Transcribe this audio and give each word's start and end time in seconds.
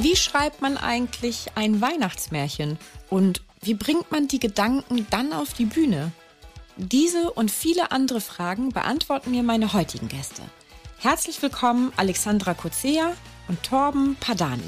Wie 0.00 0.14
schreibt 0.14 0.62
man 0.62 0.76
eigentlich 0.76 1.46
ein 1.56 1.80
Weihnachtsmärchen 1.80 2.78
und 3.10 3.42
wie 3.62 3.74
bringt 3.74 4.12
man 4.12 4.28
die 4.28 4.38
Gedanken 4.38 5.08
dann 5.10 5.32
auf 5.32 5.54
die 5.54 5.64
Bühne? 5.64 6.12
Diese 6.76 7.32
und 7.32 7.50
viele 7.50 7.90
andere 7.90 8.20
Fragen 8.20 8.68
beantworten 8.68 9.32
mir 9.32 9.42
meine 9.42 9.72
heutigen 9.72 10.06
Gäste. 10.06 10.42
Herzlich 10.98 11.42
willkommen 11.42 11.92
Alexandra 11.96 12.54
Kozea 12.54 13.12
und 13.48 13.60
Torben 13.64 14.16
Padani. 14.20 14.62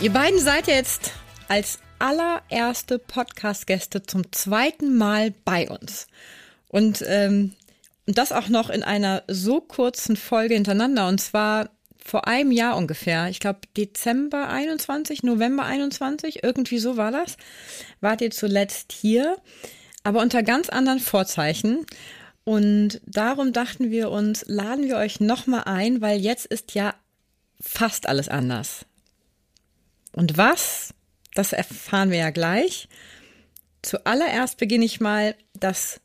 Ihr 0.00 0.10
beiden 0.10 0.40
seid 0.40 0.68
jetzt 0.68 1.12
als 1.48 1.80
allererste 1.98 2.98
Podcast-Gäste 2.98 4.04
zum 4.04 4.32
zweiten 4.32 4.96
Mal 4.96 5.34
bei 5.44 5.68
uns. 5.68 6.06
Und 6.68 7.04
ähm, 7.06 7.52
und 8.06 8.18
das 8.18 8.32
auch 8.32 8.48
noch 8.48 8.70
in 8.70 8.82
einer 8.82 9.22
so 9.28 9.60
kurzen 9.60 10.16
Folge 10.16 10.54
hintereinander. 10.54 11.08
Und 11.08 11.20
zwar 11.20 11.70
vor 12.04 12.26
einem 12.26 12.52
Jahr 12.52 12.76
ungefähr. 12.76 13.28
Ich 13.28 13.40
glaube 13.40 13.60
Dezember 13.76 14.48
21, 14.50 15.22
November 15.22 15.64
21, 15.64 16.44
irgendwie 16.44 16.78
so 16.78 16.96
war 16.96 17.10
das. 17.10 17.36
Wart 18.00 18.20
ihr 18.20 18.30
zuletzt 18.30 18.92
hier, 18.92 19.38
aber 20.02 20.20
unter 20.20 20.42
ganz 20.42 20.68
anderen 20.68 21.00
Vorzeichen. 21.00 21.86
Und 22.44 23.00
darum 23.06 23.54
dachten 23.54 23.90
wir 23.90 24.10
uns, 24.10 24.44
laden 24.46 24.86
wir 24.86 24.96
euch 24.96 25.18
nochmal 25.18 25.62
ein, 25.64 26.02
weil 26.02 26.20
jetzt 26.20 26.44
ist 26.44 26.74
ja 26.74 26.94
fast 27.58 28.06
alles 28.06 28.28
anders. 28.28 28.84
Und 30.12 30.36
was? 30.36 30.92
Das 31.34 31.54
erfahren 31.54 32.10
wir 32.10 32.18
ja 32.18 32.30
gleich. 32.30 32.88
Zuallererst 33.80 34.58
beginne 34.58 34.84
ich 34.84 35.00
mal 35.00 35.34
das 35.54 36.00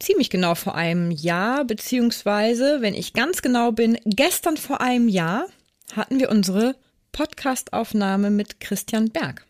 ziemlich 0.00 0.30
genau 0.30 0.54
vor 0.54 0.74
einem 0.74 1.10
Jahr, 1.10 1.64
beziehungsweise, 1.64 2.80
wenn 2.80 2.94
ich 2.94 3.12
ganz 3.12 3.42
genau 3.42 3.72
bin, 3.72 3.98
gestern 4.04 4.56
vor 4.56 4.80
einem 4.80 5.08
Jahr 5.08 5.46
hatten 5.94 6.18
wir 6.18 6.30
unsere 6.30 6.74
Podcastaufnahme 7.12 8.30
mit 8.30 8.60
Christian 8.60 9.10
Berg. 9.10 9.46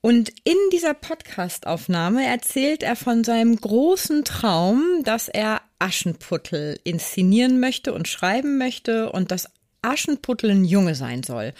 Und 0.00 0.30
in 0.44 0.56
dieser 0.72 0.94
Podcastaufnahme 0.94 2.24
erzählt 2.24 2.82
er 2.82 2.96
von 2.96 3.24
seinem 3.24 3.56
großen 3.56 4.24
Traum, 4.24 4.82
dass 5.04 5.28
er 5.28 5.60
Aschenputtel 5.78 6.78
inszenieren 6.84 7.60
möchte 7.60 7.92
und 7.92 8.08
schreiben 8.08 8.58
möchte 8.58 9.10
und 9.10 9.30
dass 9.30 9.48
Aschenputtel 9.82 10.50
ein 10.50 10.64
Junge 10.64 10.94
sein 10.94 11.22
soll. 11.22 11.52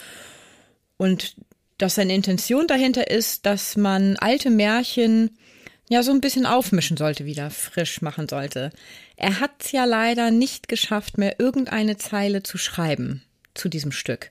Und 0.97 1.37
dass 1.79 1.97
seine 1.97 2.15
Intention 2.15 2.67
dahinter 2.67 3.11
ist, 3.11 3.47
dass 3.47 3.77
man 3.77 4.17
alte 4.17 4.51
Märchen 4.51 5.37
ja 5.89 6.03
so 6.03 6.11
ein 6.13 6.21
bisschen 6.21 6.47
aufmischen 6.47 6.97
sollte, 6.97 7.25
wieder 7.25 7.51
frisch 7.51 8.03
machen 8.03 8.29
sollte. 8.29 8.71
Er 9.17 9.41
hat 9.41 9.73
ja 9.73 9.85
leider 9.85 10.31
nicht 10.31 10.69
geschafft, 10.69 11.19
mehr 11.19 11.41
irgendeine 11.41 11.97
Zeile 11.97 12.43
zu 12.43 12.59
schreiben 12.59 13.23
zu 13.55 13.69
diesem 13.69 13.93
Stück. 13.93 14.31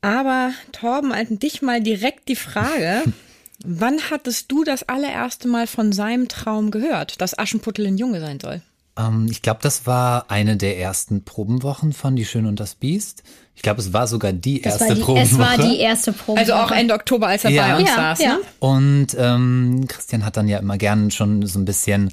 Aber 0.00 0.52
Torben, 0.72 1.12
an 1.12 1.38
dich 1.38 1.62
mal 1.62 1.80
direkt 1.80 2.28
die 2.28 2.36
Frage. 2.36 3.04
Wann 3.64 4.10
hattest 4.10 4.50
du 4.50 4.64
das 4.64 4.88
allererste 4.88 5.46
Mal 5.46 5.68
von 5.68 5.92
seinem 5.92 6.26
Traum 6.26 6.72
gehört, 6.72 7.20
dass 7.20 7.38
Aschenputtel 7.38 7.86
ein 7.86 7.98
Junge 7.98 8.20
sein 8.20 8.40
soll? 8.40 8.62
Ähm, 8.98 9.26
ich 9.30 9.42
glaube, 9.42 9.60
das 9.62 9.86
war 9.86 10.30
eine 10.30 10.56
der 10.56 10.78
ersten 10.78 11.24
Probenwochen 11.24 11.92
von 11.92 12.16
Die 12.16 12.24
Schöne 12.24 12.48
und 12.48 12.60
das 12.60 12.74
Biest. 12.74 13.22
Ich 13.54 13.62
glaube, 13.62 13.80
es 13.80 13.92
war 13.92 14.06
sogar 14.06 14.32
die 14.32 14.62
das 14.62 14.80
erste 14.80 14.94
die, 14.94 15.00
Probenwoche. 15.02 15.32
Es 15.32 15.38
war 15.38 15.58
die 15.58 15.78
erste 15.78 16.12
Probenwoche. 16.12 16.54
Also 16.54 16.54
auch 16.54 16.70
Ende 16.70 16.94
Oktober, 16.94 17.28
als 17.28 17.44
er 17.44 17.50
ja. 17.50 17.66
bei 17.66 17.80
uns 17.80 17.88
ja, 17.88 17.94
saß. 17.94 18.18
Ja. 18.20 18.28
Ne? 18.34 18.40
Und 18.60 19.08
ähm, 19.18 19.84
Christian 19.88 20.24
hat 20.24 20.36
dann 20.36 20.48
ja 20.48 20.58
immer 20.58 20.78
gern 20.78 21.10
schon 21.10 21.46
so 21.46 21.58
ein 21.58 21.64
bisschen 21.64 22.10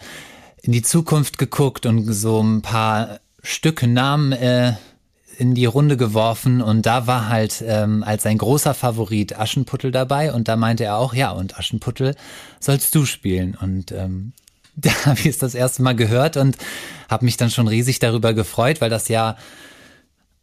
in 0.62 0.72
die 0.72 0.82
Zukunft 0.82 1.38
geguckt 1.38 1.86
und 1.86 2.12
so 2.12 2.42
ein 2.42 2.62
paar 2.62 3.20
Stücke 3.42 3.88
Namen 3.88 4.34
äh, 4.34 4.74
in 5.38 5.56
die 5.56 5.66
Runde 5.66 5.96
geworfen 5.96 6.62
und 6.62 6.86
da 6.86 7.08
war 7.08 7.30
halt 7.30 7.64
ähm, 7.66 8.04
als 8.04 8.26
ein 8.26 8.38
großer 8.38 8.74
Favorit 8.74 9.40
Aschenputtel 9.40 9.90
dabei 9.90 10.34
und 10.34 10.50
da 10.50 10.58
meinte 10.58 10.84
er 10.84 10.98
auch, 10.98 11.14
ja, 11.14 11.32
und 11.32 11.58
Aschenputtel 11.58 12.16
sollst 12.60 12.94
du 12.94 13.06
spielen 13.06 13.58
und 13.60 13.94
ähm, 13.94 14.34
da 14.82 15.06
habe 15.06 15.20
ich 15.20 15.28
es 15.28 15.38
das 15.38 15.56
erste 15.56 15.82
Mal 15.82 15.96
gehört 15.96 16.38
und 16.38 16.58
habe 17.10 17.26
mich 17.26 17.38
dann 17.38 17.50
schon 17.50 17.68
riesig 17.68 18.00
darüber 18.00 18.34
gefreut, 18.34 18.82
weil 18.82 18.90
das 18.90 19.08
ja 19.08 19.38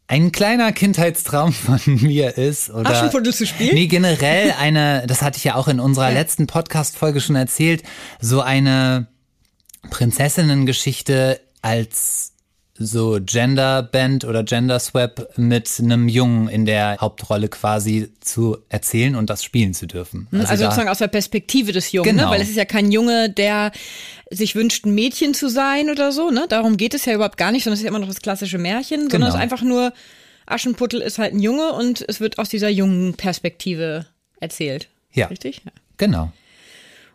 ein 0.07 0.31
kleiner 0.31 0.71
Kindheitstraum 0.71 1.53
von 1.53 1.79
mir 1.85 2.37
ist. 2.37 2.69
Oder, 2.69 2.89
Aschenputtel 2.89 3.33
zu 3.33 3.45
spielen? 3.45 3.75
Nee, 3.75 3.87
generell 3.87 4.53
eine, 4.59 5.05
das 5.07 5.21
hatte 5.21 5.37
ich 5.37 5.43
ja 5.43 5.55
auch 5.55 5.67
in 5.67 5.79
unserer 5.79 6.11
letzten 6.11 6.47
Podcast-Folge 6.47 7.21
schon 7.21 7.35
erzählt, 7.35 7.83
so 8.19 8.41
eine 8.41 9.07
Prinzessinnen-Geschichte 9.89 11.39
als 11.61 12.33
so 12.79 13.19
Gender-Band 13.21 14.25
oder 14.25 14.43
Gender-Swap 14.43 15.37
mit 15.37 15.69
einem 15.79 16.07
Jungen 16.07 16.47
in 16.47 16.65
der 16.65 16.97
Hauptrolle 16.99 17.47
quasi 17.49 18.09
zu 18.21 18.57
erzählen 18.69 19.15
und 19.15 19.29
das 19.29 19.43
spielen 19.43 19.73
zu 19.73 19.87
dürfen. 19.87 20.27
Also, 20.31 20.45
also 20.47 20.63
sozusagen 20.65 20.89
aus 20.89 20.99
der 20.99 21.07
Perspektive 21.07 21.71
des 21.71 21.91
Jungen, 21.91 22.09
Genau. 22.09 22.25
ne? 22.25 22.31
weil 22.31 22.41
es 22.41 22.49
ist 22.49 22.55
ja 22.55 22.65
kein 22.65 22.91
Junge, 22.91 23.29
der 23.29 23.71
sich 24.29 24.55
wünscht, 24.55 24.85
ein 24.85 24.93
Mädchen 24.95 25.33
zu 25.33 25.49
sein 25.49 25.89
oder 25.89 26.11
so. 26.11 26.29
Ne? 26.31 26.45
Darum 26.49 26.77
geht 26.77 26.93
es 26.93 27.05
ja 27.05 27.13
überhaupt 27.13 27.37
gar 27.37 27.51
nicht, 27.51 27.63
sondern 27.63 27.73
es 27.75 27.79
ist 27.79 27.83
ja 27.85 27.89
immer 27.89 27.99
noch 27.99 28.07
das 28.07 28.21
klassische 28.21 28.57
Märchen, 28.57 29.01
sondern 29.09 29.21
Genau. 29.21 29.27
es 29.29 29.33
ist 29.35 29.39
einfach 29.41 29.61
nur, 29.61 29.93
Aschenputtel 30.45 31.01
ist 31.01 31.17
halt 31.17 31.33
ein 31.33 31.39
Junge 31.39 31.73
und 31.73 32.05
es 32.07 32.19
wird 32.19 32.37
aus 32.39 32.49
dieser 32.49 32.69
jungen 32.69 33.15
Perspektive 33.15 34.05
erzählt. 34.39 34.87
Ja. 35.13 35.27
Richtig? 35.27 35.61
Ja. 35.65 35.71
Genau. 35.97 36.31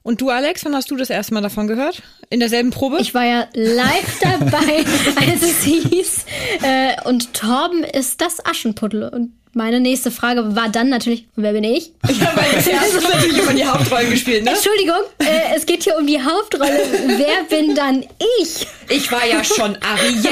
Und 0.02 0.20
du, 0.20 0.30
Alex, 0.30 0.64
wann 0.64 0.74
hast 0.74 0.90
du 0.90 0.96
das 0.96 1.10
erste 1.10 1.32
Mal 1.34 1.42
davon 1.42 1.68
gehört? 1.68 2.02
In 2.28 2.40
derselben 2.40 2.70
Probe? 2.70 2.98
Ich 3.00 3.14
war 3.14 3.24
ja 3.24 3.46
live 3.54 4.18
dabei, 4.22 4.84
als 5.16 5.42
es 5.42 5.62
hieß. 5.62 6.24
Äh, 6.62 7.08
und 7.08 7.34
Torben 7.34 7.84
ist 7.84 8.20
das 8.20 8.44
Aschenputtel. 8.44 9.08
Und 9.08 9.32
meine 9.54 9.80
nächste 9.80 10.10
Frage 10.10 10.56
war 10.56 10.68
dann 10.70 10.88
natürlich, 10.88 11.26
wer 11.36 11.52
bin 11.52 11.64
ich? 11.64 11.86
ja, 12.08 12.32
weil 12.34 12.46
das 12.54 12.72
hast 12.72 12.94
du 12.96 13.00
natürlich 13.08 13.38
immer 13.38 13.52
die 13.52 13.64
Hauptrollen 13.64 14.10
gespielt, 14.10 14.44
ne? 14.44 14.50
Entschuldigung, 14.52 15.02
äh, 15.18 15.54
es 15.56 15.66
geht 15.66 15.82
hier 15.84 15.96
um 15.98 16.06
die 16.06 16.20
Hauptrolle. 16.22 16.80
Wer 17.06 17.44
bin 17.58 17.74
dann 17.74 18.02
ich? 18.40 18.66
Ich 18.88 19.12
war 19.12 19.26
ja 19.26 19.44
schon 19.44 19.76
Ariel, 19.76 20.26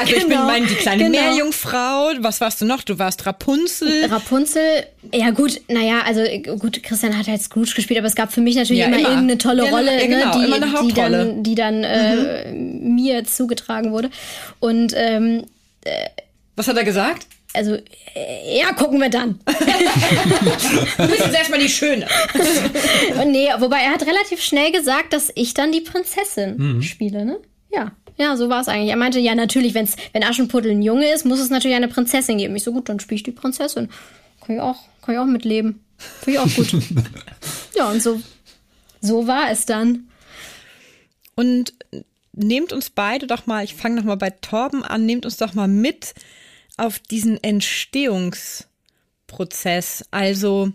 also 0.00 0.14
ich 0.14 0.20
bin 0.20 0.30
Genau, 0.30 0.46
meine, 0.46 0.66
die 0.66 0.74
kleine 0.74 1.04
genau. 1.04 1.18
Meerjungfrau. 1.20 2.12
Was 2.20 2.40
warst 2.40 2.60
du 2.60 2.64
noch? 2.64 2.82
Du 2.82 2.98
warst 2.98 3.24
Rapunzel. 3.26 4.06
Rapunzel, 4.06 4.86
ja 5.12 5.30
gut, 5.30 5.60
naja, 5.68 6.00
also 6.06 6.20
äh, 6.20 6.38
gut, 6.40 6.82
Christian 6.82 7.16
hat 7.18 7.28
halt 7.28 7.42
Scrooge 7.42 7.72
gespielt, 7.76 7.98
aber 7.98 8.08
es 8.08 8.14
gab 8.14 8.32
für 8.32 8.40
mich 8.40 8.56
natürlich 8.56 8.80
Ja, 8.80 8.86
immer, 8.86 8.98
immer. 8.98 9.08
irgendeine 9.10 9.38
tolle 9.38 9.64
Ja, 9.66 9.70
Rolle, 9.70 9.92
ja, 10.00 10.06
genau, 10.06 10.38
ne, 10.38 10.46
immer 10.46 10.56
eine 10.56 10.66
die, 10.82 10.88
die 10.88 10.94
dann, 10.94 11.42
die 11.42 11.54
dann 11.54 11.84
äh, 11.84 12.52
mir 12.52 13.24
zugetragen 13.24 13.92
wurde. 13.92 14.10
Und 14.60 14.92
ähm, 14.96 15.44
Was 16.56 16.68
hat 16.68 16.76
er 16.76 16.84
gesagt? 16.84 17.26
Also, 17.54 17.74
äh, 18.14 18.58
ja, 18.58 18.72
gucken 18.72 19.00
wir 19.00 19.08
dann. 19.08 19.40
Du 20.96 21.08
bist 21.08 21.20
jetzt 21.20 21.34
erstmal 21.34 21.60
die 21.60 21.68
Schöne. 21.68 22.06
Und 23.20 23.30
nee, 23.30 23.48
wobei 23.58 23.78
er 23.78 23.92
hat 23.92 24.02
relativ 24.02 24.42
schnell 24.42 24.72
gesagt, 24.72 25.12
dass 25.12 25.32
ich 25.34 25.54
dann 25.54 25.72
die 25.72 25.80
Prinzessin 25.80 26.82
spiele, 26.82 27.24
ne? 27.24 27.38
Ja. 27.72 27.92
Ja, 28.16 28.36
so 28.36 28.48
war 28.48 28.60
es 28.60 28.68
eigentlich. 28.68 28.90
Er 28.90 28.96
meinte, 28.96 29.18
ja, 29.18 29.34
natürlich, 29.34 29.74
wenn's, 29.74 29.96
wenn 30.12 30.22
Aschenputtel 30.22 30.70
ein 30.70 30.82
Junge 30.82 31.12
ist, 31.12 31.24
muss 31.24 31.40
es 31.40 31.50
natürlich 31.50 31.76
eine 31.76 31.88
Prinzessin 31.88 32.38
geben. 32.38 32.54
Ich 32.54 32.62
so, 32.62 32.72
gut, 32.72 32.88
dann 32.88 33.00
spiele 33.00 33.16
ich 33.16 33.22
die 33.24 33.32
Prinzessin. 33.32 33.88
Kann 34.44 34.56
ich 34.56 34.62
auch, 34.62 34.76
kann 35.02 35.14
ich 35.14 35.20
auch 35.20 35.26
mitleben. 35.26 35.80
Finde 36.20 36.32
ich 36.32 36.38
auch 36.38 36.54
gut. 36.54 36.72
ja, 37.76 37.90
und 37.90 38.02
so, 38.02 38.20
so 39.00 39.26
war 39.26 39.50
es 39.50 39.66
dann. 39.66 40.08
Und 41.34 41.74
nehmt 42.32 42.72
uns 42.72 42.90
beide 42.90 43.26
doch 43.26 43.46
mal, 43.46 43.64
ich 43.64 43.74
fange 43.74 43.96
noch 43.96 44.04
mal 44.04 44.16
bei 44.16 44.30
Torben 44.30 44.84
an, 44.84 45.06
nehmt 45.06 45.24
uns 45.24 45.36
doch 45.36 45.54
mal 45.54 45.68
mit 45.68 46.14
auf 46.76 46.98
diesen 46.98 47.42
Entstehungsprozess. 47.42 50.04
Also 50.10 50.72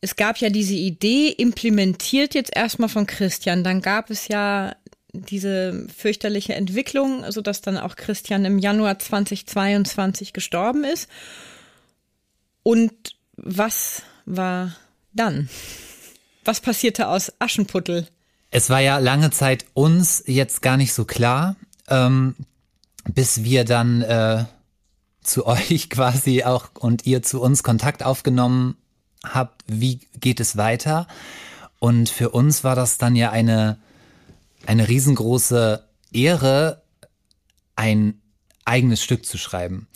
es 0.00 0.16
gab 0.16 0.38
ja 0.38 0.48
diese 0.48 0.74
Idee, 0.74 1.28
implementiert 1.28 2.34
jetzt 2.34 2.50
erstmal 2.54 2.88
von 2.88 3.06
Christian. 3.06 3.64
Dann 3.64 3.82
gab 3.82 4.10
es 4.10 4.28
ja 4.28 4.74
diese 5.12 5.86
fürchterliche 5.94 6.54
Entwicklung, 6.54 7.30
sodass 7.30 7.60
dann 7.60 7.76
auch 7.76 7.96
Christian 7.96 8.44
im 8.44 8.58
Januar 8.58 8.98
2022 8.98 10.32
gestorben 10.32 10.84
ist. 10.84 11.08
Und 12.62 12.92
was 13.36 14.02
war 14.24 14.74
dann? 15.12 15.48
Was 16.44 16.60
passierte 16.60 17.08
aus 17.08 17.32
Aschenputtel? 17.38 18.06
Es 18.50 18.70
war 18.70 18.80
ja 18.80 18.98
lange 18.98 19.30
Zeit 19.30 19.66
uns 19.74 20.24
jetzt 20.26 20.62
gar 20.62 20.76
nicht 20.76 20.92
so 20.92 21.04
klar, 21.04 21.56
ähm, 21.88 22.34
bis 23.12 23.44
wir 23.44 23.64
dann 23.64 24.02
äh, 24.02 24.44
zu 25.22 25.46
euch 25.46 25.90
quasi 25.90 26.44
auch 26.44 26.68
und 26.78 27.06
ihr 27.06 27.22
zu 27.22 27.40
uns 27.40 27.62
Kontakt 27.62 28.02
aufgenommen 28.02 28.76
habt, 29.24 29.62
wie 29.66 30.00
geht 30.18 30.40
es 30.40 30.56
weiter? 30.56 31.06
Und 31.78 32.08
für 32.08 32.30
uns 32.30 32.64
war 32.64 32.74
das 32.76 32.98
dann 32.98 33.16
ja 33.16 33.30
eine, 33.30 33.78
eine 34.66 34.88
riesengroße 34.88 35.82
Ehre, 36.12 36.82
ein 37.76 38.20
eigenes 38.64 39.02
Stück 39.02 39.24
zu 39.24 39.38
schreiben. 39.38 39.88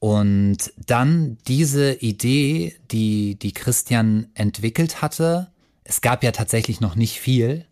Und 0.00 0.58
dann 0.86 1.38
diese 1.48 1.92
Idee, 1.94 2.76
die, 2.92 3.36
die 3.36 3.52
Christian 3.52 4.28
entwickelt 4.34 5.02
hatte, 5.02 5.48
es 5.82 6.00
gab 6.00 6.22
ja 6.22 6.30
tatsächlich 6.30 6.80
noch 6.80 6.94
nicht 6.94 7.18
viel. 7.18 7.64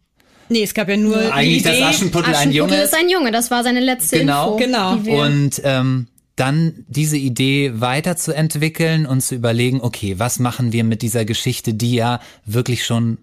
Nee, 0.49 0.63
es 0.65 0.75
gab 0.75 0.89
ja 0.89 0.97
nur 0.97 1.19
die 1.21 1.31
Eigentlich, 1.31 1.61
Idee. 1.61 1.81
dass 1.81 1.95
Aschenputtel, 1.95 2.31
ein 2.31 2.35
Aschenputtel 2.35 2.57
Junge 2.57 2.83
ist 2.83 2.95
ein 2.95 3.09
Junge, 3.09 3.31
das 3.31 3.51
war 3.53 3.63
seine 3.63 3.81
letzte 3.81 4.19
Genau. 4.21 4.55
Info. 4.55 4.57
Genau. 4.65 4.97
die 4.97 5.05
wir- 5.07 5.19
Und 5.19 5.61
ähm, 5.65 6.09
dann 6.37 6.85
diese 6.87 7.17
Idee 7.17 7.81
weiterzuentwickeln 7.81 9.07
und 9.07 9.23
zu 9.23 9.35
überlegen, 9.35 9.81
okay, 9.81 10.19
was 10.19 10.39
machen 10.39 10.73
wir 10.73 10.85
mit 10.85 11.03
dieser 11.03 11.25
Geschichte, 11.25 11.75
die 11.75 11.95
ja 11.95 12.21
wirklich 12.45 12.85
schon 12.85 13.19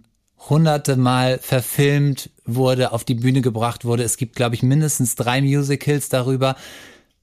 hunderte 0.49 0.97
Mal 0.97 1.39
verfilmt 1.39 2.31
wurde, 2.45 2.91
auf 2.91 3.03
die 3.05 3.15
Bühne 3.15 3.41
gebracht 3.41 3.85
wurde. 3.85 4.03
Es 4.03 4.17
gibt, 4.17 4.35
glaube 4.35 4.55
ich, 4.55 4.63
mindestens 4.63 5.15
drei 5.15 5.41
Musicals 5.41 6.09
darüber. 6.09 6.55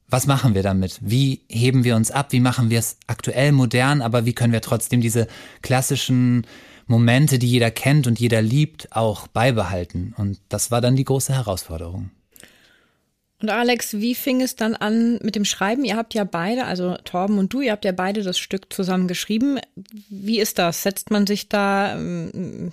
Was 0.08 0.26
machen 0.26 0.54
wir 0.54 0.62
damit? 0.62 0.98
Wie 1.02 1.42
heben 1.48 1.84
wir 1.84 1.96
uns 1.96 2.10
ab? 2.10 2.32
Wie 2.32 2.40
machen 2.40 2.70
wir 2.70 2.78
es 2.78 2.96
aktuell 3.06 3.52
modern? 3.52 4.00
Aber 4.00 4.26
wie 4.26 4.32
können 4.32 4.52
wir 4.52 4.62
trotzdem 4.62 5.00
diese 5.00 5.26
klassischen 5.62 6.46
Momente, 6.86 7.38
die 7.38 7.46
jeder 7.48 7.70
kennt 7.70 8.06
und 8.06 8.19
jeder 8.19 8.43
liebt, 8.43 8.88
auch 8.93 9.28
beibehalten? 9.28 10.14
Und 10.16 10.40
das 10.48 10.70
war 10.70 10.81
dann 10.81 10.96
die 10.96 11.04
große 11.04 11.34
Herausforderung. 11.34 12.10
Und 13.40 13.50
Alex, 13.50 13.94
wie 13.94 14.14
fing 14.14 14.42
es 14.42 14.54
dann 14.54 14.75
an 14.75 15.19
mit 15.22 15.34
dem 15.34 15.44
Schreiben? 15.44 15.84
Ihr 15.84 15.96
habt 15.96 16.12
ja 16.14 16.25
beide, 16.25 16.66
also 16.66 16.96
Torben 17.04 17.38
und 17.38 17.52
du, 17.52 17.62
ihr 17.62 17.72
habt 17.72 17.84
ja 17.84 17.92
beide 17.92 18.22
das 18.22 18.38
Stück 18.38 18.72
zusammen 18.72 19.08
geschrieben. 19.08 19.58
Wie 20.10 20.40
ist 20.40 20.58
das? 20.58 20.82
Setzt 20.82 21.10
man 21.10 21.26
sich 21.26 21.48
da 21.48 21.96
ähm, 21.96 22.72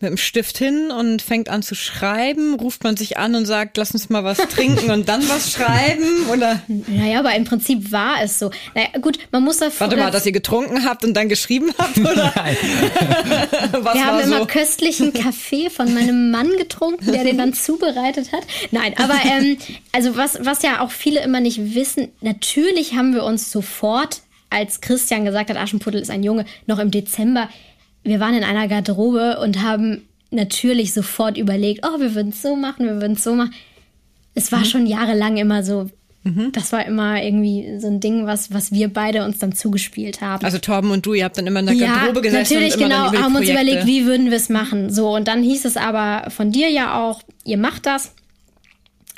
mit 0.00 0.10
dem 0.10 0.16
Stift 0.16 0.58
hin 0.58 0.90
und 0.90 1.22
fängt 1.22 1.48
an 1.48 1.62
zu 1.62 1.74
schreiben? 1.74 2.54
Ruft 2.54 2.84
man 2.84 2.96
sich 2.96 3.16
an 3.16 3.34
und 3.34 3.46
sagt, 3.46 3.76
lass 3.76 3.92
uns 3.92 4.10
mal 4.10 4.24
was 4.24 4.36
trinken 4.54 4.90
und 4.90 5.08
dann 5.08 5.26
was 5.28 5.52
schreiben? 5.52 6.26
Oder 6.30 6.62
Naja, 6.68 7.20
aber 7.20 7.34
im 7.34 7.44
Prinzip 7.44 7.90
war 7.92 8.16
es 8.22 8.38
so. 8.38 8.50
Naja, 8.74 8.88
gut, 9.00 9.18
man 9.30 9.44
muss 9.44 9.58
da 9.58 9.68
warte 9.78 9.96
mal, 9.96 10.10
dass 10.10 10.26
ihr 10.26 10.32
getrunken 10.32 10.84
habt 10.84 11.04
und 11.04 11.14
dann 11.14 11.28
geschrieben 11.28 11.72
habt? 11.78 11.96
Oder 11.98 12.32
Nein. 12.34 12.56
was 13.80 13.94
Wir 13.94 14.06
haben 14.06 14.20
immer 14.20 14.40
so? 14.40 14.46
köstlichen 14.46 15.12
Kaffee 15.12 15.70
von 15.70 15.94
meinem 15.94 16.30
Mann 16.30 16.50
getrunken, 16.58 17.12
der 17.12 17.24
den 17.24 17.38
dann 17.38 17.54
zubereitet 17.54 18.32
hat. 18.32 18.42
Nein, 18.72 18.94
aber 18.98 19.14
ähm, 19.24 19.58
also 19.92 20.16
was, 20.16 20.38
was 20.40 20.62
ja 20.62 20.80
auch 20.80 20.90
viele 20.90 21.22
immer 21.22 21.40
nicht 21.40 21.74
wissen, 21.74 22.08
natürlich 22.20 22.94
haben 22.94 23.14
wir 23.14 23.24
uns 23.24 23.50
sofort, 23.50 24.22
als 24.50 24.80
Christian 24.80 25.24
gesagt 25.24 25.50
hat, 25.50 25.56
Aschenputtel 25.56 26.00
ist 26.00 26.10
ein 26.10 26.22
Junge, 26.22 26.44
noch 26.66 26.78
im 26.78 26.90
Dezember, 26.90 27.48
wir 28.04 28.20
waren 28.20 28.34
in 28.34 28.44
einer 28.44 28.68
Garderobe 28.68 29.38
und 29.40 29.62
haben 29.62 30.02
natürlich 30.30 30.92
sofort 30.92 31.36
überlegt, 31.38 31.84
oh, 31.86 32.00
wir 32.00 32.14
würden 32.14 32.30
es 32.30 32.42
so 32.42 32.54
machen, 32.56 32.86
wir 32.86 33.00
würden 33.00 33.12
es 33.14 33.24
so 33.24 33.34
machen. 33.34 33.52
Es 34.34 34.50
Mhm. 34.50 34.56
war 34.56 34.64
schon 34.64 34.86
jahrelang 34.86 35.36
immer 35.36 35.62
so. 35.62 35.90
Das 36.52 36.72
war 36.72 36.86
immer 36.86 37.22
irgendwie 37.22 37.78
so 37.80 37.86
ein 37.86 38.00
Ding, 38.00 38.24
was, 38.26 38.50
was 38.50 38.72
wir 38.72 38.88
beide 38.90 39.26
uns 39.26 39.40
dann 39.40 39.52
zugespielt 39.52 40.22
haben 40.22 40.42
Also 40.42 40.56
Torben 40.56 40.90
und 40.90 41.04
du, 41.04 41.12
ihr 41.12 41.22
habt 41.24 41.36
dann 41.36 41.46
immer 41.46 41.60
in 41.60 41.66
der 41.66 41.74
Garderobe 41.76 42.22
gesessen 42.22 42.54
natürlich 42.54 42.74
und 42.76 42.80
immer 42.80 43.10
genau, 43.10 43.22
haben 43.22 43.36
uns 43.36 43.46
überlegt, 43.50 43.84
wie 43.84 44.06
würden 44.06 44.30
wir 44.30 44.38
es 44.38 44.48
machen. 44.48 44.88
So, 44.90 45.14
und 45.14 45.28
dann 45.28 45.42
hieß 45.42 45.66
es 45.66 45.76
aber 45.76 46.30
von 46.30 46.50
dir 46.50 46.70
ja 46.70 46.98
auch, 46.98 47.20
ihr 47.44 47.58
macht 47.58 47.84
das. 47.84 48.14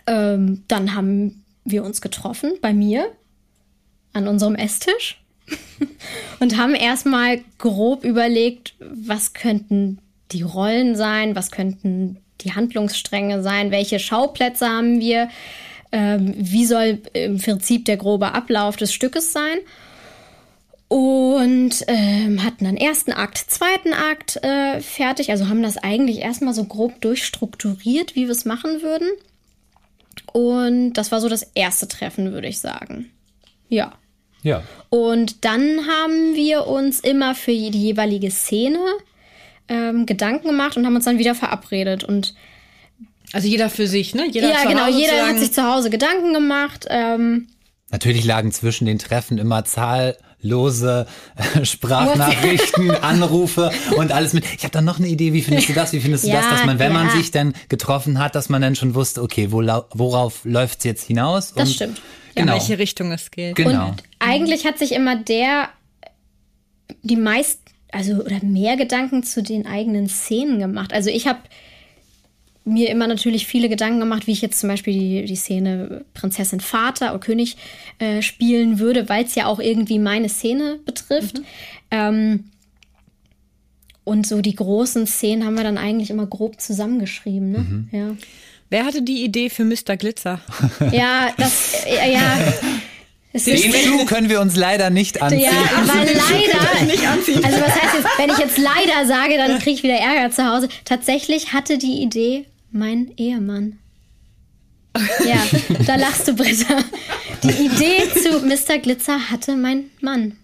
Ähm, 0.09 0.65
dann 0.67 0.95
haben 0.97 1.45
wir 1.65 1.85
uns 1.85 2.01
getroffen 2.01 2.55
bei 2.61 2.73
mir 2.75 3.07
an 4.13 4.27
unserem 4.27 4.57
Esstisch 4.57 5.21
und 6.41 6.57
haben 6.57 6.75
erstmal 6.75 7.41
grob 7.59 8.05
überlegt, 8.05 8.75
was 8.81 9.33
könnten 9.33 9.99
die 10.33 10.43
Rollen 10.43 10.97
sein, 10.97 11.37
was 11.37 11.51
könnten 11.51 12.19
die 12.41 12.53
Handlungsstränge 12.53 13.43
sein, 13.43 13.71
welche 13.71 13.99
Schauplätze 13.99 14.69
haben 14.69 15.01
wir, 15.01 15.29
ähm, 15.93 16.35
wie 16.37 16.67
soll 16.67 17.01
im 17.13 17.39
Prinzip 17.39 17.85
der 17.85 17.97
grobe 17.97 18.35
Ablauf 18.35 18.77
des 18.77 18.93
Stückes 18.93 19.33
sein. 19.33 19.59
Und 20.89 21.85
ähm, 21.89 22.45
hatten 22.45 22.65
dann 22.65 22.77
ersten 22.77 23.13
Akt, 23.13 23.39
zweiten 23.39 23.93
Akt 23.93 24.37
äh, 24.45 24.81
fertig. 24.81 25.31
Also 25.31 25.49
haben 25.49 25.63
das 25.63 25.79
eigentlich 25.79 26.19
erstmal 26.19 26.55
so 26.55 26.65
grob 26.65 27.01
durchstrukturiert, 27.01 28.15
wie 28.15 28.27
wir 28.27 28.31
es 28.31 28.45
machen 28.45 28.83
würden. 28.83 29.09
Und 30.33 30.93
das 30.93 31.11
war 31.11 31.21
so 31.21 31.29
das 31.29 31.43
erste 31.55 31.89
Treffen, 31.89 32.33
würde 32.33 32.47
ich 32.47 32.61
sagen. 32.61 33.11
Ja. 33.69 33.95
Ja. 34.47 34.63
Und 34.91 35.45
dann 35.45 35.89
haben 35.89 36.37
wir 36.37 36.69
uns 36.69 37.01
immer 37.01 37.35
für 37.35 37.51
die 37.51 37.71
jeweilige 37.71 38.31
Szene 38.31 38.79
ähm, 39.69 40.07
Gedanken 40.07 40.47
gemacht 40.47 40.77
und 40.77 40.87
haben 40.87 40.95
uns 40.95 41.05
dann 41.05 41.19
wieder 41.19 41.35
verabredet. 41.35 42.05
Und 42.05 42.35
Also 43.33 43.49
jeder 43.49 43.71
für 43.71 43.89
sich, 43.89 44.15
ne? 44.15 44.29
Jeder 44.31 44.51
ja, 44.51 44.63
zu 44.63 44.69
genau, 44.69 44.87
Hause 44.87 44.99
jeder 45.01 45.27
hat 45.27 45.39
sich 45.39 45.53
zu 45.53 45.65
Hause 45.65 45.91
Gedanken 45.91 46.33
gemacht. 46.33 46.87
Ähm, 46.89 47.49
Natürlich 47.91 48.25
lagen 48.25 48.53
zwischen 48.53 48.87
den 48.87 49.01
Treffen 49.01 49.39
immer 49.39 49.65
zahllose 49.65 51.09
äh, 51.35 51.65
Sprachnachrichten, 51.65 52.91
Anrufe 53.03 53.73
und 53.97 54.13
alles 54.13 54.33
mit. 54.33 54.45
Ich 54.57 54.63
habe 54.63 54.71
da 54.73 54.81
noch 54.81 54.99
eine 55.01 55.09
Idee, 55.09 55.33
wie 55.33 55.43
findest 55.43 55.71
du 55.71 55.73
das, 55.73 55.93
wie 55.93 56.01
findest 56.01 56.23
du 56.23 56.29
Ja, 56.29 56.37
das, 56.41 56.51
dass 56.51 56.67
man, 56.67 56.79
wenn 56.79 56.93
man 56.93 57.09
ja. 57.09 57.17
sich 57.17 57.33
dann 57.33 57.53
getroffen 57.69 58.21
hat, 58.21 58.37
dass 58.37 58.49
man 58.49 58.63
dann 58.63 58.77
schon 58.77 58.95
wusste, 58.95 59.23
okay, 59.23 59.51
wo, 59.51 59.61
worauf 59.93 60.45
läuft's 60.45 60.85
jetzt 60.85 61.03
hinaus? 61.05 61.53
Das 61.53 61.69
und, 61.69 61.75
stimmt. 61.75 61.99
in 62.37 62.43
Genau. 62.43 62.53
welche 62.53 62.79
Richtung 62.79 63.13
es 63.13 63.31
geht. 63.31 63.57
Genau. 63.57 63.89
Und 63.89 64.03
eigentlich 64.27 64.67
hat 64.67 64.79
sich 64.79 64.93
immer 64.93 65.17
der 65.17 65.71
die 67.03 67.17
meist, 67.17 67.61
also 67.93 68.15
oder 68.15 68.43
mehr 68.45 68.77
Gedanken 68.77 69.23
zu 69.23 69.43
den 69.43 69.67
eigenen 69.67 70.09
Szenen 70.09 70.59
gemacht. 70.59 70.93
Also 70.93 71.11
ich 71.11 71.27
habe 71.27 71.41
mir 72.65 72.91
immer 72.91 73.07
natürlich 73.07 73.47
viele 73.47 73.69
Gedanken 73.69 74.01
gemacht, 74.01 74.27
wie 74.27 74.33
ich 74.33 74.43
jetzt 74.43 74.59
zum 74.59 74.69
Beispiel 74.69 74.93
die, 74.93 75.25
die 75.25 75.37
Szene 75.37 76.05
Prinzessin 76.15 76.61
Vater 76.61 77.11
oder 77.11 77.21
König 77.21 77.57
äh, 77.99 78.23
spielen 78.23 78.81
würde, 78.81 79.09
weil 79.09 79.25
es 79.25 79.37
ja 79.37 79.47
auch 79.47 79.61
irgendwie 79.61 80.01
meine 80.01 80.29
Szene 80.29 80.81
betrifft. 80.85 81.41
Ähm, 81.93 82.51
und 84.03 84.27
so 84.27 84.41
die 84.41 84.55
großen 84.55 85.07
Szenen 85.07 85.45
haben 85.45 85.57
wir 85.57 85.65
dann 85.65 85.79
eigentlich 85.79 86.11
immer 86.11 86.27
grob 86.27 86.61
zusammengeschrieben. 86.61 87.53
Ne? 87.53 87.89
Ja. 87.93 88.17
Wer 88.69 88.85
hatte 88.85 89.03
die 89.03 89.25
Idee 89.25 89.49
für 89.49 89.65
Mr. 89.65 89.97
Glitzer? 89.97 90.41
ja, 90.91 91.33
das, 91.37 91.85
äh, 91.87 92.13
ja. 92.13 92.55
Den 93.45 93.73
Schuh 93.73 94.05
können 94.07 94.29
wir 94.29 94.41
uns 94.41 94.57
leider 94.57 94.91
nicht 94.91 95.21
anziehen. 95.23 95.41
Ja, 95.41 95.51
aber 95.77 96.05
leider. 96.05 96.85
Nicht 96.85 97.07
anziehen. 97.07 97.45
Also 97.45 97.61
was 97.61 97.75
heißt 97.75 97.95
jetzt, 97.95 98.19
wenn 98.19 98.31
ich 98.31 98.39
jetzt 98.39 98.59
leider 98.59 99.07
sage, 99.07 99.37
dann 99.37 99.59
kriege 99.59 99.73
ich 99.73 99.83
wieder 99.83 99.97
Ärger 99.97 100.31
zu 100.31 100.47
Hause. 100.47 100.69
Tatsächlich 100.85 101.53
hatte 101.53 101.79
die 101.79 102.03
Idee 102.03 102.47
mein 102.71 103.13
Ehemann. 103.17 103.79
Ja, 105.27 105.43
da 105.87 105.97
lachst 105.97 106.27
du, 106.29 106.35
Britta. 106.35 106.83
Die 107.43 107.67
Idee 107.67 108.09
zu 108.15 108.41
Mr. 108.41 108.79
Glitzer 108.79 109.31
hatte 109.31 109.57
mein 109.57 109.91
Mann. 110.01 110.37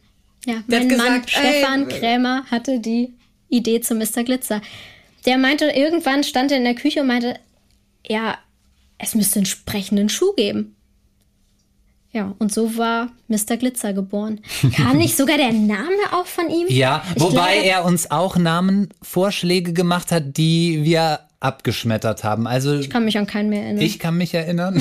Ja, 0.44 0.56
Der 0.66 0.80
mein 0.80 0.96
Mann 0.96 1.22
gesagt, 1.22 1.30
Stefan 1.30 1.88
ey, 1.88 1.98
Krämer 1.98 2.44
hatte 2.50 2.80
die 2.80 3.14
Idee 3.48 3.80
zu 3.80 3.94
Mr. 3.94 4.24
Glitzer. 4.24 4.60
Der 5.24 5.38
meinte, 5.38 5.66
irgendwann 5.66 6.24
stand 6.24 6.50
er 6.50 6.58
in 6.58 6.64
der 6.64 6.74
Küche 6.74 7.00
und 7.00 7.06
meinte, 7.06 7.38
ja, 8.06 8.38
es 8.98 9.14
müsste 9.14 9.38
einen 9.38 9.46
sprechenden 9.46 10.08
Schuh 10.08 10.32
geben. 10.34 10.76
Ja, 12.14 12.34
und 12.38 12.52
so 12.52 12.76
war 12.76 13.08
Mr. 13.28 13.56
Glitzer 13.56 13.94
geboren. 13.94 14.40
Kam 14.76 14.98
nicht 14.98 15.16
sogar 15.16 15.38
der 15.38 15.52
Name 15.52 15.88
auch 16.12 16.26
von 16.26 16.50
ihm? 16.50 16.66
Ja, 16.68 17.02
Ich 17.16 17.22
wobei 17.22 17.54
glaube- 17.54 17.66
er 17.68 17.84
uns 17.86 18.10
auch 18.10 18.36
Namenvorschläge 18.36 19.72
gemacht 19.72 20.12
hat, 20.12 20.36
die 20.36 20.80
wir 20.84 21.20
abgeschmettert 21.40 22.22
haben. 22.22 22.46
Also 22.46 22.74
Ich 22.74 22.90
kann 22.90 23.04
mich 23.04 23.18
an 23.18 23.26
keinen 23.26 23.48
mehr 23.48 23.62
erinnern. 23.64 23.82
ich 23.82 23.98
kann 23.98 24.16
mich 24.16 24.32
erinnern. 24.34 24.80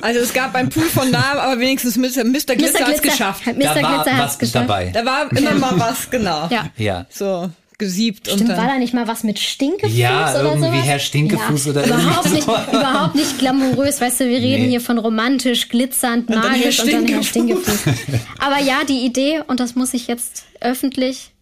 Also 0.00 0.20
es 0.20 0.32
gab 0.32 0.54
einen 0.54 0.68
Pool 0.70 0.84
von 0.84 1.10
Namen, 1.10 1.38
aber 1.40 1.60
wenigstens 1.60 1.96
Mr. 1.96 2.24
Mr. 2.24 2.56
Glitzer 2.56 2.86
hat 2.86 2.94
es 2.94 3.02
geschafft. 3.02 3.44
Mr. 3.46 3.52
da 3.54 3.82
war 3.82 3.94
Glitzer 4.04 4.16
hat 4.16 4.24
was 4.24 4.32
es 4.32 4.38
geschafft. 4.38 4.68
dabei. 4.68 4.90
Da 4.94 5.04
war 5.04 5.30
immer 5.32 5.54
mal 5.54 5.78
was, 5.78 6.10
genau. 6.10 6.48
Ja. 6.48 6.66
Ja. 6.76 7.06
So 7.10 7.50
gesiebt 7.82 8.28
und 8.28 8.34
Stimmt, 8.36 8.50
dann. 8.50 8.58
war 8.58 8.66
da 8.68 8.78
nicht 8.78 8.94
mal 8.94 9.08
was 9.08 9.24
mit 9.24 9.38
Stinkefuß 9.40 9.96
Ja, 9.96 10.30
oder 10.30 10.44
irgendwie 10.52 10.66
sowas? 10.68 10.84
Herr 10.86 10.98
Stinkefuß 11.00 11.66
oder 11.68 11.84
überhaupt 11.86 12.30
nicht, 12.32 12.44
überhaupt 12.46 13.14
nicht 13.16 13.38
glamourös, 13.38 14.00
weißt 14.00 14.20
du, 14.20 14.28
wir 14.28 14.38
reden 14.38 14.62
Nee. 14.64 14.68
hier 14.70 14.80
von 14.80 14.98
romantisch, 14.98 15.68
glitzernd, 15.68 16.30
dann 16.30 16.38
magisch 16.38 16.78
Herr 16.78 16.84
und 16.84 16.92
dann 16.92 17.06
Herr 17.08 17.22
Stinkefuß. 17.22 17.80
Stinkefuß. 17.80 18.18
Aber 18.38 18.60
ja, 18.60 18.84
die 18.88 19.04
Idee, 19.04 19.40
und 19.46 19.58
das 19.60 19.74
muss 19.74 19.92
ich 19.94 20.06
jetzt 20.06 20.44
öffentlich 20.60 21.32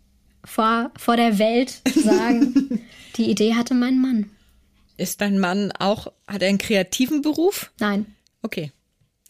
vor, 0.45 0.91
vor 0.97 1.17
der 1.17 1.39
Welt 1.39 1.83
sagen, 1.95 2.81
die 3.17 3.31
Idee 3.31 3.55
hatte 3.55 3.75
mein 3.75 4.01
Mann. 4.01 4.31
Ist 4.97 5.21
dein 5.21 5.39
Mann 5.39 5.73
auch, 5.79 6.07
hat 6.27 6.43
er 6.43 6.49
einen 6.49 6.59
kreativen 6.59 7.23
Beruf? 7.23 7.71
Nein. 7.79 8.07
Okay. 8.43 8.73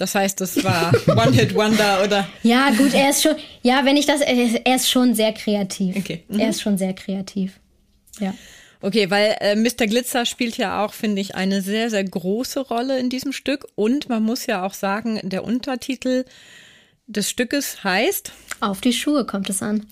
Das 0.00 0.14
heißt, 0.14 0.40
das 0.40 0.64
war 0.64 0.92
One-Hit-Wonder 1.08 2.02
oder. 2.02 2.26
Ja, 2.42 2.70
gut, 2.70 2.94
er 2.94 3.10
ist 3.10 3.22
schon, 3.22 3.36
ja, 3.60 3.84
wenn 3.84 3.98
ich 3.98 4.06
das, 4.06 4.22
er 4.22 4.32
ist, 4.32 4.60
er 4.64 4.76
ist 4.76 4.90
schon 4.90 5.14
sehr 5.14 5.34
kreativ. 5.34 5.94
Okay. 5.94 6.24
Mhm. 6.28 6.40
Er 6.40 6.48
ist 6.48 6.62
schon 6.62 6.78
sehr 6.78 6.94
kreativ. 6.94 7.60
Ja. 8.18 8.32
Okay, 8.80 9.10
weil 9.10 9.36
äh, 9.40 9.56
Mr. 9.56 9.86
Glitzer 9.86 10.24
spielt 10.24 10.56
ja 10.56 10.82
auch, 10.82 10.94
finde 10.94 11.20
ich, 11.20 11.34
eine 11.34 11.60
sehr, 11.60 11.90
sehr 11.90 12.02
große 12.02 12.60
Rolle 12.60 12.98
in 12.98 13.10
diesem 13.10 13.32
Stück. 13.32 13.66
Und 13.74 14.08
man 14.08 14.22
muss 14.22 14.46
ja 14.46 14.64
auch 14.64 14.72
sagen, 14.72 15.20
der 15.22 15.44
Untertitel 15.44 16.24
des 17.06 17.28
Stückes 17.28 17.84
heißt. 17.84 18.32
Auf 18.60 18.80
die 18.80 18.94
Schuhe 18.94 19.26
kommt 19.26 19.50
es 19.50 19.62
an. 19.62 19.86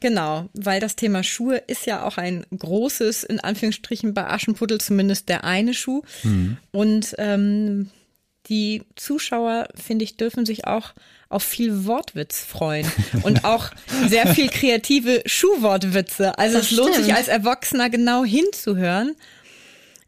Genau, 0.00 0.48
weil 0.54 0.80
das 0.80 0.96
Thema 0.96 1.22
Schuhe 1.22 1.58
ist 1.68 1.86
ja 1.86 2.04
auch 2.04 2.18
ein 2.18 2.44
großes, 2.58 3.22
in 3.22 3.38
Anführungsstrichen 3.38 4.12
bei 4.12 4.26
Aschenputtel 4.26 4.80
zumindest 4.80 5.28
der 5.28 5.44
eine 5.44 5.72
Schuh. 5.72 6.02
Mhm. 6.24 6.56
Und 6.72 7.14
ähm, 7.18 7.90
die 8.48 8.82
Zuschauer, 8.96 9.68
finde 9.74 10.04
ich, 10.04 10.16
dürfen 10.16 10.46
sich 10.46 10.66
auch 10.66 10.92
auf 11.28 11.42
viel 11.42 11.86
Wortwitz 11.86 12.44
freuen 12.44 12.90
und 13.22 13.44
auch 13.44 13.70
sehr 14.06 14.26
viel 14.26 14.48
kreative 14.48 15.22
Schuhwortwitze. 15.26 16.38
Also 16.38 16.58
das 16.58 16.70
es 16.70 16.76
lohnt 16.76 16.94
sich 16.94 17.14
als 17.14 17.28
Erwachsener 17.28 17.88
genau 17.88 18.24
hinzuhören, 18.24 19.16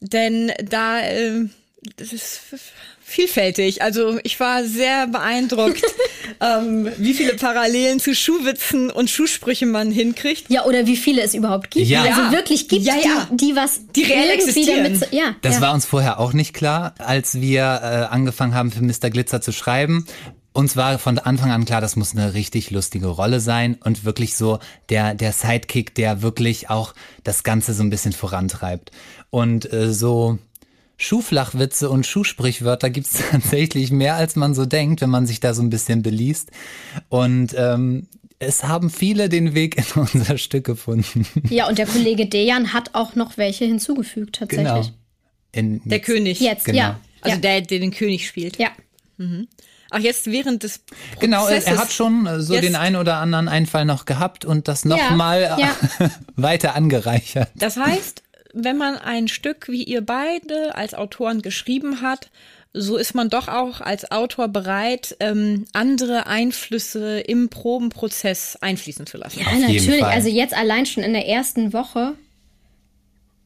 denn 0.01 0.53
da 0.63 1.01
äh, 1.01 1.47
das 1.97 2.13
ist 2.13 2.41
vielfältig. 3.01 3.83
Also 3.83 4.19
ich 4.23 4.41
war 4.41 4.65
sehr 4.65 5.07
beeindruckt, 5.07 5.83
ähm, 6.41 6.89
wie 6.97 7.15
viele 7.15 7.35
Parallelen 7.35 8.01
zu 8.01 8.15
Schuhwitzen 8.15 8.91
und 8.91 9.11
Schuhsprüchen 9.11 9.71
man 9.71 9.91
hinkriegt. 9.91 10.51
Ja, 10.51 10.65
oder 10.65 10.87
wie 10.87 10.97
viele 10.97 11.23
es 11.23 11.35
überhaupt 11.35 11.71
gibt. 11.71 11.87
Ja. 11.87 12.03
Also 12.03 12.33
wirklich 12.33 12.69
gibt 12.69 12.85
ja, 12.85 12.95
ja. 12.95 13.29
Die, 13.31 13.49
die 13.49 13.57
was 13.57 13.81
die 13.95 14.05
reell 14.05 14.31
existieren. 14.31 14.85
Damit, 14.85 15.13
ja, 15.13 15.37
das 15.43 15.57
ja. 15.57 15.61
war 15.61 15.75
uns 15.75 15.85
vorher 15.85 16.19
auch 16.19 16.33
nicht 16.33 16.55
klar, 16.55 16.95
als 16.99 17.41
wir 17.41 17.63
äh, 17.63 18.13
angefangen 18.13 18.55
haben, 18.55 18.73
für 18.73 18.83
Mr. 18.83 19.11
Glitzer 19.11 19.41
zu 19.41 19.53
schreiben. 19.53 20.07
Uns 20.53 20.77
war 20.77 21.01
von 21.01 21.19
Anfang 21.19 21.51
an 21.51 21.65
klar, 21.65 21.81
das 21.81 21.97
muss 21.97 22.13
eine 22.13 22.33
richtig 22.33 22.71
lustige 22.71 23.09
Rolle 23.09 23.41
sein 23.41 23.77
und 23.83 24.05
wirklich 24.05 24.37
so 24.37 24.61
der, 24.89 25.15
der 25.15 25.33
Sidekick, 25.33 25.97
der 25.97 26.23
wirklich 26.23 26.71
auch 26.71 26.95
das 27.25 27.43
Ganze 27.43 27.75
so 27.75 27.83
ein 27.83 27.91
bisschen 27.91 28.13
vorantreibt. 28.13 28.93
Und 29.31 29.73
äh, 29.73 29.93
so 29.93 30.39
Schuhflachwitze 30.97 31.91
und 31.91 32.07
Schuhsprichwörter 32.07 32.91
gibt's 32.91 33.19
tatsächlich 33.31 33.91
mehr, 33.91 34.15
als 34.17 34.37
man 34.37 34.55
so 34.55 34.67
denkt, 34.67 35.01
wenn 35.01 35.11
man 35.11 35.27
sich 35.27 35.41
da 35.41 35.55
so 35.55 35.63
ein 35.63 35.71
bisschen 35.71 36.03
beliest. 36.03 36.51
Und 37.09 37.55
ähm, 37.57 38.07
es 38.39 38.65
haben 38.65 38.91
viele 38.91 39.29
den 39.29 39.55
Weg 39.55 39.77
in 39.79 39.85
unser 40.15 40.39
Stück 40.39 40.65
gefunden. 40.65 41.27
Ja, 41.49 41.69
und 41.69 41.79
der 41.79 41.87
Kollege 41.87 42.27
Dejan 42.27 42.73
hat 42.73 42.91
auch 42.95 43.15
noch 43.15 43.37
welche 43.37 43.65
hinzugefügt, 43.65 44.37
tatsächlich. 44.37 44.67
Genau. 44.67 44.89
In, 45.53 45.81
Der 45.85 46.01
König. 46.01 46.41
Jetzt, 46.41 46.65
Genau. 46.65 46.79
ja. 46.79 47.01
Also 47.21 47.37
ja. 47.37 47.41
der, 47.41 47.61
der 47.63 47.79
den 47.79 47.91
König 47.93 48.27
spielt. 48.27 48.59
ja. 48.59 48.69
Ach, 49.91 50.01
jetzt 50.01 50.27
während 50.27 50.65
des 50.65 50.79
Prozesses. 50.81 51.21
Genau, 51.21 51.47
er, 51.47 51.79
hat 51.79 51.93
schon 51.93 52.27
äh, 52.27 52.41
so 52.41 52.55
Jetzt- 52.55 52.65
den 52.65 52.75
einen 52.75 52.97
oder 52.97 53.19
anderen 53.19 53.47
Einfall 53.47 53.85
noch 53.85 54.05
gehabt 54.07 54.45
und 54.45 54.67
das 54.67 54.85
nochmal 54.85 55.43
Ja, 55.43 55.59
ja. 56.01 56.11
weiter 56.37 56.75
angereichert. 56.75 57.49
Das 57.55 57.77
heißt, 57.77 58.24
wenn 58.55 58.77
man 58.77 58.97
ein 58.97 59.29
Stück 59.29 59.69
wie 59.69 59.83
ihr 59.83 60.01
beide 60.01 60.75
als 60.75 60.95
Autoren 60.95 61.43
geschrieben 61.43 62.01
hat, 62.01 62.31
so 62.73 62.97
ist 62.97 63.15
man 63.15 63.31
doch 63.31 63.47
auch 63.49 63.81
als 63.81 64.11
Autor 64.11 64.49
bereit, 64.49 65.17
ähm, 65.21 65.65
andere 65.73 66.27
Einflüsse 66.27 67.21
im 67.21 67.49
Probenprozess 67.49 68.57
einfließen 68.61 69.07
zu 69.07 69.17
lassen. 69.17 69.41
Ja, 69.41 69.47
Auf 69.47 69.53
jeden 69.53 69.73
natürlich. 69.73 70.01
Fall. 70.01 70.13
Also 70.13 70.29
jetzt 70.29 70.55
allein 70.55 70.85
schon 70.85 71.05
in 71.05 71.13
der 71.13 71.29
ersten 71.29 71.73
Woche. 71.73 72.15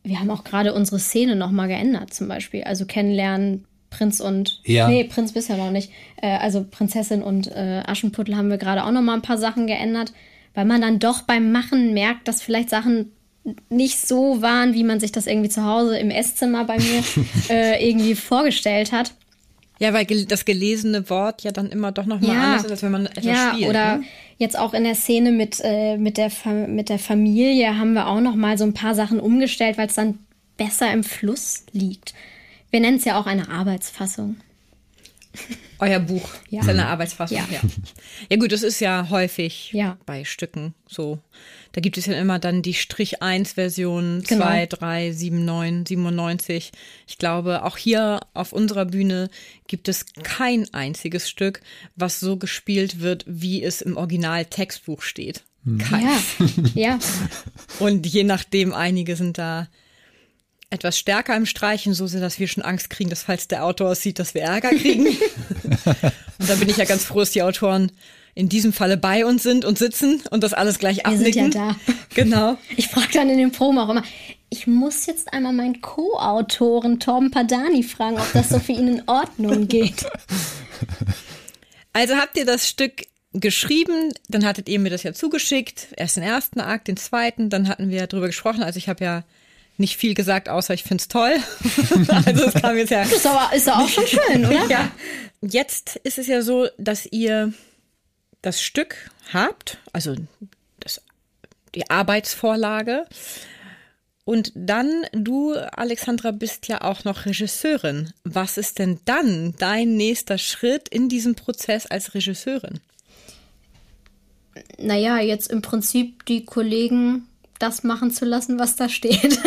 Wir 0.03 0.19
haben 0.19 0.31
auch 0.31 0.45
gerade 0.45 0.73
unsere 0.73 0.99
Szene 0.99 1.37
nochmal 1.37 1.69
geändert, 1.69 2.15
zum 2.15 2.29
Beispiel. 2.29 2.65
Also 2.65 2.87
kennenlernen, 2.87 3.67
Prinz 3.91 4.21
und. 4.21 4.63
Ja. 4.65 4.89
Nee, 4.89 5.05
Prinz 5.05 5.33
bisher 5.33 5.59
noch 5.59 5.71
nicht. 5.71 5.93
Äh, 6.17 6.39
also 6.39 6.65
Prinzessin 6.65 7.23
und 7.23 7.49
äh, 7.49 7.83
Aschenputtel 7.87 8.35
haben 8.35 8.49
wir 8.49 8.57
gerade 8.57 8.85
auch 8.85 8.93
nochmal 8.93 9.17
ein 9.17 9.23
paar 9.23 9.39
Sachen 9.39 9.67
geändert, 9.67 10.15
weil 10.55 10.65
man 10.65 10.81
dann 10.81 11.01
doch 11.01 11.23
beim 11.23 11.53
Machen 11.53 11.93
merkt, 11.93 12.29
dass 12.29 12.41
vielleicht 12.41 12.71
Sachen 12.71 13.13
nicht 13.69 14.01
so 14.01 14.43
waren, 14.43 14.75
wie 14.75 14.85
man 14.85 15.01
sich 15.01 15.13
das 15.13 15.27
irgendwie 15.27 15.49
zu 15.49 15.65
Hause 15.65 15.99
im 15.99 16.11
Esszimmer 16.11 16.65
bei 16.65 16.77
mir 16.79 17.03
äh, 17.51 17.89
irgendwie 17.89 18.15
vorgestellt 18.15 18.93
hat. 18.93 19.13
Ja, 19.81 19.93
weil 19.93 20.07
das 20.07 20.45
gelesene 20.45 21.09
Wort 21.09 21.43
ja 21.45 21.53
dann 21.53 21.71
immer 21.71 21.93
doch 21.93 22.07
noch 22.07 22.21
mal 22.21 22.37
anders 22.37 22.65
ist, 22.65 22.71
als 22.71 22.83
wenn 22.83 22.91
man 22.91 23.07
etwas 23.07 23.25
ja, 23.25 23.53
spielt. 23.53 23.71
oder 23.71 23.99
ne? 23.99 24.05
jetzt 24.37 24.59
auch 24.59 24.75
in 24.75 24.83
der 24.83 24.97
Szene 24.97 25.31
mit, 25.31 25.61
äh, 25.63 25.97
mit, 25.97 26.17
der 26.17 26.31
Fa 26.31 26.51
mit 26.51 26.89
der 26.89 26.99
Familie 26.99 27.79
haben 27.79 27.93
wir 27.93 28.09
auch 28.09 28.21
noch 28.21 28.35
mal 28.35 28.59
so 28.59 28.65
ein 28.65 28.75
paar 28.75 28.97
Sachen 28.97 29.21
umgestellt, 29.21 29.79
weil 29.79 29.87
es 29.87 29.95
dann 29.95 30.19
besser 30.57 30.93
im 30.93 31.05
Fluss 31.05 31.65
liegt. 31.73 32.15
Wir 32.71 32.81
nennen 32.81 32.97
es 32.97 33.05
ja 33.05 33.21
auch 33.21 33.27
eine 33.27 33.51
Arbeitsfassung. 33.51 34.37
Euer 35.79 36.01
Buch 36.01 36.29
Ja. 36.51 36.61
ist 36.63 36.69
eine 36.69 36.87
Arbeitsfassung. 36.87 37.37
Ja. 37.39 37.47
Ja. 37.51 37.61
ja. 38.29 38.37
gut, 38.37 38.51
das 38.53 38.63
ist 38.63 38.81
ja 38.81 39.09
häufig 39.11 39.73
Ja. 39.73 39.97
bei 40.07 40.25
Stücken 40.25 40.75
so. 40.89 41.19
Da 41.73 41.81
gibt 41.81 41.99
es 41.99 42.07
ja 42.07 42.15
immer 42.19 42.39
dann 42.39 42.63
die 42.63 42.75
Strich 42.75 43.23
1 43.23 43.53
Version, 43.53 44.25
Genau. 44.27 44.45
2, 44.47 44.67
3, 44.67 45.13
7, 45.13 45.45
9, 45.45 45.87
97. 45.87 46.73
Ich 47.07 47.19
glaube, 47.19 47.65
auch 47.65 47.77
hier 47.77 48.21
auf 48.35 48.53
unserer 48.53 48.87
Bühne 48.87 49.31
gibt 49.69 49.89
es 49.89 50.07
kein 50.23 50.73
einziges 50.75 51.29
Stück, 51.29 51.61
was 51.95 52.19
so 52.21 52.37
gespielt 52.37 53.01
wird, 53.01 53.25
wie 53.29 53.63
es 53.63 53.81
im 53.81 53.97
Original-Textbuch 53.97 55.03
steht. 55.03 55.43
Kein. 55.79 56.03
Ja, 56.03 56.19
ja. 56.75 56.99
Und 57.79 58.07
je 58.07 58.25
nachdem, 58.25 58.73
einige 58.73 59.15
sind 59.17 59.37
da 59.39 59.69
etwas 60.71 60.99
stärker 60.99 61.35
im 61.37 61.47
Streichen, 61.47 61.95
so 61.95 62.07
sehr, 62.07 62.21
dass 62.21 62.39
wir 62.39 62.49
schon 62.49 62.63
Angst 62.63 62.91
kriegen, 62.91 63.11
dass 63.11 63.23
falls 63.23 63.49
der 63.49 63.65
Autor 63.65 63.93
es 63.93 64.03
sieht, 64.03 64.19
dass 64.19 64.35
wir 64.35 64.43
Ärger 64.43 64.71
kriegen. 64.71 65.07
und 66.39 66.49
da 66.49 66.55
bin 66.57 66.69
ich 66.69 66.77
ja 66.77 66.85
ganz 66.85 67.05
froh, 67.05 67.21
dass 67.21 67.31
die 67.31 67.43
Autoren 67.43 67.91
in 68.35 68.49
diesem 68.49 68.73
Falle 68.73 68.97
bei 68.97 69.27
uns 69.27 69.43
sind 69.43 69.65
und 69.65 69.79
sitzen 69.79 70.23
und 70.31 70.45
das 70.45 70.53
alles 70.55 70.79
gleich 70.79 70.99
Wir 70.99 71.17
sind 71.17 71.37
abnicken. 71.37 71.53
ja 71.53 71.77
da. 71.87 71.95
Genau. 72.15 72.59
Ich 72.77 72.89
frage 72.89 73.09
dann 73.15 73.31
in 73.31 73.39
den 73.39 73.51
Proben 73.51 73.79
auch 73.79 73.89
immer, 73.89 74.05
ich 74.51 74.67
muss 74.67 75.07
jetzt 75.07 75.33
einmal 75.33 75.53
meinen 75.53 75.81
Co-Autoren 75.81 77.01
Tom 77.01 77.31
Padani 77.31 77.83
fragen, 77.83 78.17
ob 78.19 78.33
das 78.33 78.51
so 78.51 78.61
für 78.61 78.73
ihn 78.73 78.89
in 78.89 79.03
Ordnung 79.09 79.69
geht. 79.69 80.07
Also 81.93 82.15
habt 82.15 82.37
ihr 82.37 82.47
das 82.47 82.69
Stück 82.69 83.07
geschrieben, 83.33 84.13
dann 84.29 84.45
hattet 84.45 84.69
ihr 84.69 84.79
mir 84.79 84.91
das 84.91 85.03
ja 85.03 85.13
zugeschickt, 85.13 85.89
erst 85.97 86.17
den 86.17 86.23
ersten 86.23 86.61
Akt, 86.61 86.89
den 86.89 86.97
zweiten, 86.97 87.51
dann 87.51 87.69
hatten 87.69 87.91
wir 87.91 88.07
drüber 88.07 88.27
gesprochen. 88.27 88.63
Also 88.63 88.79
ich 88.79 88.89
habe 88.89 89.05
ja 89.05 89.25
nicht 89.79 89.97
viel 89.97 90.15
gesagt, 90.15 90.49
außer 90.49 90.75
ich 90.75 90.83
find's 90.83 91.09
toll. 91.09 91.37
also 92.27 92.45
es 92.45 92.55
kam 92.55 92.77
jetzt 92.77 92.91
ja 92.91 93.03
Ist 93.03 93.27
aber, 93.27 93.55
ist 93.55 93.71
auch 93.71 93.89
schon 93.89 94.07
schön, 94.07 94.45
oder? 94.45 94.67
Ja. 94.69 94.91
Jetzt 95.41 95.97
ist 96.03 96.19
es 96.19 96.27
ja 96.27 96.43
so, 96.43 96.69
dass 96.79 97.07
ihr 97.07 97.53
das 98.43 98.61
Stück 98.61 99.11
habt, 99.33 99.79
also 99.93 100.17
das, 100.81 101.01
die 101.75 101.89
Arbeitsvorlage. 101.91 103.07
Und 104.25 104.53
dann, 104.55 105.07
du, 105.13 105.55
Alexandra, 105.55 106.33
bist 106.33 106.69
ja 106.69 106.83
auch 106.83 107.05
noch 107.05 107.25
Regisseurin. 107.25 108.13
Was 108.25 108.59
ist 108.59 108.79
denn 108.79 109.01
dann 109.05 109.55
dein 109.59 109.97
nächster 109.97 110.39
Schritt 110.39 110.89
in 110.89 111.09
diesem 111.09 111.35
Prozess 111.35 111.87
als 111.87 112.15
Regisseurin? 112.15 112.81
Naja, 114.77 115.19
jetzt 115.21 115.51
im 115.51 115.63
Prinzip 115.63 116.27
die 116.27 116.45
Kollegen 116.45 117.28
das 117.59 117.85
machen 117.85 118.11
zu 118.11 118.25
lassen, 118.25 118.59
was 118.59 118.77
da 118.77 118.89
steht. 118.89 119.39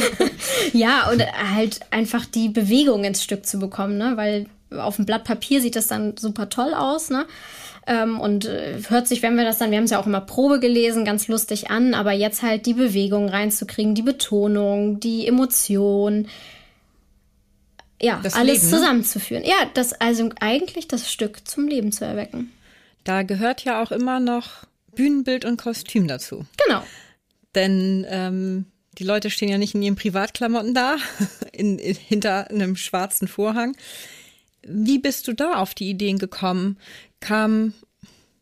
ja, 0.72 1.10
und 1.10 1.22
halt 1.54 1.80
einfach 1.90 2.26
die 2.26 2.48
Bewegung 2.48 3.04
ins 3.04 3.22
Stück 3.22 3.46
zu 3.46 3.58
bekommen, 3.58 3.98
ne? 3.98 4.12
Weil 4.16 4.46
auf 4.70 4.96
dem 4.96 5.06
Blatt 5.06 5.24
Papier 5.24 5.60
sieht 5.60 5.76
das 5.76 5.88
dann 5.88 6.16
super 6.16 6.48
toll 6.48 6.74
aus, 6.74 7.10
ne? 7.10 7.26
Ähm, 7.86 8.20
und 8.20 8.44
äh, 8.44 8.78
hört 8.88 9.08
sich, 9.08 9.22
wenn 9.22 9.36
wir 9.36 9.44
das 9.44 9.58
dann, 9.58 9.70
wir 9.70 9.78
haben 9.78 9.84
es 9.84 9.90
ja 9.90 10.00
auch 10.00 10.06
immer 10.06 10.20
Probe 10.20 10.60
gelesen, 10.60 11.04
ganz 11.04 11.28
lustig 11.28 11.70
an, 11.70 11.94
aber 11.94 12.12
jetzt 12.12 12.42
halt 12.42 12.66
die 12.66 12.74
Bewegung 12.74 13.28
reinzukriegen, 13.28 13.94
die 13.94 14.02
Betonung, 14.02 15.00
die 15.00 15.26
Emotion, 15.26 16.28
ja, 18.02 18.20
Das 18.22 18.34
alles 18.34 18.62
Leben, 18.62 18.70
ne? 18.70 18.76
zusammenzuführen. 18.78 19.44
Ja, 19.44 19.56
das 19.74 19.92
also 19.94 20.30
eigentlich 20.40 20.88
das 20.88 21.10
Stück 21.10 21.46
zum 21.46 21.68
Leben 21.68 21.92
zu 21.92 22.04
erwecken. 22.04 22.52
Da 23.04 23.22
gehört 23.22 23.64
ja 23.64 23.82
auch 23.82 23.90
immer 23.90 24.20
noch 24.20 24.64
Bühnenbild 24.94 25.44
und 25.44 25.60
Kostüm 25.60 26.08
dazu. 26.08 26.46
Genau. 26.66 26.82
Denn 27.54 28.06
ähm, 28.08 28.66
die 28.98 29.04
Leute 29.04 29.30
stehen 29.30 29.48
ja 29.48 29.58
nicht 29.58 29.74
in 29.74 29.82
ihren 29.82 29.96
Privatklamotten 29.96 30.74
da, 30.74 30.96
in, 31.52 31.78
in, 31.78 31.96
hinter 31.96 32.50
einem 32.50 32.76
schwarzen 32.76 33.28
Vorhang. 33.28 33.76
Wie 34.62 34.98
bist 34.98 35.26
du 35.26 35.32
da 35.32 35.54
auf 35.54 35.74
die 35.74 35.88
Ideen 35.88 36.18
gekommen? 36.18 36.78
Kam, 37.20 37.72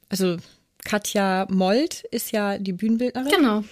also 0.09 0.37
Katja 0.85 1.47
Molt 1.51 2.05
ist 2.11 2.33
ja 2.33 2.59
die 2.59 2.73
Bühnenbildnerin. 2.73 3.31
Genau. 3.31 3.65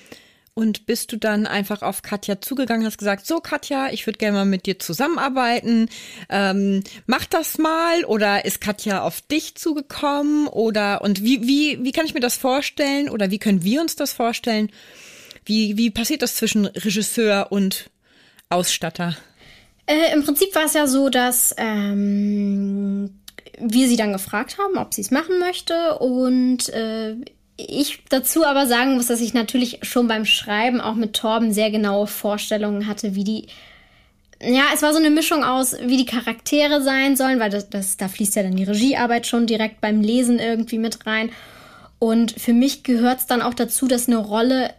Und 0.58 0.86
bist 0.86 1.12
du 1.12 1.18
dann 1.18 1.46
einfach 1.46 1.82
auf 1.82 2.00
Katja 2.00 2.40
zugegangen, 2.40 2.86
hast 2.86 2.96
gesagt, 2.96 3.26
so 3.26 3.40
Katja, 3.40 3.90
ich 3.90 4.06
würde 4.06 4.18
gerne 4.18 4.38
mal 4.38 4.46
mit 4.46 4.64
dir 4.64 4.78
zusammenarbeiten. 4.78 5.90
Ähm, 6.30 6.82
mach 7.04 7.26
das 7.26 7.58
mal. 7.58 8.06
Oder 8.06 8.46
ist 8.46 8.62
Katja 8.62 9.02
auf 9.02 9.20
dich 9.20 9.56
zugekommen? 9.56 10.46
Oder 10.46 11.02
und 11.02 11.22
wie, 11.22 11.46
wie, 11.46 11.84
wie 11.84 11.92
kann 11.92 12.06
ich 12.06 12.14
mir 12.14 12.20
das 12.20 12.38
vorstellen? 12.38 13.10
Oder 13.10 13.30
wie 13.30 13.38
können 13.38 13.64
wir 13.64 13.82
uns 13.82 13.96
das 13.96 14.14
vorstellen? 14.14 14.70
Wie, 15.46 15.76
wie 15.76 15.90
passiert 15.90 16.22
das 16.22 16.34
zwischen 16.34 16.66
Regisseur 16.66 17.48
und 17.50 17.88
Ausstatter? 18.50 19.16
Äh, 19.86 20.12
Im 20.12 20.24
Prinzip 20.24 20.54
war 20.54 20.64
es 20.64 20.74
ja 20.74 20.88
so, 20.88 21.08
dass 21.08 21.54
ähm, 21.56 23.10
wir 23.58 23.88
sie 23.88 23.96
dann 23.96 24.12
gefragt 24.12 24.58
haben, 24.58 24.76
ob 24.76 24.92
sie 24.92 25.00
es 25.00 25.12
machen 25.12 25.38
möchte. 25.38 25.98
Und 25.98 26.68
äh, 26.70 27.14
ich 27.56 28.02
dazu 28.08 28.44
aber 28.44 28.66
sagen 28.66 28.94
muss, 28.94 29.06
dass 29.06 29.20
ich 29.20 29.34
natürlich 29.34 29.78
schon 29.82 30.08
beim 30.08 30.24
Schreiben 30.24 30.80
auch 30.80 30.94
mit 30.94 31.14
Torben 31.14 31.52
sehr 31.52 31.70
genaue 31.70 32.08
Vorstellungen 32.08 32.86
hatte, 32.86 33.14
wie 33.14 33.24
die. 33.24 33.46
Ja, 34.42 34.64
es 34.74 34.82
war 34.82 34.92
so 34.92 34.98
eine 34.98 35.08
Mischung 35.10 35.44
aus, 35.44 35.76
wie 35.80 35.96
die 35.96 36.04
Charaktere 36.04 36.82
sein 36.82 37.16
sollen, 37.16 37.40
weil 37.40 37.48
das, 37.48 37.70
das, 37.70 37.96
da 37.96 38.08
fließt 38.08 38.36
ja 38.36 38.42
dann 38.42 38.56
die 38.56 38.64
Regiearbeit 38.64 39.26
schon 39.26 39.46
direkt 39.46 39.80
beim 39.80 40.02
Lesen 40.02 40.38
irgendwie 40.38 40.78
mit 40.78 41.06
rein. 41.06 41.30
Und 41.98 42.32
für 42.32 42.52
mich 42.52 42.82
gehört 42.82 43.20
es 43.20 43.26
dann 43.26 43.40
auch 43.40 43.54
dazu, 43.54 43.88
dass 43.88 44.08
eine 44.08 44.18
Rolle 44.18 44.74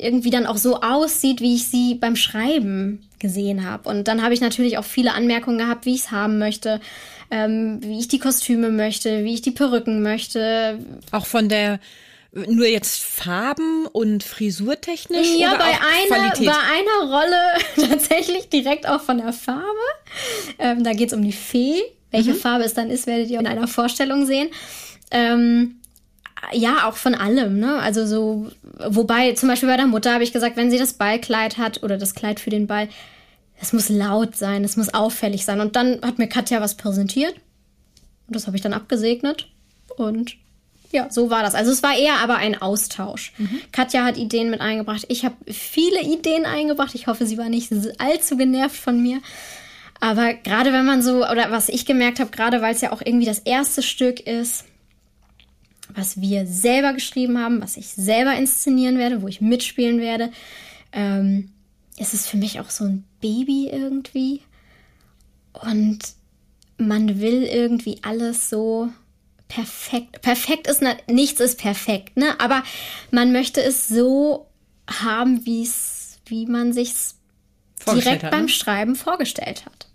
irgendwie 0.00 0.30
dann 0.30 0.46
auch 0.46 0.56
so 0.56 0.80
aussieht, 0.80 1.40
wie 1.40 1.54
ich 1.54 1.66
sie 1.66 1.94
beim 1.94 2.16
Schreiben 2.16 3.06
gesehen 3.18 3.64
habe. 3.64 3.88
Und 3.88 4.08
dann 4.08 4.22
habe 4.22 4.34
ich 4.34 4.40
natürlich 4.40 4.78
auch 4.78 4.84
viele 4.84 5.14
Anmerkungen 5.14 5.58
gehabt, 5.58 5.86
wie 5.86 5.94
ich 5.94 6.02
es 6.02 6.10
haben 6.10 6.38
möchte, 6.38 6.80
ähm, 7.30 7.80
wie 7.82 7.98
ich 7.98 8.08
die 8.08 8.18
Kostüme 8.18 8.70
möchte, 8.70 9.24
wie 9.24 9.34
ich 9.34 9.42
die 9.42 9.50
Perücken 9.50 10.02
möchte. 10.02 10.78
Auch 11.10 11.26
von 11.26 11.48
der 11.48 11.80
nur 12.32 12.66
jetzt 12.66 13.02
Farben 13.02 13.86
und 13.86 14.22
Frisurtechnisch? 14.22 15.28
Ja, 15.38 15.50
oder 15.50 15.58
bei, 15.58 15.64
einer, 15.64 16.30
Qualität? 16.30 16.46
bei 16.46 16.52
einer 16.52 17.12
Rolle 17.14 17.88
tatsächlich 17.90 18.48
direkt 18.48 18.88
auch 18.88 19.00
von 19.00 19.18
der 19.18 19.32
Farbe. 19.32 19.64
Ähm, 20.58 20.84
da 20.84 20.92
geht 20.92 21.08
es 21.08 21.14
um 21.14 21.22
die 21.22 21.32
Fee. 21.32 21.80
Welche 22.10 22.34
Farbe 22.34 22.64
es 22.64 22.74
dann 22.74 22.90
ist, 22.90 23.06
werdet 23.06 23.28
ihr 23.28 23.38
in 23.38 23.46
einer 23.46 23.68
Vorstellung 23.68 24.24
sehen. 24.26 24.48
Ähm, 25.10 25.77
ja, 26.52 26.88
auch 26.88 26.96
von 26.96 27.14
allem, 27.14 27.58
ne? 27.58 27.78
Also 27.78 28.06
so, 28.06 28.50
wobei 28.88 29.32
zum 29.32 29.48
Beispiel 29.48 29.68
bei 29.68 29.76
der 29.76 29.86
Mutter 29.86 30.12
habe 30.12 30.24
ich 30.24 30.32
gesagt, 30.32 30.56
wenn 30.56 30.70
sie 30.70 30.78
das 30.78 30.94
Ballkleid 30.94 31.58
hat 31.58 31.82
oder 31.82 31.98
das 31.98 32.14
Kleid 32.14 32.40
für 32.40 32.50
den 32.50 32.66
Ball, 32.66 32.88
es 33.60 33.72
muss 33.72 33.88
laut 33.88 34.36
sein, 34.36 34.64
es 34.64 34.76
muss 34.76 34.94
auffällig 34.94 35.44
sein. 35.44 35.60
Und 35.60 35.76
dann 35.76 36.00
hat 36.02 36.18
mir 36.18 36.28
Katja 36.28 36.60
was 36.60 36.76
präsentiert. 36.76 37.34
Und 38.26 38.36
das 38.36 38.46
habe 38.46 38.56
ich 38.56 38.62
dann 38.62 38.72
abgesegnet. 38.72 39.48
Und 39.96 40.36
ja, 40.92 41.10
so 41.10 41.28
war 41.28 41.42
das. 41.42 41.54
Also 41.54 41.70
es 41.70 41.82
war 41.82 41.96
eher 41.96 42.20
aber 42.20 42.36
ein 42.36 42.60
Austausch. 42.60 43.32
Katja 43.72 44.04
hat 44.04 44.16
Ideen 44.16 44.50
mit 44.50 44.60
eingebracht. 44.60 45.04
Ich 45.08 45.24
habe 45.24 45.34
viele 45.46 46.02
Ideen 46.02 46.46
eingebracht. 46.46 46.94
Ich 46.94 47.06
hoffe, 47.06 47.26
sie 47.26 47.36
war 47.36 47.48
nicht 47.48 47.72
allzu 47.98 48.36
genervt 48.36 48.76
von 48.76 49.02
mir. 49.02 49.20
Aber 50.00 50.34
gerade 50.34 50.72
wenn 50.72 50.86
man 50.86 51.02
so, 51.02 51.26
oder 51.28 51.50
was 51.50 51.68
ich 51.68 51.84
gemerkt 51.84 52.20
habe, 52.20 52.30
gerade 52.30 52.62
weil 52.62 52.74
es 52.74 52.80
ja 52.80 52.92
auch 52.92 53.02
irgendwie 53.04 53.26
das 53.26 53.40
erste 53.40 53.82
Stück 53.82 54.20
ist, 54.20 54.64
was 55.98 56.20
wir 56.20 56.46
selber 56.46 56.92
geschrieben 56.92 57.38
haben, 57.38 57.60
was 57.60 57.76
ich 57.76 57.88
selber 57.88 58.34
inszenieren 58.36 58.98
werde, 58.98 59.20
wo 59.20 59.28
ich 59.28 59.40
mitspielen 59.40 60.00
werde, 60.00 60.30
ähm, 60.92 61.50
ist 61.98 62.14
es 62.14 62.28
für 62.28 62.36
mich 62.36 62.60
auch 62.60 62.70
so 62.70 62.84
ein 62.84 63.04
Baby 63.20 63.68
irgendwie. 63.68 64.42
Und 65.52 65.98
man 66.76 67.20
will 67.20 67.42
irgendwie 67.42 67.98
alles 68.02 68.48
so 68.48 68.88
perfekt. 69.48 70.22
Perfekt 70.22 70.68
ist 70.68 70.82
nichts 71.08 71.40
ist 71.40 71.58
perfekt, 71.58 72.16
ne? 72.16 72.38
Aber 72.38 72.62
man 73.10 73.32
möchte 73.32 73.60
es 73.60 73.88
so 73.88 74.46
haben, 74.88 75.44
wie 75.44 75.64
es, 75.64 76.20
wie 76.26 76.46
man 76.46 76.72
Vorgestellt 77.76 78.04
direkt 78.04 78.22
hat, 78.24 78.30
beim 78.30 78.42
ne? 78.42 78.48
Schreiben 78.48 78.94
vorgestellt 78.94 79.66
hat. 79.66 79.87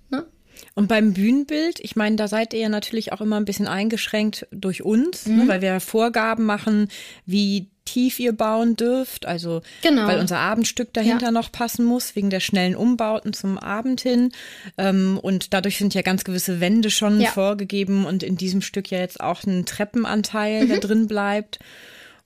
Ne? 0.76 0.82
Und 0.82 0.88
beim 0.88 1.14
Bühnenbild, 1.14 1.80
ich 1.80 1.96
meine, 1.96 2.16
da 2.16 2.28
seid 2.28 2.54
ihr 2.54 2.60
ja 2.62 2.70
natürlich 2.70 3.14
auch 3.14 3.22
immer 3.22 3.38
ein 3.38 3.46
bisschen 3.46 3.68
eingeschränkt 3.68 4.48
durch 4.52 4.84
uns, 4.84 5.26
Mhm. 5.28 5.36
ne, 5.38 5.48
weil 5.48 5.62
wir 5.62 5.80
Vorgaben 5.80 6.46
machen, 6.46 6.90
wie 7.26 7.68
tief 7.86 8.18
ihr 8.20 8.32
bauen 8.32 8.76
dürft, 8.78 9.26
also 9.26 9.62
Genau. 9.82 10.08
weil 10.08 10.20
unser 10.20 10.40
Abendstück 10.40 10.94
dahinter 10.94 11.26
Ja. 11.28 11.32
noch 11.32 11.52
passen 11.52 11.84
muss, 11.86 12.16
wegen 12.16 12.30
der 12.30 12.40
schnellen 12.40 12.76
Umbauten 12.78 13.34
zum 13.34 13.58
Abend 13.58 14.00
hin. 14.02 14.32
Ähm, 14.78 15.20
und 15.22 15.54
dadurch 15.54 15.78
sind 15.78 15.94
ja 15.94 16.02
ganz 16.02 16.24
gewisse 16.24 16.62
Wände 16.62 16.90
schon 16.90 17.20
Ja. 17.20 17.30
vorgegeben 17.32 18.06
und 18.06 18.24
in 18.24 18.38
diesem 18.38 18.62
Stück 18.62 18.90
ja 18.90 19.00
jetzt 19.00 19.20
auch 19.20 19.44
ein 19.44 19.66
Treppenanteil, 19.66 20.64
Mhm. 20.64 20.70
der 20.70 20.80
drin 20.80 21.08
bleibt. 21.08 21.60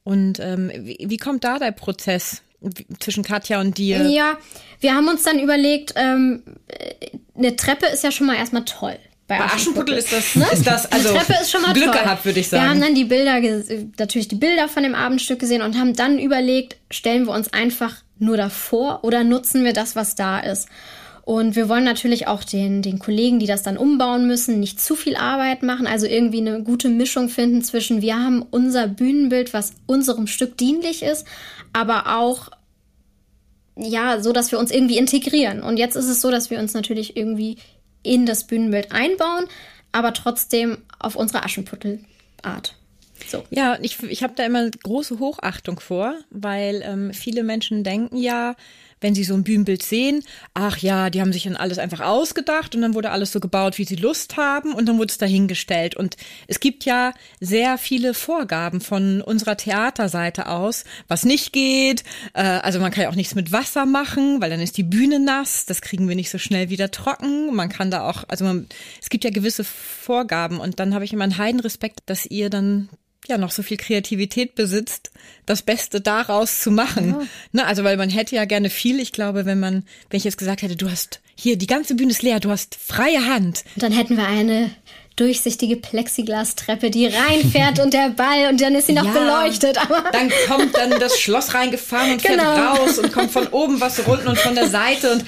Und 0.03 0.39
ähm, 0.39 0.71
wie, 0.75 0.97
wie 1.09 1.17
kommt 1.17 1.43
da 1.43 1.57
der 1.59 1.71
Prozess 1.71 2.43
zwischen 2.99 3.23
Katja 3.23 3.59
und 3.61 3.77
dir? 3.77 4.01
Ja, 4.09 4.37
wir 4.79 4.93
haben 4.95 5.07
uns 5.07 5.23
dann 5.23 5.39
überlegt, 5.39 5.93
ähm, 5.95 6.43
äh, 6.67 6.93
eine 7.37 7.55
Treppe 7.55 7.85
ist 7.87 8.03
ja 8.03 8.11
schon 8.11 8.27
mal 8.27 8.35
erstmal 8.35 8.65
toll. 8.65 8.97
Bei 9.27 9.41
Aschenputtel 9.41 9.95
ist 9.97 10.13
das, 10.13 10.35
Ne? 10.35 10.45
ist 10.53 10.65
das 10.65 10.89
also 10.89 11.09
die 11.11 11.17
Treppe 11.19 11.41
ist 11.41 11.51
schon 11.51 11.61
mal 11.61 11.73
Glück 11.73 11.91
toll. 11.91 12.01
gehabt, 12.01 12.23
würde 12.23 12.39
ich 12.39 12.47
sagen. 12.47 12.63
Wir 12.63 12.69
haben 12.69 12.81
dann 12.81 12.95
die 12.95 13.03
Bilder, 13.03 13.41
natürlich 13.99 14.29
die 14.29 14.35
Bilder 14.35 14.69
von 14.69 14.83
dem 14.83 14.95
Abendstück 14.95 15.39
gesehen 15.39 15.61
und 15.61 15.77
haben 15.77 15.93
dann 15.93 16.17
überlegt, 16.17 16.77
stellen 16.89 17.25
wir 17.25 17.33
uns 17.33 17.51
einfach 17.51 17.95
nur 18.19 18.37
davor 18.37 19.03
oder 19.03 19.23
nutzen 19.25 19.65
wir 19.65 19.73
das, 19.73 19.95
was 19.97 20.15
da 20.15 20.39
ist? 20.39 20.69
Und 21.23 21.57
wir 21.57 21.67
wollen 21.67 21.83
natürlich 21.83 22.27
auch 22.27 22.45
den, 22.45 22.81
den 22.81 22.99
Kollegen, 22.99 23.37
die 23.39 23.47
das 23.47 23.61
dann 23.63 23.75
umbauen 23.75 24.27
müssen, 24.27 24.61
nicht 24.61 24.79
zu 24.79 24.95
viel 24.95 25.17
Arbeit 25.17 25.61
machen, 25.61 25.85
also 25.85 26.07
irgendwie 26.07 26.39
eine 26.39 26.63
gute 26.63 26.87
Mischung 26.87 27.27
finden 27.27 27.61
zwischen, 27.61 28.01
wir 28.01 28.15
haben 28.15 28.45
unser 28.49 28.87
Bühnenbild, 28.87 29.53
was 29.53 29.73
unserem 29.87 30.27
Stück 30.27 30.57
dienlich 30.57 31.03
ist, 31.03 31.25
aber 31.73 32.17
auch 32.17 32.47
ja, 33.77 34.21
so 34.21 34.33
dass 34.33 34.51
wir 34.51 34.59
uns 34.59 34.71
irgendwie 34.71 34.97
integrieren. 34.97 35.61
Und 35.61 35.77
jetzt 35.77 35.95
ist 35.95 36.07
es 36.07 36.21
so, 36.21 36.31
dass 36.31 36.49
wir 36.49 36.59
uns 36.59 36.73
natürlich 36.73 37.15
irgendwie 37.17 37.57
in 38.03 38.25
das 38.25 38.45
Bühnenbild 38.45 38.91
einbauen, 38.91 39.45
aber 39.91 40.13
trotzdem 40.13 40.79
auf 40.99 41.15
unsere 41.15 41.43
Aschenputtel-Art. 41.43 42.75
So. 43.27 43.43
Ja, 43.49 43.77
ich, 43.81 44.01
ich 44.03 44.23
habe 44.23 44.33
da 44.35 44.45
immer 44.45 44.69
große 44.69 45.19
Hochachtung 45.19 45.79
vor, 45.79 46.15
weil 46.29 46.81
ähm, 46.85 47.13
viele 47.13 47.43
Menschen 47.43 47.83
denken 47.83 48.17
ja, 48.17 48.55
wenn 49.01 49.15
sie 49.15 49.23
so 49.23 49.33
ein 49.33 49.43
Bühnenbild 49.43 49.83
sehen, 49.83 50.23
ach 50.53 50.77
ja, 50.79 51.09
die 51.09 51.21
haben 51.21 51.33
sich 51.33 51.43
dann 51.43 51.55
alles 51.55 51.77
einfach 51.77 51.99
ausgedacht 51.99 52.75
und 52.75 52.81
dann 52.81 52.93
wurde 52.93 53.11
alles 53.11 53.31
so 53.31 53.39
gebaut, 53.39 53.77
wie 53.77 53.85
sie 53.85 53.95
Lust 53.95 54.37
haben 54.37 54.73
und 54.73 54.87
dann 54.87 54.97
wurde 54.97 55.11
es 55.11 55.17
dahingestellt. 55.17 55.95
Und 55.95 56.17
es 56.47 56.59
gibt 56.59 56.85
ja 56.85 57.13
sehr 57.39 57.77
viele 57.77 58.13
Vorgaben 58.13 58.81
von 58.81 59.21
unserer 59.21 59.57
Theaterseite 59.57 60.47
aus, 60.47 60.83
was 61.07 61.25
nicht 61.25 61.53
geht. 61.53 62.03
Äh, 62.33 62.41
also 62.41 62.79
man 62.79 62.91
kann 62.91 63.03
ja 63.03 63.09
auch 63.09 63.15
nichts 63.15 63.35
mit 63.35 63.51
Wasser 63.51 63.85
machen, 63.85 64.41
weil 64.41 64.49
dann 64.49 64.59
ist 64.59 64.77
die 64.77 64.83
Bühne 64.83 65.19
nass. 65.19 65.65
Das 65.65 65.81
kriegen 65.81 66.07
wir 66.07 66.15
nicht 66.15 66.29
so 66.29 66.37
schnell 66.37 66.69
wieder 66.69 66.91
trocken. 66.91 67.53
Man 67.55 67.69
kann 67.69 67.91
da 67.91 68.07
auch, 68.09 68.23
also 68.27 68.45
man, 68.45 68.67
es 69.01 69.09
gibt 69.09 69.23
ja 69.23 69.29
gewisse 69.29 69.63
Vorgaben 69.63 70.59
und 70.59 70.79
dann 70.79 70.93
habe 70.93 71.05
ich 71.05 71.13
immer 71.13 71.23
einen 71.23 71.37
Heidenrespekt, 71.37 72.01
dass 72.07 72.25
ihr 72.25 72.49
dann 72.49 72.89
ja 73.27 73.37
noch 73.37 73.51
so 73.51 73.63
viel 73.63 73.77
Kreativität 73.77 74.55
besitzt, 74.55 75.11
das 75.45 75.61
Beste 75.61 76.01
daraus 76.01 76.59
zu 76.61 76.71
machen. 76.71 77.15
Ne, 77.51 77.65
also 77.65 77.83
weil 77.83 77.97
man 77.97 78.09
hätte 78.09 78.35
ja 78.35 78.45
gerne 78.45 78.69
viel. 78.69 78.99
Ich 78.99 79.11
glaube, 79.11 79.45
wenn 79.45 79.59
man, 79.59 79.83
wenn 80.09 80.17
ich 80.17 80.23
jetzt 80.23 80.37
gesagt 80.37 80.61
hätte, 80.61 80.75
du 80.75 80.89
hast 80.89 81.19
hier 81.35 81.57
die 81.57 81.67
ganze 81.67 81.95
Bühne 81.95 82.11
ist 82.11 82.23
leer, 82.23 82.39
du 82.39 82.49
hast 82.49 82.75
freie 82.75 83.25
Hand. 83.25 83.63
Und 83.75 83.83
dann 83.83 83.91
hätten 83.91 84.17
wir 84.17 84.27
eine 84.27 84.71
durchsichtige 85.15 85.77
Plexiglastreppe, 85.77 86.91
die 86.91 87.07
reinfährt 87.07 87.79
und 87.79 87.93
der 87.93 88.09
Ball 88.09 88.49
und 88.49 88.61
dann 88.61 88.75
ist 88.75 88.87
sie 88.87 88.93
noch 88.93 89.05
Ja. 89.05 89.11
beleuchtet. 89.13 89.77
Aber 89.79 90.03
Dann 90.11 90.31
kommt 90.47 90.75
dann 90.77 90.91
das 90.99 91.19
Schloss 91.19 91.53
reingefahren 91.53 92.13
und 92.13 92.21
fährt 92.21 92.39
Genau. 92.39 92.53
raus 92.75 92.97
und 92.99 93.11
kommt 93.11 93.31
von 93.31 93.47
oben 93.47 93.79
was 93.81 94.05
runter 94.07 94.29
und 94.29 94.37
von 94.37 94.53
der 94.55 94.67
Seite 94.69 95.11
und 95.13 95.25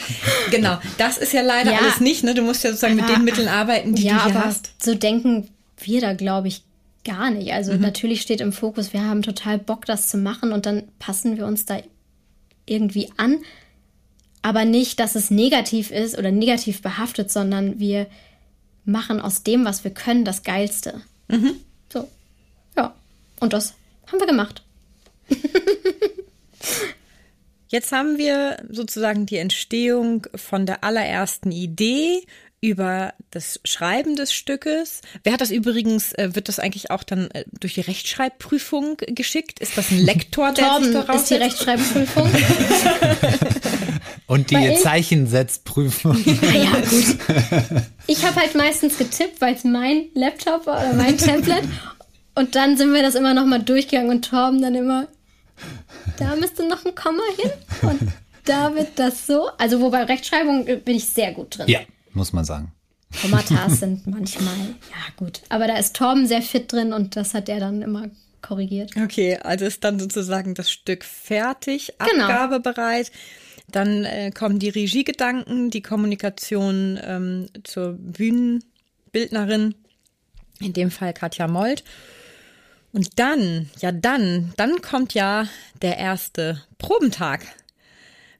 genau, 0.52 0.78
das 0.98 1.18
ist 1.18 1.34
ja 1.34 1.42
leider 1.42 1.72
Ja. 1.72 1.80
alles 1.80 2.00
nicht. 2.00 2.24
Ne, 2.24 2.34
du 2.36 2.42
musst 2.44 2.64
ja 2.64 2.70
sozusagen 2.70 2.96
mit 2.96 3.06
Aber- 3.06 3.14
den 3.16 3.24
Mitteln 3.24 3.48
arbeiten, 3.48 3.96
die 3.96 4.04
ja, 4.04 4.18
du 4.18 4.24
hier 4.26 4.36
aber 4.36 4.46
hast. 4.46 4.72
so 4.84 4.94
denken 4.96 5.50
wir 5.80 6.02
da, 6.02 6.14
glaube 6.14 6.50
ich, 6.50 6.62
gar 7.04 7.32
nicht. 7.32 7.54
Also 7.54 7.74
natürlich 7.74 8.22
steht 8.22 8.42
im 8.42 8.54
Fokus, 8.54 8.94
wir 8.94 9.04
haben 9.06 9.22
total 9.22 9.58
Bock, 9.58 9.86
das 9.86 10.08
zu 10.10 10.18
machen 10.18 10.52
und 10.52 10.66
dann 10.66 10.84
passen 11.00 11.38
wir 11.38 11.46
uns 11.46 11.66
da 11.66 11.80
irgendwie 12.66 13.12
an. 13.18 13.40
Aber 14.42 14.66
nicht, 14.66 15.00
dass 15.00 15.16
es 15.16 15.32
negativ 15.32 15.92
ist 15.92 16.18
oder 16.18 16.32
negativ 16.32 16.82
behaftet, 16.82 17.32
sondern 17.32 17.80
wir 17.80 18.08
machen 18.86 19.20
aus 19.20 19.44
dem, 19.44 19.66
was 19.66 19.84
wir 19.84 19.92
können, 19.92 20.24
das 20.26 20.44
Geilste. 20.44 21.02
So. 21.92 22.08
Ja. 22.76 22.96
Und 23.40 23.54
das 23.54 23.74
haben 24.08 24.20
wir 24.20 24.28
gemacht. 24.28 24.64
Jetzt 27.68 27.92
haben 27.92 28.18
wir 28.18 28.66
sozusagen 28.70 29.28
die 29.28 29.38
Entstehung 29.38 30.26
von 30.34 30.66
der 30.66 30.84
allerersten 30.84 31.52
Idee 31.52 32.24
über 32.62 33.14
das 33.32 33.60
Schreiben 33.64 34.16
des 34.16 34.34
Stückes. 34.34 35.02
Wer 35.24 35.34
hat 35.34 35.42
das 35.42 35.52
übrigens, 35.52 36.14
äh, 36.14 36.36
wird 36.36 36.50
das 36.50 36.60
eigentlich 36.60 36.92
auch 36.92 37.04
dann 37.04 37.32
äh, 37.32 37.46
durch 37.60 37.76
die 37.76 37.82
Rechtschreibprüfung 37.82 38.98
geschickt? 39.08 39.60
Ist 39.60 39.78
das 39.78 39.92
ein 39.92 40.00
Lektor, 40.00 40.52
der 40.52 40.56
sich 40.56 40.74
Torben 40.74 40.94
daraus 40.94 41.22
ist 41.22 41.30
die? 41.30 41.36
Rechtschreibprüfung. 41.36 42.30
Und 44.28 44.52
die 44.52 44.56
Weil 44.56 44.78
Zeichensetzprüfung. 44.78 46.24
Naja, 46.42 46.82
gut. 46.82 47.18
Ich 48.06 48.24
habe 48.24 48.36
halt 48.36 48.54
meistens 48.54 48.98
getippt, 48.98 49.42
weil 49.42 49.56
es 49.56 49.64
mein 49.64 50.06
Laptop 50.14 50.68
war 50.68 50.80
oder 50.80 50.94
mein 50.94 51.18
Tablet. 51.18 51.64
Und 52.36 52.56
dann 52.56 52.78
sind 52.78 52.94
wir 52.94 53.02
das 53.02 53.16
immer 53.16 53.34
noch 53.34 53.46
mal 53.46 53.62
durchgegangen 53.62 54.12
und 54.12 54.30
Torben 54.30 54.62
dann 54.62 54.76
immer, 54.76 55.08
da 56.18 56.36
müsste 56.36 56.68
noch 56.68 56.86
ein 56.86 56.94
Komma 56.94 57.24
hin 57.38 57.52
und 57.82 58.00
da 58.46 58.76
wird 58.76 58.90
das 58.98 59.26
so. 59.26 59.50
Also 59.58 59.82
wobei 59.82 60.04
Rechtschreibung 60.04 60.68
äh, 60.68 60.76
bin 60.78 60.96
ich 60.96 61.06
sehr 61.06 61.34
gut 61.34 61.58
drin. 61.58 61.68
ja, 61.68 61.80
muss 62.14 62.34
man 62.34 62.46
sagen. 62.46 62.72
Kommatas 63.22 63.80
sind 63.80 64.06
manchmal, 64.08 64.56
ja 64.56 65.14
gut. 65.18 65.42
Aber 65.50 65.68
da 65.68 65.78
ist 65.78 65.96
Torben 65.96 66.28
sehr 66.28 66.42
fit 66.42 66.72
drin 66.72 66.94
und 66.94 67.16
das 67.16 67.34
hat 67.34 67.50
er 67.50 67.60
dann 67.60 67.82
immer 67.82 68.10
korrigiert. 68.42 68.92
Okay, 68.96 69.38
also 69.38 69.66
ist 69.66 69.84
dann 69.84 70.00
sozusagen 70.00 70.54
das 70.54 70.72
Stück 70.72 71.04
fertig, 71.04 71.94
Genau. 72.12 72.26
abgabebereit. 72.26 73.12
Dann 73.72 74.06
äh, 74.06 74.32
kommen 74.32 74.60
die 74.60 74.70
Regiegedanken, 74.70 75.70
die 75.70 75.82
Kommunikation 75.82 77.00
ähm, 77.04 77.48
zur 77.64 77.94
Bühnenbildnerin, 77.94 79.76
in 80.60 80.74
dem 80.74 80.90
Fall 80.92 81.14
Katja 81.14 81.48
Molt. 81.48 81.84
Und 82.92 83.20
dann, 83.20 83.70
ja 83.80 83.92
dann, 83.92 84.54
dann 84.58 84.82
kommt 84.82 85.14
ja 85.14 85.48
der 85.82 85.98
erste 85.98 86.64
Probentag. 86.80 87.42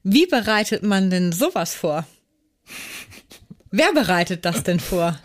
Wie 0.02 0.26
bereitet 0.26 0.82
man 0.82 1.10
denn 1.10 1.30
sowas 1.32 1.74
vor? 1.74 2.06
Wer 3.70 3.92
bereitet 3.92 4.44
das 4.44 4.62
denn 4.62 4.80
vor? 4.80 5.18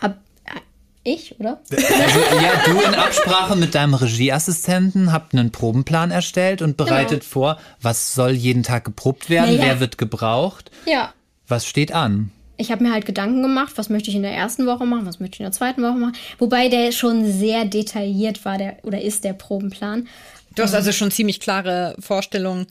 Ab, 0.00 0.18
äh, 0.44 0.60
ich, 1.04 1.38
oder? 1.38 1.60
Also, 1.70 2.18
ja, 2.42 2.62
du 2.64 2.80
in 2.80 2.94
Absprache 2.94 3.56
mit 3.56 3.74
deinem 3.74 3.94
Regieassistenten 3.94 5.12
habt 5.12 5.34
einen 5.34 5.50
Probenplan 5.52 6.10
erstellt 6.10 6.62
und 6.62 6.76
bereitet 6.76 7.20
Genau. 7.20 7.30
vor, 7.30 7.60
was 7.80 8.14
soll 8.14 8.30
jeden 8.32 8.62
Tag 8.62 8.84
geprobt 8.84 9.28
werden, 9.28 9.56
Naja. 9.56 9.66
wer 9.66 9.80
wird 9.80 9.98
gebraucht, 9.98 10.70
Ja. 10.86 11.12
was 11.48 11.66
steht 11.66 11.92
an. 11.92 12.30
Ich 12.56 12.70
habe 12.70 12.84
mir 12.84 12.92
halt 12.92 13.06
Gedanken 13.06 13.42
gemacht, 13.42 13.72
was 13.76 13.88
möchte 13.88 14.10
ich 14.10 14.16
in 14.16 14.22
der 14.22 14.32
ersten 14.34 14.66
Woche 14.66 14.84
machen, 14.86 15.04
was 15.06 15.18
möchte 15.20 15.36
ich 15.36 15.40
in 15.40 15.44
der 15.46 15.52
zweiten 15.52 15.82
Woche 15.82 15.94
machen. 15.98 16.14
Wobei 16.38 16.68
der 16.68 16.92
schon 16.92 17.30
sehr 17.30 17.64
detailliert 17.64 18.44
war, 18.44 18.56
der 18.56 18.76
oder 18.84 19.00
ist 19.00 19.24
der 19.24 19.32
Probenplan. 19.32 20.06
Du 20.54 20.62
hast 20.62 20.74
also 20.74 20.92
schon 20.92 21.10
ziemlich 21.10 21.40
klare 21.40 21.96
Vorstellungen, 21.98 22.66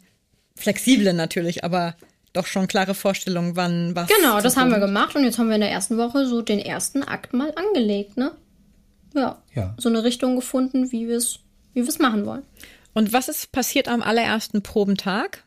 flexible 0.55 1.13
natürlich, 1.13 1.63
aber 1.63 1.95
doch 2.33 2.45
schon 2.45 2.67
klare 2.67 2.93
Vorstellungen, 2.93 3.55
wann 3.55 3.95
was. 3.95 4.09
Genau, 4.09 4.39
das 4.41 4.57
haben 4.57 4.71
wir 4.71 4.79
gemacht 4.79 5.15
und 5.15 5.23
jetzt 5.23 5.37
haben 5.37 5.49
wir 5.49 5.55
in 5.55 5.61
der 5.61 5.71
ersten 5.71 5.97
Woche 5.97 6.25
so 6.25 6.41
den 6.41 6.59
ersten 6.59 7.03
Akt 7.03 7.33
mal 7.33 7.53
angelegt, 7.55 8.17
ne? 8.17 8.31
Ja. 9.13 9.41
Ja. 9.53 9.75
So 9.77 9.89
eine 9.89 10.03
Richtung 10.03 10.35
gefunden, 10.35 10.91
wie 10.91 11.07
wir 11.07 11.17
es 11.17 11.39
wie 11.73 11.83
machen 12.01 12.25
wollen. 12.25 12.43
Und 12.93 13.13
was 13.13 13.29
ist 13.29 13.51
passiert 13.51 13.87
am 13.87 14.01
allerersten 14.01 14.61
Probentag? 14.61 15.43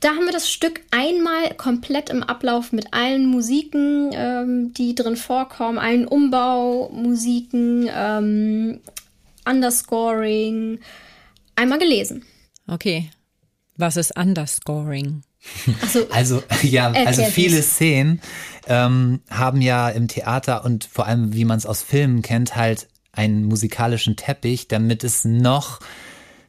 Da 0.00 0.10
haben 0.10 0.24
wir 0.24 0.32
das 0.32 0.48
Stück 0.48 0.82
einmal 0.92 1.52
komplett 1.54 2.08
im 2.10 2.22
Ablauf 2.22 2.70
mit 2.72 2.94
allen 2.94 3.26
Musiken, 3.26 4.10
ähm, 4.12 4.72
die 4.72 4.94
drin 4.94 5.16
vorkommen, 5.16 5.78
allen 5.78 6.06
Umbau-Musiken, 6.06 7.90
ähm, 7.92 8.80
Underscoring, 9.44 10.78
einmal 11.56 11.78
gelesen. 11.78 12.24
Okay. 12.68 13.10
Was 13.76 13.96
ist 13.96 14.16
Underscoring? 14.16 15.22
Achso, 15.82 16.00
Also 16.10 16.42
ja, 16.62 16.90
also 16.90 17.22
viele 17.24 17.56
du's. 17.56 17.66
Szenen 17.74 18.20
ähm, 18.66 19.20
haben 19.30 19.60
ja 19.60 19.88
im 19.88 20.08
Theater 20.08 20.64
und 20.64 20.84
vor 20.84 21.06
allem, 21.06 21.34
wie 21.34 21.44
man 21.44 21.58
es 21.58 21.66
aus 21.66 21.82
Filmen 21.82 22.22
kennt, 22.22 22.56
halt 22.56 22.88
einen 23.12 23.44
musikalischen 23.44 24.16
Teppich, 24.16 24.68
damit 24.68 25.04
es 25.04 25.24
noch 25.24 25.80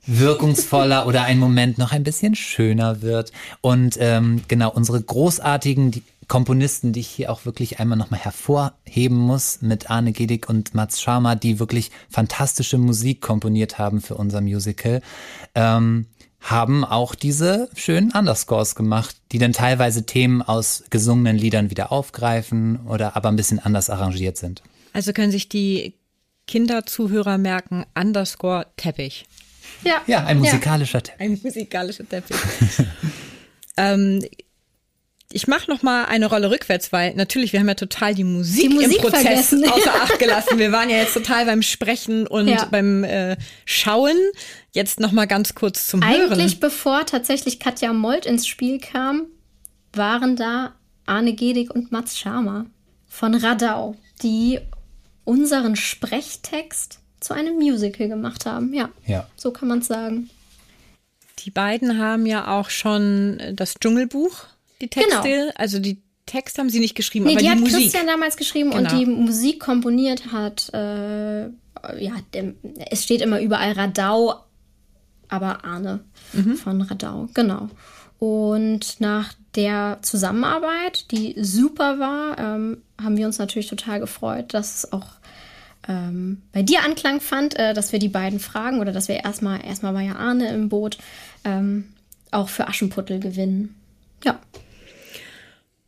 wirkungsvoller 0.08 1.08
oder 1.08 1.24
ein 1.24 1.40
Moment 1.40 1.78
noch 1.78 1.92
ein 1.92 2.04
bisschen 2.04 2.36
schöner 2.36 3.02
wird. 3.02 3.32
Und 3.62 3.98
ähm, 4.00 4.44
genau, 4.48 4.72
unsere 4.72 5.02
großartigen 5.02 5.92
die 5.92 6.04
Komponisten, 6.28 6.92
die 6.92 7.02
ich 7.02 7.08
hier 7.08 7.32
auch 7.32 7.46
wirklich 7.46 7.80
einmal 7.80 7.98
nochmal 7.98 8.20
hervorheben 8.20 9.18
muss, 9.18 9.62
mit 9.62 9.92
Arne 9.92 10.12
Gedig 10.12 10.50
und 10.50 10.74
Mats 10.74 11.00
Sharma, 11.00 11.36
die 11.36 11.60
wirklich 11.60 11.92
fantastische 12.10 12.80
Musik 12.80 13.22
komponiert 13.22 13.78
haben 13.78 14.02
für 14.02 14.16
unser 14.16 14.42
Musical, 14.42 15.02
ähm, 15.54 16.08
haben 16.46 16.86
auch 16.86 17.16
diese 17.16 17.70
schönen 17.76 18.12
Underscores 18.12 18.76
gemacht, 18.76 19.16
die 19.32 19.40
dann 19.40 19.52
teilweise 19.52 20.06
Themen 20.06 20.44
aus 20.44 20.84
gesungenen 20.92 21.38
Liedern 21.38 21.72
wieder 21.72 21.92
aufgreifen 21.92 22.86
oder 22.86 23.16
aber 23.16 23.30
ein 23.30 23.36
bisschen 23.36 23.58
anders 23.60 23.90
arrangiert 23.90 24.38
sind. 24.38 24.62
Also 24.94 25.12
können 25.12 25.32
sich 25.32 25.50
die 25.50 25.96
Kinderzuhörer 26.48 27.40
merken, 27.40 27.86
Underscore 28.00 28.68
Teppich. 28.78 29.26
ja. 29.84 30.02
Ja, 30.06 30.24
ein 30.26 30.38
musikalischer 30.38 31.02
Teppich. 31.02 31.22
Ein 31.22 31.40
musikalischer 31.44 32.08
Teppich. 32.08 32.38
ähm, 33.78 34.24
ich 35.32 35.48
mache 35.48 35.70
noch 35.70 35.82
mal 35.84 36.06
eine 36.06 36.28
Rolle 36.28 36.50
rückwärts, 36.52 36.92
weil 36.94 37.14
natürlich 37.16 37.52
wir 37.52 37.60
haben 37.60 37.68
ja 37.68 37.74
total 37.76 38.14
die 38.16 38.24
Musik, 38.24 38.70
Die 38.70 38.76
Musik 38.76 38.98
im 38.98 39.02
Prozess 39.02 39.22
vergessen. 39.22 39.70
außer 39.70 39.94
Acht 39.94 40.20
gelassen. 40.20 40.58
Wir 40.60 40.72
waren 40.72 40.90
ja 40.90 40.98
jetzt 40.98 41.14
total 41.14 41.46
beim 41.46 41.62
Sprechen 41.62 42.28
und 42.28 42.48
Ja. 42.48 42.66
beim 42.66 43.04
äh, 43.04 43.36
Schauen. 43.66 44.16
Jetzt 44.72 45.00
noch 45.00 45.12
mal 45.12 45.26
ganz 45.26 45.56
kurz 45.56 45.88
zum 45.88 46.04
Eigentlich, 46.04 46.52
Hören. 46.54 46.60
bevor 46.60 47.06
tatsächlich 47.06 47.60
Katja 47.60 47.92
Molt 47.94 48.26
ins 48.26 48.46
Spiel 48.48 48.80
kam, 48.80 49.26
waren 49.94 50.36
da 50.36 50.74
Arne 51.06 51.34
Gedig 51.34 51.74
und 51.74 51.92
Mats 51.92 52.18
Sharma 52.18 52.66
von 53.08 53.34
Radau, 53.36 53.96
die 54.22 54.60
unseren 55.24 55.76
Sprechtext 55.76 57.00
zu 57.20 57.34
einem 57.34 57.56
Musical 57.56 58.08
gemacht 58.08 58.46
haben. 58.46 58.74
Ja, 58.74 58.90
Ja. 59.08 59.28
so 59.38 59.52
kann 59.52 59.68
man 59.70 59.80
es 59.80 59.88
sagen. 59.88 60.30
Die 61.40 61.52
beiden 61.52 61.98
haben 62.00 62.26
ja 62.26 62.48
auch 62.60 62.70
schon 62.70 63.42
das 63.54 63.76
Dschungelbuch, 63.76 64.46
die 64.86 65.00
Texte, 65.02 65.52
also 65.56 65.80
die 65.80 66.02
Texte 66.26 66.62
haben 66.62 66.70
sie 66.70 66.80
nicht 66.80 66.96
geschrieben, 66.96 67.26
Nee, 67.26 67.32
aber 67.34 67.40
die, 67.40 67.46
die, 67.46 67.52
hat 67.52 67.60
Musik. 67.60 67.78
Christian 67.82 68.08
damals 68.08 68.38
geschrieben 68.38 68.72
und 68.72 68.88
Genau. 68.88 68.98
die 69.00 69.06
Musik 69.06 69.60
komponiert 69.60 70.32
hat, 70.32 70.70
äh, 70.74 71.44
ja, 71.44 72.14
dem, 72.34 72.56
es 72.90 73.04
steht 73.04 73.22
immer 73.22 73.40
überall 73.42 73.74
Radau, 73.74 74.36
aber 75.30 75.64
Arne 75.66 76.00
Mhm. 76.34 76.56
von 76.56 76.82
Radau, 76.82 77.30
genau. 77.34 77.70
Und 78.18 79.00
nach 79.00 79.34
der 79.56 80.00
Zusammenarbeit, 80.02 81.12
die 81.12 81.36
super 81.42 82.00
war, 82.00 82.40
ähm, 82.40 82.78
haben 83.02 83.18
wir 83.18 83.26
uns 83.28 83.38
natürlich 83.38 83.68
total 83.68 84.00
gefreut, 84.00 84.54
dass 84.54 84.78
es 84.84 84.94
auch 84.94 85.06
ähm, 85.88 86.42
bei 86.52 86.64
dir 86.64 86.84
Anklang 86.84 87.22
fand, 87.22 87.56
äh, 87.60 87.74
dass 87.76 87.92
wir 87.92 88.00
die 88.00 88.10
beiden 88.10 88.40
fragen 88.40 88.80
oder 88.80 88.92
dass 88.92 89.08
wir 89.08 89.18
erstmal, 89.24 89.64
erstmal 89.64 89.94
war 89.94 90.02
ja 90.02 90.16
Arne 90.16 90.50
im 90.52 90.70
Boot, 90.70 90.98
ähm, 91.44 91.86
auch 92.32 92.50
für 92.50 92.68
Aschenputtel 92.68 93.20
gewinnen. 93.20 93.76
Ja. 94.24 94.40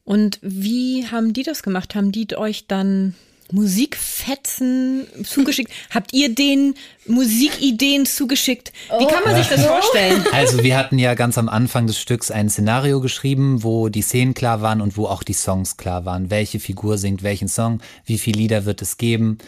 Und 0.08 0.40
wie 0.42 1.06
haben 1.12 1.34
die 1.34 1.44
das 1.44 1.64
gemacht? 1.64 1.94
Haben 1.94 2.14
die 2.14 2.34
euch 2.38 2.66
dann 2.66 3.14
Musikfetzen 3.52 5.06
zugeschickt? 5.26 5.70
Habt 5.90 6.14
ihr 6.14 6.34
denen 6.34 6.76
Musikideen 7.08 8.06
zugeschickt? 8.06 8.72
Wie 8.98 9.06
kann 9.06 9.26
man 9.26 9.36
sich 9.36 9.50
das 9.50 9.66
vorstellen? 9.66 10.24
Also 10.32 10.64
wir 10.64 10.78
hatten 10.78 10.98
ja 10.98 11.14
ganz 11.14 11.38
am 11.38 11.50
Anfang 11.50 11.88
des 11.88 12.00
Stücks 12.00 12.32
ein 12.32 12.50
Szenario 12.50 13.02
geschrieben, 13.02 13.64
wo 13.64 13.90
die 13.90 14.02
Szenen 14.02 14.34
klar 14.34 14.62
waren 14.62 14.80
und 14.80 14.96
wo 14.96 15.08
auch 15.08 15.24
die 15.24 15.34
Songs 15.34 15.76
klar 15.76 16.06
waren. 16.06 16.30
Welche 16.30 16.62
Figur 16.62 16.98
singt 16.98 17.22
welchen 17.22 17.50
Song, 17.50 17.82
wie 18.06 18.18
viele 18.18 18.40
Lieder 18.40 18.64
wird 18.64 18.82
es 18.82 18.96
geben. 18.96 19.40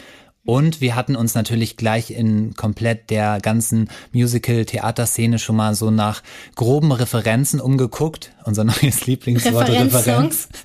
Und 0.50 0.82
wir 0.82 0.96
hatten 0.96 1.16
uns 1.16 1.36
natürlich 1.36 1.78
gleich 1.78 2.10
in 2.10 2.56
komplett 2.56 3.12
der 3.12 3.40
ganzen 3.40 3.88
Musical-Theaterszene 4.14 5.38
schon 5.38 5.56
mal 5.56 5.76
so 5.76 5.92
nach 5.92 6.24
groben 6.56 6.92
Referenzen 6.92 7.62
umgeguckt. 7.62 8.32
Unser 8.46 8.64
neues 8.82 9.06
Lieblingswort 9.06 9.70
Referenz. 9.70 9.94
Referenzsongs. 9.94 10.50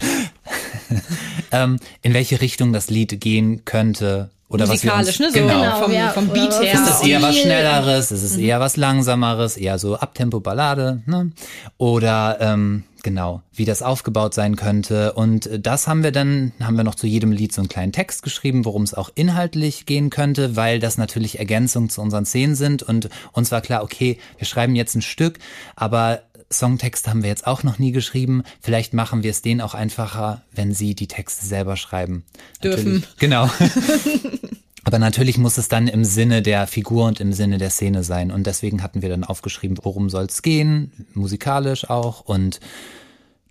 Ähm, 1.52 1.78
in 2.02 2.14
welche 2.14 2.40
Richtung 2.40 2.72
das 2.72 2.90
Lied 2.90 3.20
gehen 3.20 3.64
könnte. 3.64 4.30
Oder 4.48 4.66
Musikalisch, 4.66 5.20
was 5.20 5.34
ne? 5.34 5.34
wir 5.34 5.42
So 5.42 5.46
uns, 5.46 5.52
genau. 5.52 5.62
Genau, 5.62 5.82
vom, 5.82 5.92
ja. 5.92 6.10
vom 6.10 6.28
Beat 6.28 6.60
her. 6.60 6.74
Ist 6.74 6.90
es 6.90 7.02
eher 7.02 7.22
was. 7.22 7.36
Schnelleres? 7.36 8.10
Ist 8.10 8.22
es 8.24 8.36
eher 8.36 8.58
was 8.58 8.76
Langsameres? 8.76 9.56
Eher 9.56 9.78
so 9.78 9.96
Abtempo-Ballade? 9.96 11.02
Ne? 11.06 11.30
Oder 11.78 12.38
ähm, 12.40 12.82
genau, 13.04 13.42
wie 13.52 13.64
das 13.64 13.82
aufgebaut 13.82 14.34
sein 14.34 14.56
könnte. 14.56 15.12
Und 15.12 15.46
äh, 15.46 15.60
das 15.60 15.86
haben 15.86 16.02
wir 16.02 16.10
dann, 16.10 16.50
haben 16.60 16.76
wir 16.76 16.82
noch 16.82 16.96
zu 16.96 17.06
jedem 17.06 17.30
Lied 17.30 17.52
so 17.52 17.60
einen 17.60 17.68
kleinen 17.68 17.92
Text 17.92 18.24
geschrieben, 18.24 18.64
worum 18.64 18.82
es 18.82 18.94
auch 18.94 19.10
inhaltlich 19.14 19.86
gehen 19.86 20.10
könnte, 20.10 20.56
weil 20.56 20.80
das 20.80 20.98
natürlich 20.98 21.38
Ergänzungen 21.38 21.88
zu 21.88 22.00
unseren 22.00 22.26
Szenen 22.26 22.56
sind. 22.56 22.82
Und 22.82 23.08
uns 23.30 23.52
war 23.52 23.60
klar, 23.60 23.84
okay, 23.84 24.18
wir 24.38 24.46
schreiben 24.46 24.74
jetzt 24.74 24.96
ein 24.96 25.02
Stück, 25.02 25.38
aber 25.76 26.22
Songtext 26.52 27.06
haben 27.08 27.22
wir 27.22 27.30
jetzt 27.30 27.46
auch 27.46 27.62
noch 27.62 27.78
nie 27.78 27.92
geschrieben. 27.92 28.42
Vielleicht 28.60 28.92
machen 28.92 29.22
wir 29.22 29.30
es 29.30 29.42
denen 29.42 29.60
auch 29.60 29.74
einfacher, 29.74 30.42
wenn 30.52 30.74
sie 30.74 30.94
die 30.94 31.08
Texte 31.08 31.46
selber 31.46 31.76
schreiben. 31.76 32.24
Dürfen. 32.62 32.94
Natürlich, 32.94 33.16
genau. 33.18 33.50
Aber 34.84 34.98
natürlich 34.98 35.38
muss 35.38 35.56
es 35.58 35.68
dann 35.68 35.88
im 35.88 36.04
Sinne 36.04 36.42
der 36.42 36.66
Figur 36.66 37.06
und 37.06 37.18
im 37.20 37.32
Sinne 37.32 37.56
der 37.58 37.70
Szene 37.70 38.04
sein. 38.04 38.30
Und 38.30 38.46
deswegen 38.46 38.82
hatten 38.82 39.00
wir 39.02 39.08
dann 39.08 39.24
aufgeschrieben, 39.24 39.78
worum 39.82 40.10
soll 40.10 40.24
es 40.26 40.42
gehen, 40.42 41.06
musikalisch 41.14 41.88
auch. 41.88 42.20
Und 42.20 42.60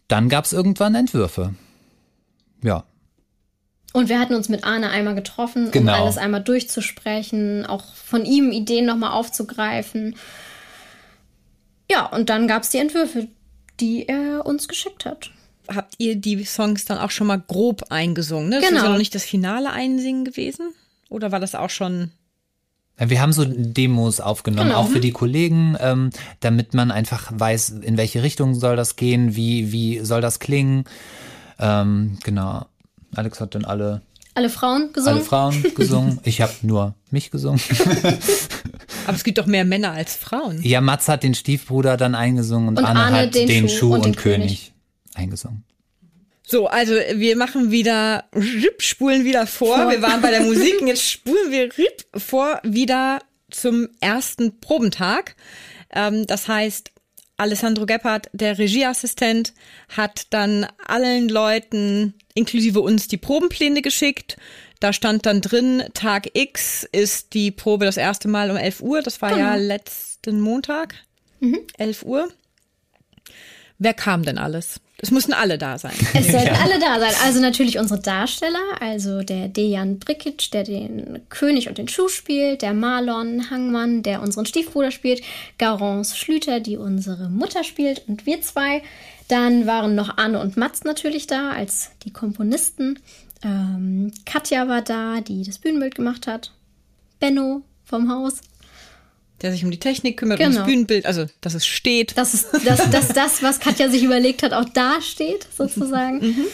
dann 0.07 0.29
gab 0.29 0.45
es 0.45 0.53
irgendwann 0.53 0.93
Entwürfe. 0.93 1.55
Ja. 2.63 2.83
Und 3.93 4.09
wir 4.09 4.19
hatten 4.19 4.35
uns 4.35 4.47
mit 4.49 4.63
Arne 4.63 4.89
einmal 4.89 5.15
getroffen, 5.15 5.71
Genau. 5.71 5.93
um 5.95 6.01
alles 6.03 6.17
einmal 6.17 6.43
durchzusprechen, 6.43 7.65
auch 7.65 7.93
von 7.95 8.25
ihm 8.25 8.51
Ideen 8.51 8.85
nochmal 8.85 9.11
aufzugreifen. 9.11 10.15
Ja, 11.91 12.05
und 12.07 12.29
dann 12.29 12.47
gab 12.47 12.63
es 12.63 12.69
die 12.69 12.77
Entwürfe, 12.79 13.27
die 13.79 14.07
er 14.07 14.45
uns 14.45 14.67
geschickt 14.67 15.05
hat. 15.05 15.31
Habt 15.67 15.95
ihr 15.97 16.15
die 16.15 16.43
Songs 16.43 16.85
dann 16.85 16.97
auch 16.97 17.11
schon 17.11 17.27
mal 17.27 17.39
grob 17.39 17.85
eingesungen? 17.89 18.49
Ne? 18.49 18.55
Das 18.57 18.63
ist 18.65 18.69
Genau. 18.69 18.83
ja 18.83 18.89
noch 18.91 18.97
nicht 18.97 19.15
das 19.15 19.23
finale 19.23 19.71
Einsingen 19.71 20.25
gewesen? 20.25 20.73
Oder 21.13 21.31
war 21.31 21.39
das 21.39 21.53
auch 21.55 21.69
schon? 21.69 22.11
Wir 22.97 23.21
haben 23.21 23.33
so 23.33 23.45
Demos 23.45 24.19
aufgenommen, 24.19 24.69
Genau. 24.69 24.81
auch 24.81 24.87
für 24.89 24.99
die 24.99 25.11
Kollegen, 25.11 25.75
ähm, 25.79 26.09
damit 26.41 26.73
man 26.73 26.91
einfach 26.91 27.31
weiß, 27.33 27.69
in 27.69 27.97
welche 27.97 28.21
Richtung 28.23 28.53
soll 28.55 28.75
das 28.75 28.95
gehen, 28.95 29.35
wie, 29.35 29.71
wie 29.71 29.99
soll 29.99 30.21
das 30.21 30.39
klingen. 30.39 30.85
Ähm, 31.59 32.17
genau. 32.23 32.65
Alex 33.15 33.39
hat 33.41 33.55
dann 33.55 33.65
alle, 33.65 34.01
Alle 34.35 34.49
Frauen 34.49 34.91
gesungen. 34.93 35.15
alle 35.17 35.25
Frauen 35.25 35.63
gesungen. 35.75 36.19
Ich 36.23 36.41
habe 36.41 36.53
nur 36.63 36.93
mich 37.11 37.29
gesungen. 37.31 37.61
Aber 39.07 39.15
es 39.15 39.23
gibt 39.23 39.37
doch 39.37 39.45
mehr 39.47 39.65
Männer 39.65 39.91
als 39.91 40.15
Frauen. 40.15 40.61
Ja, 40.63 40.81
Mats 40.81 41.07
hat 41.09 41.23
den 41.23 41.35
Stiefbruder 41.35 41.97
dann 41.97 42.15
eingesungen 42.15 42.69
und, 42.69 42.77
Und 42.79 42.85
Arne, 42.85 42.99
Arne 43.01 43.17
hat 43.17 43.35
den 43.35 43.47
den, 43.47 43.69
Schuh 43.69 43.77
Schuh 43.77 43.93
und 43.93 43.99
und, 43.99 44.05
den 44.05 44.15
König. 44.15 44.37
König. 44.47 44.73
eingesungen. 45.15 45.63
So, 46.45 46.67
also 46.67 46.93
wir 46.93 47.37
machen 47.37 47.71
wieder, 47.71 48.25
spulen 48.77 49.23
wieder 49.23 49.47
vor. 49.47 49.77
vor. 49.77 49.91
Wir 49.91 50.01
waren 50.01 50.21
bei 50.21 50.29
der 50.29 50.41
Musik 50.41 50.81
und 50.81 50.87
jetzt 50.87 51.09
spulen 51.09 51.51
wir 51.51 51.69
vor 52.17 52.59
wieder 52.63 53.19
zum 53.49 53.87
ersten 54.01 54.59
Probentag. 54.59 55.35
Ähm, 55.93 56.27
das 56.27 56.47
heißt, 56.47 56.91
Alessandro 57.37 57.85
Gebhardt, 57.85 58.29
der 58.33 58.57
Regieassistent, 58.57 59.53
hat 59.89 60.27
dann 60.31 60.67
allen 60.85 61.29
Leuten, 61.29 62.13
inklusive 62.35 62.81
uns, 62.81 63.07
die 63.07 63.17
Probenpläne 63.17 63.81
geschickt. 63.81 64.37
Da 64.79 64.91
stand 64.91 65.25
dann 65.25 65.41
drin, 65.41 65.83
Tag 65.93 66.29
X 66.33 66.87
ist 66.91 67.33
die 67.33 67.51
Probe 67.51 67.85
das 67.85 67.97
erste 67.97 68.27
Mal 68.27 68.51
um 68.51 68.57
11 68.57 68.81
Uhr. 68.81 69.01
Das 69.01 69.21
war 69.21 69.29
genau. 69.29 69.41
ja 69.41 69.55
letzten 69.55 70.41
Montag, 70.41 70.95
mhm. 71.39 71.59
11 71.77 72.03
Uhr. 72.03 72.29
Wer 73.79 73.93
kam 73.93 74.23
denn 74.23 74.37
alles? 74.37 74.79
Es 75.03 75.11
mussten 75.11 75.33
alle 75.33 75.57
da 75.57 75.77
sein. 75.77 75.91
Es 76.13 76.31
sollten 76.31 76.47
ja. 76.47 76.61
alle 76.61 76.79
da 76.79 76.97
sein. 76.97 77.13
Also 77.25 77.41
natürlich 77.41 77.77
unsere 77.77 77.99
Darsteller, 77.99 78.63
also 78.79 79.21
der 79.21 79.49
Dejan 79.49 79.99
Brikic, 79.99 80.49
der 80.51 80.63
den 80.63 81.19
König 81.27 81.67
und 81.67 81.77
den 81.77 81.89
Schuh 81.89 82.07
spielt, 82.07 82.61
der 82.61 82.73
Marlon 82.73 83.49
Hangmann, 83.51 84.01
der 84.01 84.21
unseren 84.21 84.45
Stiefbruder 84.45 84.91
spielt, 84.91 85.21
Garance 85.57 86.15
Schlüter, 86.15 86.61
die 86.61 86.77
unsere 86.77 87.27
Mutter 87.27 87.65
spielt 87.65 88.07
und 88.07 88.25
wir 88.25 88.41
zwei. 88.41 88.81
Dann 89.27 89.67
waren 89.67 89.93
noch 89.93 90.17
Anne 90.17 90.39
und 90.39 90.55
Mats 90.55 90.85
natürlich 90.85 91.27
da 91.27 91.51
als 91.51 91.91
die 92.05 92.13
Komponisten. 92.13 92.99
Ähm, 93.43 94.13
Katja 94.25 94.69
war 94.69 94.81
da, 94.81 95.19
die 95.19 95.43
das 95.43 95.57
Bühnenbild 95.57 95.95
gemacht 95.95 96.27
hat. 96.27 96.53
Benno 97.19 97.61
vom 97.83 98.09
Haus 98.09 98.35
der 99.43 99.51
sich 99.51 99.63
um 99.63 99.71
die 99.71 99.79
Technik 99.79 100.17
kümmert, 100.17 100.39
genau. 100.39 100.49
um 100.49 100.55
das 100.55 100.65
Bühnenbild, 100.65 101.05
also 101.05 101.25
dass 101.41 101.53
es 101.53 101.65
steht. 101.65 102.17
Dass, 102.17 102.33
es, 102.33 102.49
dass, 102.65 102.89
dass 102.89 103.09
das, 103.09 103.43
was 103.43 103.59
Katja 103.59 103.89
sich 103.89 104.03
überlegt 104.03 104.41
hat, 104.41 104.53
auch 104.53 104.67
da 104.69 105.01
steht, 105.01 105.45
sozusagen. 105.55 106.19
Mhm. 106.19 106.45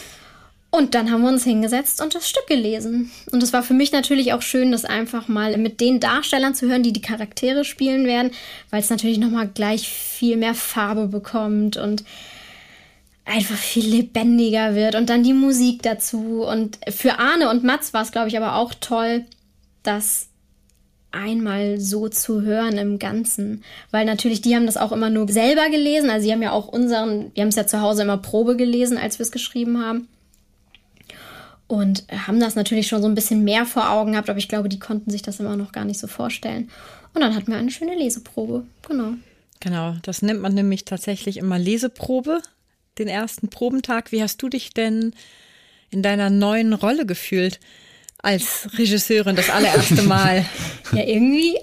Und 0.72 0.94
dann 0.94 1.10
haben 1.10 1.22
wir 1.22 1.28
uns 1.28 1.42
hingesetzt 1.42 2.00
und 2.00 2.14
das 2.14 2.28
Stück 2.28 2.46
gelesen. 2.46 3.10
Und 3.32 3.42
es 3.42 3.52
war 3.52 3.64
für 3.64 3.74
mich 3.74 3.90
natürlich 3.90 4.32
auch 4.32 4.42
schön, 4.42 4.70
das 4.70 4.84
einfach 4.84 5.26
mal 5.26 5.56
mit 5.58 5.80
den 5.80 5.98
Darstellern 5.98 6.54
zu 6.54 6.68
hören, 6.68 6.84
die 6.84 6.92
die 6.92 7.00
Charaktere 7.00 7.64
spielen 7.64 8.06
werden, 8.06 8.30
weil 8.70 8.80
es 8.80 8.90
natürlich 8.90 9.18
nochmal 9.18 9.48
gleich 9.48 9.88
viel 9.88 10.36
mehr 10.36 10.54
Farbe 10.54 11.08
bekommt 11.08 11.76
und 11.76 12.04
einfach 13.24 13.56
viel 13.56 13.86
lebendiger 13.86 14.76
wird. 14.76 14.94
Und 14.94 15.10
dann 15.10 15.24
die 15.24 15.32
Musik 15.32 15.82
dazu. 15.82 16.44
Und 16.44 16.78
für 16.88 17.18
Arne 17.18 17.50
und 17.50 17.64
Mats 17.64 17.92
war 17.92 18.02
es, 18.02 18.12
glaube 18.12 18.28
ich, 18.28 18.36
aber 18.36 18.54
auch 18.54 18.72
toll, 18.80 19.24
dass 19.82 20.29
einmal 21.12 21.78
so 21.80 22.08
zu 22.08 22.42
hören 22.42 22.78
im 22.78 22.98
Ganzen. 22.98 23.62
Weil 23.90 24.04
natürlich, 24.04 24.40
die 24.40 24.54
haben 24.54 24.66
das 24.66 24.76
auch 24.76 24.92
immer 24.92 25.10
nur 25.10 25.28
selber 25.28 25.68
gelesen. 25.70 26.10
Also 26.10 26.26
sie 26.26 26.32
haben 26.32 26.42
ja 26.42 26.52
auch 26.52 26.68
unseren, 26.68 27.30
wir 27.34 27.42
haben 27.42 27.48
es 27.48 27.56
ja 27.56 27.66
zu 27.66 27.80
Hause 27.80 28.02
immer 28.02 28.18
Probe 28.18 28.56
gelesen, 28.56 28.98
als 28.98 29.18
wir 29.18 29.24
es 29.24 29.32
geschrieben 29.32 29.84
haben. 29.84 30.08
Und 31.66 32.04
haben 32.26 32.40
das 32.40 32.56
natürlich 32.56 32.88
schon 32.88 33.00
so 33.00 33.08
ein 33.08 33.14
bisschen 33.14 33.44
mehr 33.44 33.64
vor 33.64 33.90
Augen 33.90 34.12
gehabt, 34.12 34.28
aber 34.28 34.40
ich 34.40 34.48
glaube, 34.48 34.68
die 34.68 34.80
konnten 34.80 35.10
sich 35.10 35.22
das 35.22 35.38
immer 35.38 35.56
noch 35.56 35.70
gar 35.70 35.84
nicht 35.84 36.00
so 36.00 36.08
vorstellen. 36.08 36.68
Und 37.14 37.20
dann 37.20 37.34
hatten 37.34 37.50
wir 37.50 37.58
eine 37.58 37.70
schöne 37.70 37.94
Leseprobe. 37.94 38.64
Genau. 38.88 39.12
Genau, 39.60 39.94
das 40.02 40.22
nennt 40.22 40.40
man 40.40 40.54
nämlich 40.54 40.84
tatsächlich 40.84 41.36
immer 41.36 41.58
Leseprobe, 41.58 42.40
den 42.98 43.08
ersten 43.08 43.48
Probentag. 43.48 44.10
Wie 44.10 44.22
hast 44.22 44.42
du 44.42 44.48
dich 44.48 44.74
denn 44.74 45.12
in 45.90 46.02
deiner 46.02 46.30
neuen 46.30 46.72
Rolle 46.72 47.06
gefühlt? 47.06 47.60
Als 48.22 48.68
Regisseurin 48.76 49.36
das 49.36 49.50
allererste 49.50 50.02
Mal? 50.02 50.44
ja, 50.92 51.04
irgendwie 51.04 51.56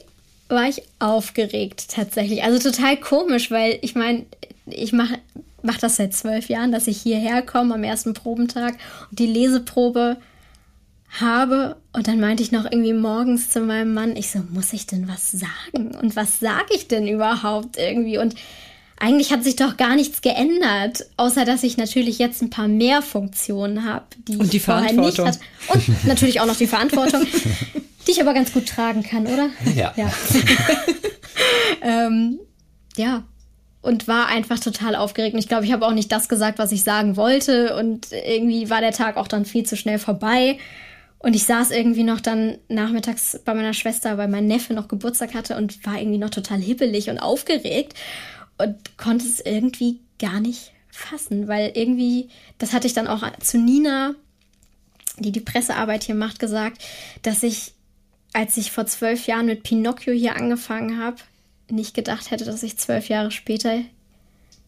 war 0.50 0.68
ich 0.68 0.82
aufgeregt 1.00 1.90
tatsächlich. 1.90 2.44
Also 2.44 2.72
total 2.72 2.98
komisch, 2.98 3.52
weil 3.52 3.80
ich 3.82 3.96
meine, 3.96 4.26
ich 4.66 4.94
mache 4.94 5.20
mach 5.64 5.78
das 5.78 5.98
seit 5.98 6.14
zwölf 6.14 6.50
Jahren, 6.50 6.72
dass 6.72 6.88
ich 6.88 7.02
hierher 7.02 7.42
komme 7.42 7.76
am 7.76 7.84
ersten 7.84 8.14
Probentag 8.14 8.76
und 9.10 9.20
die 9.20 9.26
Leseprobe 9.26 10.18
habe. 11.20 11.76
Und 11.94 12.08
dann 12.08 12.20
meinte 12.20 12.44
ich 12.44 12.52
noch 12.52 12.66
irgendwie 12.66 12.94
morgens 12.94 13.50
zu 13.50 13.62
meinem 13.62 13.94
Mann, 13.94 14.16
ich 14.16 14.32
so, 14.32 14.40
muss 14.50 14.74
ich 14.74 14.88
denn 14.88 15.08
was 15.08 15.32
sagen? 15.32 15.96
Und 15.96 16.16
was 16.16 16.40
sage 16.40 16.74
ich 16.74 16.88
denn 16.88 17.08
überhaupt 17.08 17.78
irgendwie? 17.78 18.18
Und 18.18 18.36
eigentlich 19.00 19.32
hat 19.32 19.44
sich 19.44 19.56
doch 19.56 19.78
gar 19.78 19.96
nichts 19.96 20.22
geändert, 20.22 21.06
außer 21.18 21.46
dass 21.46 21.64
ich 21.64 21.78
natürlich 21.78 22.18
jetzt 22.18 22.42
ein 22.42 22.50
paar 22.50 22.68
mehr 22.68 23.02
Funktionen 23.02 23.86
habe, 23.86 24.06
die, 24.28 24.38
und 24.38 24.52
die 24.52 24.58
ich 24.58 24.64
vorher 24.64 24.92
nicht 24.94 25.20
hatte. 25.20 25.40
Und 25.70 26.06
natürlich 26.06 26.42
auch 26.42 26.46
noch 26.46 26.56
die 26.56 26.68
Verantwortung, 26.68 27.26
die 28.08 28.12
ich 28.12 28.22
aber 28.22 28.34
ganz 28.34 28.52
gut 28.52 28.68
tragen 28.68 29.04
kann, 29.04 29.28
oder? 29.28 29.50
Ja. 29.76 29.94
Ja. 29.96 30.12
ähm, 31.82 32.40
ja. 32.96 33.24
Und 33.82 34.08
war 34.08 34.28
einfach 34.28 34.60
total 34.60 34.96
aufgeregt. 34.96 35.34
Und 35.34 35.40
ich 35.40 35.48
glaube, 35.48 35.64
ich 35.64 35.72
habe 35.72 35.86
auch 35.86 35.94
nicht 35.94 36.12
das 36.12 36.28
gesagt, 36.28 36.60
was 36.60 36.72
ich 36.72 36.84
sagen 36.84 37.16
wollte. 37.16 37.78
Und 37.78 38.08
irgendwie 38.12 38.70
war 38.70 38.82
der 38.82 38.92
Tag 38.92 39.16
auch 39.16 39.28
dann 39.28 39.46
viel 39.46 39.66
zu 39.66 39.78
schnell 39.78 40.00
vorbei. 40.00 40.58
Und 41.20 41.36
ich 41.36 41.46
saß 41.46 41.72
irgendwie 41.72 42.04
noch 42.04 42.20
dann 42.20 42.58
nachmittags 42.68 43.40
bei 43.46 43.54
meiner 43.54 43.74
Schwester, 43.74 44.18
weil 44.18 44.28
mein 44.28 44.48
Neffe 44.48 44.74
noch 44.74 44.88
Geburtstag 44.88 45.36
hatte 45.36 45.56
und 45.56 45.86
war 45.86 46.00
irgendwie 46.00 46.18
noch 46.18 46.32
total 46.32 46.60
hibbelig 46.60 47.10
und 47.10 47.20
aufgeregt 47.20 47.94
und 48.58 48.98
konnte 48.98 49.26
es 49.26 49.40
irgendwie 49.40 50.00
gar 50.20 50.40
nicht 50.40 50.72
fassen, 50.90 51.48
weil 51.48 51.72
irgendwie, 51.76 52.30
das 52.58 52.74
hatte 52.74 52.88
ich 52.88 52.94
dann 52.94 53.08
auch 53.08 53.24
zu 53.40 53.58
Nina, 53.58 54.16
die 55.20 55.32
die 55.32 55.42
Pressearbeit 55.42 56.04
hier 56.04 56.16
macht, 56.16 56.40
gesagt, 56.40 56.84
dass 57.22 57.44
ich, 57.44 57.74
als 58.34 58.58
ich 58.58 58.72
vor 58.72 58.86
zwölf 58.86 59.28
Jahren 59.28 59.46
mit 59.46 59.64
Pinocchio 59.64 60.14
hier 60.14 60.36
angefangen 60.36 61.00
habe, 61.00 61.18
nicht 61.70 61.94
gedacht 61.94 62.32
hätte, 62.32 62.46
dass 62.46 62.64
ich 62.64 62.78
zwölf 62.78 63.10
Jahre 63.10 63.32
später 63.32 63.82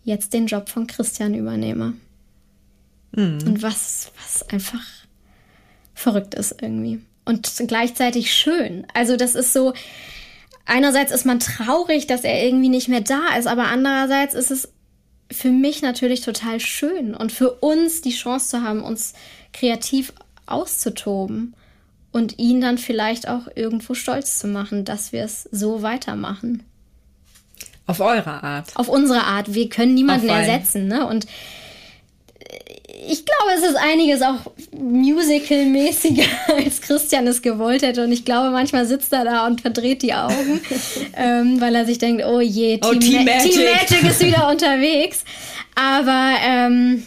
jetzt 0.04 0.34
den 0.34 0.48
Job 0.48 0.70
von 0.70 0.88
Christian 0.88 1.34
übernehme. 1.34 1.94
Mhm. 3.12 3.40
Und 3.46 3.62
was, 3.62 4.12
was 4.22 4.48
einfach 4.50 4.86
verrückt 5.94 6.36
ist 6.36 6.62
irgendwie. 6.62 7.02
Und 7.26 7.52
gleichzeitig 7.68 8.34
schön. 8.34 8.88
Also 8.94 9.16
das 9.16 9.36
ist 9.36 9.54
so, 9.54 9.74
einerseits 10.70 11.12
ist 11.12 11.26
man 11.26 11.40
traurig, 11.40 12.08
dass 12.08 12.24
er 12.24 12.44
irgendwie 12.44 12.70
nicht 12.70 12.88
mehr 12.88 13.02
da 13.02 13.36
ist, 13.38 13.48
aber 13.48 13.66
andererseits 13.66 14.34
ist 14.34 14.52
es 14.52 14.70
für 15.32 15.50
mich 15.50 15.82
natürlich 15.82 16.22
total 16.22 16.60
schön 16.60 17.14
und 17.14 17.32
für 17.32 17.52
uns 17.52 18.02
die 18.02 18.12
Chance 18.12 18.50
zu 18.50 18.64
haben, 18.64 18.82
uns 18.82 19.14
kreativ 19.54 20.14
auszutoben 20.46 21.56
und 22.12 22.40
ihn 22.40 22.62
dann 22.62 22.78
vielleicht 22.78 23.28
auch 23.28 23.48
irgendwo 23.56 23.94
stolz 23.94 24.40
zu 24.40 24.48
machen, 24.48 24.86
dass 24.86 25.12
wir 25.12 25.24
es 25.24 25.44
so 25.52 25.82
weitermachen. 25.82 26.64
Auf 27.86 28.00
eure 28.00 28.44
Art. 28.44 28.76
Auf 28.76 28.88
unsere 28.88 29.24
Art. 29.24 29.54
Wir 29.54 29.70
können 29.70 29.96
niemanden 29.96 30.30
ersetzen, 30.30 30.88
ne? 30.88 31.08
Und 31.08 31.26
ich 33.08 33.26
glaube, 33.26 33.52
es 33.58 33.64
ist 33.64 33.76
einiges 33.76 34.22
auch 34.22 34.52
musical-mäßiger, 34.80 36.26
als 36.48 36.82
Christian 36.82 37.28
es 37.28 37.42
gewollt 37.42 37.82
hätte. 37.82 38.04
Und 38.04 38.12
ich 38.12 38.26
glaube, 38.26 38.50
manchmal 38.52 38.86
sitzt 38.86 39.14
er 39.14 39.26
da 39.26 39.46
und 39.46 39.62
verdreht 39.62 40.02
die 40.02 40.14
Augen, 40.14 40.62
ähm, 41.18 41.60
weil 41.60 41.76
er 41.76 41.86
sich 41.86 41.98
denkt, 41.98 42.24
oh 42.26 42.40
je, 42.40 42.78
Team, 42.78 42.90
oh, 42.90 43.00
Team, 43.00 43.26
Ma 43.26 43.32
Magic. 43.32 43.52
Team 43.52 43.64
Magic 43.64 44.04
ist 44.10 44.26
wieder 44.26 44.48
unterwegs. 44.52 45.24
Aber 45.76 46.36
ähm, 46.44 47.04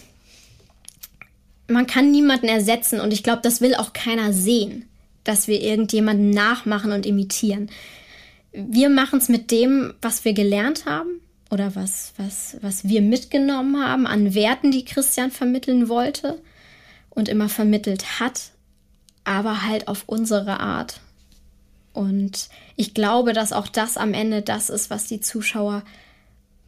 man 1.69 1.87
kann 1.87 2.11
niemanden 2.11 2.49
ersetzen 2.49 3.01
und 3.01 3.13
ich 3.13 3.23
glaube, 3.23 3.41
das 3.43 3.61
will 3.61 3.75
auch 3.75 3.93
keiner 3.93 4.33
sehen, 4.33 4.89
dass 5.25 5.49
wir 5.49 5.61
irgendjemanden 5.61 6.31
nachmachen 6.31 6.93
und 6.93 7.07
imitieren. 7.07 7.71
Wir 8.53 8.91
machen 8.91 9.19
es 9.19 9.29
mit 9.29 9.51
dem, 9.51 9.95
was 10.03 10.25
wir 10.25 10.35
gelernt 10.35 10.85
haben 10.85 11.21
oder 11.51 11.75
was, 11.75 12.13
was, 12.19 12.57
was 12.61 12.87
wir 12.87 13.01
mitgenommen 13.01 13.83
haben 13.83 14.07
an 14.07 14.35
Werten, 14.35 14.71
die 14.71 14.85
Christian 14.85 15.31
vermitteln 15.31 15.89
wollte 15.89 16.39
und 17.15 17.29
immer 17.29 17.49
vermittelt 17.49 18.21
hat, 18.21 18.51
aber 19.25 19.63
halt 19.63 19.89
auf 19.89 20.05
unsere 20.07 20.61
Art. 20.61 21.01
Und 21.93 22.49
ich 22.77 22.95
glaube, 22.95 23.33
dass 23.33 23.53
auch 23.53 23.69
das 23.69 23.97
am 23.97 24.15
Ende 24.15 24.43
das 24.43 24.71
ist, 24.71 24.91
was 24.91 25.07
die 25.07 25.21
Zuschauer 25.21 25.83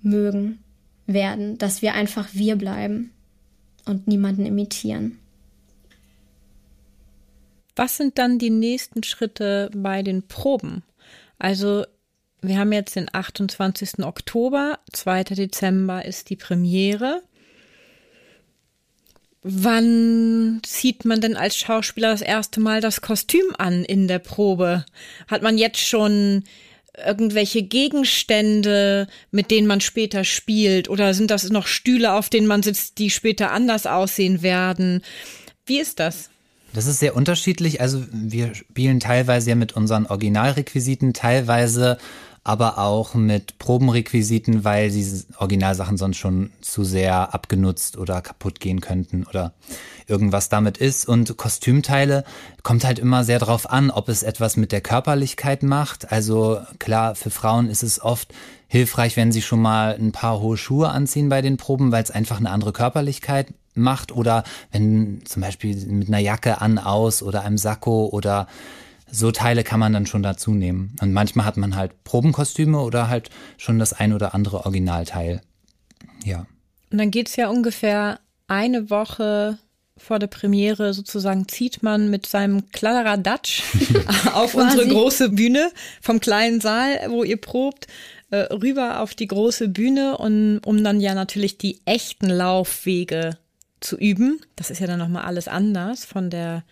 mögen 0.02 0.58
werden, 1.06 1.58
dass 1.58 1.82
wir 1.82 1.94
einfach 1.94 2.28
wir 2.32 2.56
bleiben 2.56 3.10
und 3.86 4.06
niemanden 4.06 4.46
imitieren. 4.46 5.18
Was 7.76 7.96
sind 7.96 8.18
dann 8.18 8.38
die 8.38 8.50
nächsten 8.50 9.02
Schritte 9.02 9.70
bei 9.74 10.02
den 10.02 10.22
Proben? 10.28 10.82
Also 11.38 11.84
wir 12.40 12.58
haben 12.58 12.72
jetzt 12.72 12.94
den 12.94 13.08
28. 13.12 14.04
Oktober, 14.04 14.78
2. 14.92 15.24
Dezember 15.24 16.04
ist 16.04 16.30
die 16.30 16.36
Premiere. 16.36 17.22
Wann 19.46 20.60
zieht 20.62 21.04
man 21.04 21.20
denn 21.20 21.36
als 21.36 21.58
Schauspieler 21.58 22.12
das 22.12 22.22
erste 22.22 22.60
Mal 22.60 22.80
das 22.80 23.02
Kostüm 23.02 23.44
an 23.58 23.84
in 23.84 24.08
der 24.08 24.18
Probe? 24.18 24.86
Hat 25.28 25.42
man 25.42 25.58
jetzt 25.58 25.86
schon 25.86 26.44
irgendwelche 27.06 27.62
Gegenstände, 27.62 29.06
mit 29.30 29.50
denen 29.50 29.66
man 29.66 29.82
später 29.82 30.24
spielt? 30.24 30.88
Oder 30.88 31.12
sind 31.12 31.30
das 31.30 31.50
noch 31.50 31.66
Stühle, 31.66 32.14
auf 32.14 32.30
denen 32.30 32.46
man 32.46 32.62
sitzt, 32.62 32.96
die 32.96 33.10
später 33.10 33.52
anders 33.52 33.86
aussehen 33.86 34.40
werden? 34.40 35.02
Wie 35.66 35.78
ist 35.78 36.00
das? 36.00 36.30
Das 36.72 36.86
ist 36.86 36.98
sehr 36.98 37.14
unterschiedlich. 37.14 37.82
Also 37.82 38.02
wir 38.10 38.54
spielen 38.54 38.98
teilweise 38.98 39.50
ja 39.50 39.56
mit 39.56 39.74
unseren 39.74 40.06
Originalrequisiten, 40.06 41.12
teilweise 41.12 41.98
aber 42.44 42.76
auch 42.76 43.14
mit 43.14 43.58
Probenrequisiten, 43.58 44.64
weil 44.64 44.90
diese 44.90 45.24
Originalsachen 45.38 45.96
sonst 45.96 46.18
schon 46.18 46.50
zu 46.60 46.84
sehr 46.84 47.32
abgenutzt 47.34 47.96
oder 47.96 48.20
kaputt 48.20 48.60
gehen 48.60 48.82
könnten 48.82 49.24
oder 49.24 49.54
irgendwas 50.06 50.50
damit 50.50 50.76
ist. 50.76 51.08
Und 51.08 51.38
Kostümteile 51.38 52.22
kommt 52.62 52.84
halt 52.84 52.98
immer 52.98 53.24
sehr 53.24 53.38
drauf 53.38 53.70
an, 53.70 53.90
ob 53.90 54.10
es 54.10 54.22
etwas 54.22 54.58
mit 54.58 54.72
der 54.72 54.82
Körperlichkeit 54.82 55.62
macht. 55.62 56.12
Also 56.12 56.60
klar, 56.78 57.14
für 57.14 57.30
Frauen 57.30 57.70
ist 57.70 57.82
es 57.82 58.02
oft 58.02 58.34
hilfreich, 58.68 59.16
wenn 59.16 59.32
sie 59.32 59.42
schon 59.42 59.62
mal 59.62 59.96
ein 59.98 60.12
paar 60.12 60.38
hohe 60.40 60.58
Schuhe 60.58 60.90
anziehen 60.90 61.30
bei 61.30 61.40
den 61.40 61.56
Proben, 61.56 61.92
weil 61.92 62.02
es 62.02 62.10
einfach 62.10 62.38
eine 62.38 62.50
andere 62.50 62.72
Körperlichkeit 62.72 63.54
macht. 63.74 64.12
Oder 64.12 64.44
wenn 64.70 65.22
zum 65.24 65.40
Beispiel 65.40 65.74
mit 65.86 66.08
einer 66.08 66.18
Jacke 66.18 66.60
an, 66.60 66.76
aus 66.78 67.22
oder 67.22 67.42
einem 67.42 67.56
Sakko 67.56 68.06
oder 68.12 68.48
so 69.14 69.30
Teile 69.30 69.64
kann 69.64 69.80
man 69.80 69.92
dann 69.92 70.06
schon 70.06 70.22
dazu 70.22 70.52
nehmen. 70.52 70.96
Und 71.00 71.12
manchmal 71.12 71.46
hat 71.46 71.56
man 71.56 71.76
halt 71.76 72.04
Probenkostüme 72.04 72.80
oder 72.80 73.08
halt 73.08 73.30
schon 73.56 73.78
das 73.78 73.92
ein 73.92 74.12
oder 74.12 74.34
andere 74.34 74.64
Originalteil. 74.64 75.40
Ja. 76.24 76.46
Und 76.90 76.98
dann 76.98 77.10
geht's 77.10 77.36
ja 77.36 77.48
ungefähr 77.48 78.20
eine 78.48 78.90
Woche 78.90 79.58
vor 79.96 80.18
der 80.18 80.26
Premiere 80.26 80.92
sozusagen 80.92 81.46
zieht 81.46 81.82
man 81.82 82.10
mit 82.10 82.26
seinem 82.26 82.70
Kladderadatsch 82.70 83.62
auf 84.34 84.54
unsere 84.54 84.88
große 84.88 85.30
Bühne 85.30 85.70
vom 86.00 86.18
kleinen 86.18 86.60
Saal, 86.60 86.98
wo 87.08 87.22
ihr 87.22 87.36
probt, 87.36 87.86
äh, 88.30 88.52
rüber 88.52 89.00
auf 89.00 89.14
die 89.14 89.28
große 89.28 89.68
Bühne, 89.68 90.18
und, 90.18 90.58
um 90.66 90.82
dann 90.82 91.00
ja 91.00 91.14
natürlich 91.14 91.58
die 91.58 91.80
echten 91.84 92.28
Laufwege 92.28 93.38
zu 93.80 93.96
üben. 93.96 94.40
Das 94.56 94.70
ist 94.70 94.80
ja 94.80 94.88
dann 94.88 94.98
nochmal 94.98 95.24
alles 95.24 95.46
anders 95.46 96.04
von 96.04 96.28
der 96.28 96.64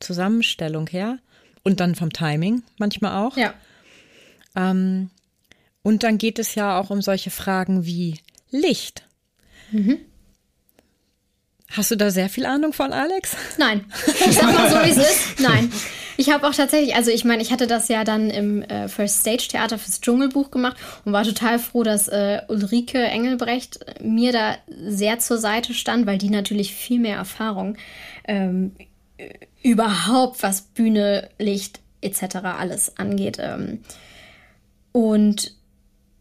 Zusammenstellung 0.00 0.88
her 0.88 1.18
und 1.64 1.80
dann 1.80 1.94
vom 1.94 2.12
Timing 2.12 2.62
manchmal 2.78 3.24
auch. 3.24 3.36
Ja. 3.36 3.54
Ähm, 4.54 5.10
und 5.82 6.02
dann 6.02 6.18
geht 6.18 6.38
es 6.38 6.54
ja 6.54 6.78
auch 6.78 6.90
um 6.90 7.02
solche 7.02 7.30
Fragen 7.30 7.84
wie 7.84 8.20
Licht. 8.50 9.04
Mhm. 9.72 9.98
Hast 11.70 11.90
du 11.90 11.96
da 11.96 12.10
sehr 12.10 12.28
viel 12.28 12.46
Ahnung 12.46 12.72
von, 12.72 12.92
Alex? 12.92 13.36
Nein. 13.58 13.84
Ich 14.06 14.36
sag 14.36 14.54
mal 14.54 14.70
so, 14.70 14.76
wie 14.76 14.90
es 14.90 14.96
ist. 14.96 15.40
Nein. 15.40 15.72
Ich 16.16 16.30
habe 16.30 16.46
auch 16.46 16.54
tatsächlich, 16.54 16.94
also 16.94 17.10
ich 17.10 17.24
meine, 17.24 17.42
ich 17.42 17.50
hatte 17.50 17.66
das 17.66 17.88
ja 17.88 18.04
dann 18.04 18.30
im 18.30 18.62
äh, 18.62 18.86
First 18.86 19.20
Stage 19.20 19.48
Theater 19.48 19.78
fürs 19.78 20.00
Dschungelbuch 20.00 20.52
gemacht 20.52 20.76
und 21.04 21.12
war 21.12 21.24
total 21.24 21.58
froh, 21.58 21.82
dass 21.82 22.06
äh, 22.06 22.42
Ulrike 22.46 22.98
Engelbrecht 22.98 23.80
mir 24.00 24.30
da 24.30 24.56
sehr 24.86 25.18
zur 25.18 25.38
Seite 25.38 25.74
stand, 25.74 26.06
weil 26.06 26.18
die 26.18 26.30
natürlich 26.30 26.72
viel 26.72 27.00
mehr 27.00 27.16
Erfahrung 27.16 27.76
ähm, 28.28 28.76
überhaupt, 29.62 30.42
was 30.42 30.62
Bühne, 30.62 31.28
Licht 31.38 31.80
etc. 32.00 32.36
alles 32.58 32.96
angeht. 32.96 33.38
Ähm, 33.40 33.80
und 34.92 35.52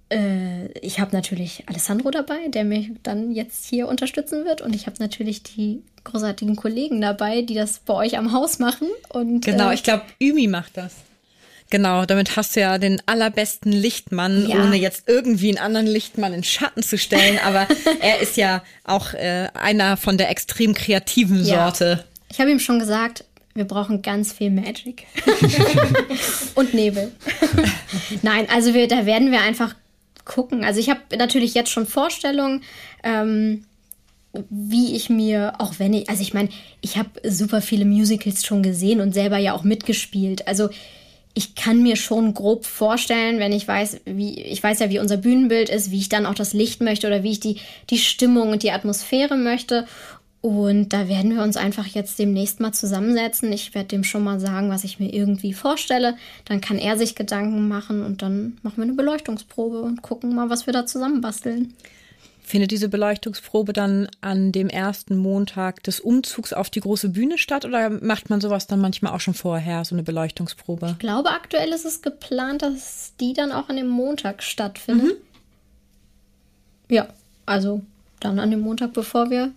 äh, 0.10 0.68
ich 0.80 1.00
habe 1.00 1.16
natürlich 1.16 1.64
Alessandro 1.68 2.12
dabei, 2.12 2.48
der 2.48 2.64
mich 2.64 2.92
dann 3.04 3.32
jetzt 3.32 3.66
hier 3.66 3.88
unterstützen 3.88 4.46
wird. 4.46 4.62
Und 4.62 4.76
ich 4.76 4.86
habe 4.86 4.98
natürlich 5.00 5.44
die 5.44 5.82
großartigen 6.04 6.56
Kollegen 6.56 7.02
dabei, 7.02 7.42
die 7.42 7.56
das 7.56 7.80
bei 7.80 7.94
euch 7.94 8.18
am 8.18 8.32
Haus 8.32 8.60
machen. 8.60 8.88
Und, 9.10 9.46
genau, 9.46 9.72
äh, 9.72 9.76
ich 9.76 9.84
glaube, 9.84 10.04
Ümi 10.20 10.48
macht 10.48 10.78
das. 10.78 10.94
Genau, 11.70 12.06
damit 12.06 12.36
hast 12.36 12.56
du 12.56 12.60
ja 12.60 12.78
den 12.78 13.02
allerbesten 13.08 13.72
Lichtmann, 13.72 14.48
ja. 14.48 14.58
ohne 14.58 14.76
jetzt 14.76 15.06
irgendwie 15.08 15.50
einen 15.50 15.58
anderen 15.58 15.88
Lichtmann 15.88 16.32
in 16.34 16.44
Schatten 16.44 16.84
zu 16.84 17.00
stellen. 17.00 17.40
Aber 17.44 17.68
er 18.00 18.20
ist 18.20 18.38
ja 18.38 18.64
auch 18.84 19.14
äh, 19.14 19.48
einer 19.56 19.98
von 19.98 20.18
der 20.18 20.30
extrem 20.30 20.76
kreativen 20.76 21.44
Sorte. 21.44 21.86
Ja. 21.86 22.13
Ich 22.34 22.40
habe 22.40 22.50
ihm 22.50 22.60
schon 22.60 22.80
gesagt, 22.80 23.26
wir 23.54 23.66
brauchen 23.66 24.02
ganz 24.02 24.34
viel 24.34 24.50
Magic 24.50 25.06
und 26.56 26.74
Nebel. 26.74 27.12
Nein, 28.24 28.48
also 28.52 28.74
wir, 28.74 28.88
da 28.88 29.06
werden 29.06 29.32
wir 29.32 29.42
einfach 29.42 29.76
gucken. 30.26 30.64
Also 30.64 30.80
ich 30.80 30.90
habe 30.90 31.00
natürlich 31.16 31.54
jetzt 31.54 31.70
schon 31.70 31.86
Vorstellungen, 31.86 32.64
ähm, 33.04 33.66
wie 34.50 34.96
ich 34.96 35.12
mir, 35.12 35.54
auch 35.60 35.76
wenn 35.78 35.94
ich, 35.94 36.10
also 36.10 36.24
ich 36.24 36.34
meine, 36.34 36.50
ich 36.82 36.98
habe 36.98 37.10
super 37.24 37.62
viele 37.62 37.86
Musicals 37.86 38.44
schon 38.44 38.64
gesehen 38.64 39.00
und 39.00 39.14
selber 39.14 39.38
ja 39.38 39.54
auch 39.54 39.64
mitgespielt. 39.64 40.48
Also 40.48 40.70
ich 41.36 41.54
kann 41.54 41.84
mir 41.84 41.98
schon 41.98 42.34
grob 42.34 42.66
vorstellen, 42.66 43.38
wenn 43.38 43.52
ich 43.52 43.68
weiß, 43.68 44.02
wie, 44.06 44.42
ich 44.42 44.64
weiß 44.64 44.80
ja, 44.80 44.90
wie 44.90 44.98
unser 44.98 45.18
Bühnenbild 45.18 45.70
ist, 45.70 45.92
wie 45.92 46.00
ich 46.00 46.10
dann 46.10 46.26
auch 46.26 46.36
das 46.36 46.54
Licht 46.54 46.82
möchte 46.82 47.06
oder 47.06 47.22
wie 47.22 47.32
ich 47.32 47.40
die, 47.40 47.58
die 47.92 48.00
Stimmung 48.00 48.50
und 48.50 48.64
die 48.64 48.72
Atmosphäre 48.72 49.38
möchte. 49.38 49.86
Und 50.44 50.90
da 50.90 51.08
werden 51.08 51.34
wir 51.34 51.42
uns 51.42 51.56
einfach 51.56 51.88
jetzt 51.88 52.20
demnächst 52.20 52.60
mal 52.60 52.74
zusammensetzen. 52.74 53.50
Ich 53.54 53.74
werde 53.74 53.88
dem 53.88 54.04
schon 54.04 54.26
mal 54.26 54.42
sagen, 54.42 54.70
was 54.70 54.84
ich 54.84 55.00
mir 55.00 55.14
irgendwie 55.14 55.54
vorstelle. 55.54 56.18
Dann 56.44 56.60
kann 56.60 56.78
er 56.78 56.98
sich 56.98 57.16
Gedanken 57.16 57.70
machen 57.70 58.04
und 58.04 58.22
dann 58.22 58.58
machen 58.62 58.76
wir 58.76 58.84
eine 58.84 58.92
Beleuchtungsprobe 58.92 59.82
und 59.82 60.02
gucken 60.02 60.36
mal, 60.36 60.50
was 60.50 60.66
wir 60.66 60.74
da 60.74 60.86
zusammenbasteln. 60.86 61.74
Findet 62.44 62.72
diese 62.72 62.90
Beleuchtungsprobe 62.90 63.72
dann 63.72 64.10
an 64.20 64.52
dem 64.52 64.68
ersten 64.68 65.16
Montag 65.16 65.82
des 65.84 66.02
Umzugs 66.02 66.52
auf 66.52 66.70
die 66.70 66.82
große 66.82 67.08
Bühne 67.08 67.38
statt 67.38 67.64
oder 67.64 67.90
macht 67.90 68.30
man 68.30 68.42
sowas 68.42 68.68
dann 68.68 68.82
manchmal 68.82 69.14
auch 69.14 69.22
schon 69.22 69.36
vorher, 69.36 69.86
so 69.86 69.96
eine 69.96 70.04
Beleuchtungsprobe? 70.04 70.90
Ich 70.92 71.00
glaube, 71.00 71.30
aktuell 71.30 71.70
ist 71.70 71.86
es 71.86 72.02
geplant, 72.02 72.64
dass 72.64 73.14
die 73.18 73.32
dann 73.32 73.54
auch 73.54 73.70
an 73.70 73.78
dem 73.78 73.88
Montag 73.88 74.44
stattfindet. 74.44 75.22
Mhm. 76.90 76.94
Ja, 76.94 77.08
also 77.46 77.82
dann 78.20 78.40
an 78.40 78.52
dem 78.52 78.60
Montag, 78.60 78.92
bevor 78.92 79.30
wir 79.30 79.54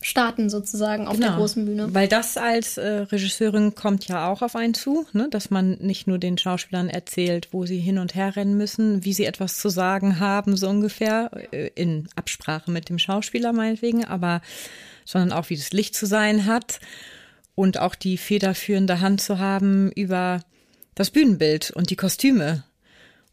starten 0.00 0.48
sozusagen 0.48 1.08
auf 1.08 1.16
genau, 1.16 1.28
der 1.28 1.36
großen 1.36 1.64
Bühne. 1.64 1.92
Weil 1.92 2.08
das 2.08 2.36
als 2.36 2.76
äh, 2.76 2.86
Regisseurin 2.86 3.74
kommt 3.74 4.06
ja 4.06 4.28
auch 4.28 4.42
auf 4.42 4.54
einen 4.54 4.74
zu, 4.74 5.06
ne? 5.12 5.28
dass 5.30 5.50
man 5.50 5.72
nicht 5.80 6.06
nur 6.06 6.18
den 6.18 6.38
Schauspielern 6.38 6.88
erzählt, 6.88 7.48
wo 7.52 7.66
sie 7.66 7.78
hin 7.78 7.98
und 7.98 8.14
her 8.14 8.36
rennen 8.36 8.56
müssen, 8.56 9.04
wie 9.04 9.12
sie 9.12 9.24
etwas 9.24 9.58
zu 9.58 9.68
sagen 9.68 10.20
haben, 10.20 10.56
so 10.56 10.68
ungefähr, 10.68 11.30
äh, 11.50 11.70
in 11.74 12.08
Absprache 12.14 12.70
mit 12.70 12.88
dem 12.88 12.98
Schauspieler 12.98 13.52
meinetwegen, 13.52 14.04
aber 14.04 14.40
sondern 15.04 15.32
auch, 15.32 15.50
wie 15.50 15.56
das 15.56 15.72
Licht 15.72 15.96
zu 15.96 16.06
sein 16.06 16.44
hat 16.46 16.80
und 17.54 17.78
auch 17.78 17.94
die 17.94 18.18
federführende 18.18 19.00
Hand 19.00 19.20
zu 19.20 19.38
haben 19.38 19.90
über 19.92 20.42
das 20.94 21.10
Bühnenbild 21.10 21.70
und 21.70 21.90
die 21.90 21.96
Kostüme. 21.96 22.62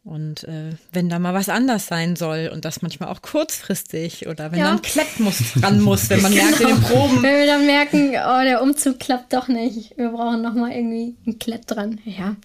Und 0.06 0.44
äh, 0.44 0.70
wenn 0.92 1.08
da 1.08 1.18
mal 1.18 1.34
was 1.34 1.48
anders 1.48 1.88
sein 1.88 2.14
soll 2.14 2.48
und 2.52 2.64
das 2.64 2.80
manchmal 2.80 3.08
auch 3.08 3.22
kurzfristig 3.22 4.28
oder 4.28 4.52
wenn 4.52 4.60
ja. 4.60 4.70
dann 4.70 4.80
Klepp 4.80 5.18
muss, 5.18 5.54
dran 5.54 5.80
muss, 5.80 6.08
wenn 6.10 6.22
man 6.22 6.30
genau. 6.30 6.44
merkt 6.44 6.60
in 6.60 6.68
den 6.68 6.80
Proben. 6.80 7.22
Wenn 7.24 7.38
wir 7.40 7.46
dann 7.46 7.66
merken, 7.66 8.10
oh, 8.10 8.42
der 8.44 8.62
Umzug 8.62 9.00
klappt 9.00 9.32
doch 9.32 9.48
nicht, 9.48 9.98
wir 9.98 10.10
brauchen 10.10 10.42
noch 10.42 10.54
mal 10.54 10.70
irgendwie 10.70 11.16
ein 11.26 11.40
Klepp 11.40 11.66
dran. 11.66 12.00
Ja. 12.04 12.36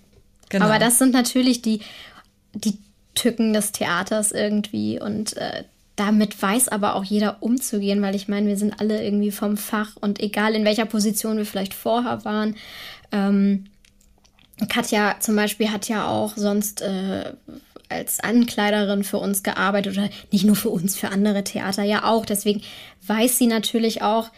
Genau. 0.50 0.66
Aber 0.66 0.80
das 0.80 0.98
sind 0.98 1.14
natürlich 1.14 1.62
die, 1.62 1.82
die 2.56 2.80
Tücken 3.14 3.54
des 3.54 3.72
Theaters 3.72 4.32
irgendwie 4.32 5.00
und 5.00 5.38
äh, 5.38 5.64
damit 5.96 6.42
weiß 6.42 6.68
aber 6.68 6.96
auch 6.96 7.04
jeder 7.04 7.44
umzugehen, 7.44 8.02
weil 8.02 8.16
ich 8.16 8.28
meine, 8.28 8.48
wir 8.48 8.58
sind 8.58 8.80
alle 8.80 9.04
irgendwie 9.04 9.30
vom 9.30 9.56
Fach 9.56 9.98
und 10.02 10.20
egal 10.20 10.56
in 10.56 10.66
welcher 10.66 10.86
Position 10.86 11.38
wir 11.38 11.46
vielleicht 11.46 11.76
vorher 11.76 12.26
waren, 12.26 12.56
ähm, 13.12 13.66
Katja 14.70 15.16
zum 15.20 15.36
Beispiel 15.36 15.72
hat 15.72 15.88
ja 15.88 16.08
auch 16.08 16.38
sonst 16.38 16.82
äh, 16.82 17.34
als 17.90 18.20
Ankleiderin 18.20 19.04
für 19.04 19.18
uns 19.18 19.44
gearbeitet 19.44 19.98
oder 19.98 20.10
nicht 20.32 20.46
nur 20.46 20.56
für 20.56 20.70
uns, 20.70 20.96
für 20.96 21.10
andere 21.10 21.44
Theater 21.44 21.84
ja 21.84 22.06
auch. 22.06 22.26
Deswegen 22.26 22.62
weiß 23.06 23.38
sie 23.38 23.48
natürlich 23.48 24.02
auch, 24.02 24.30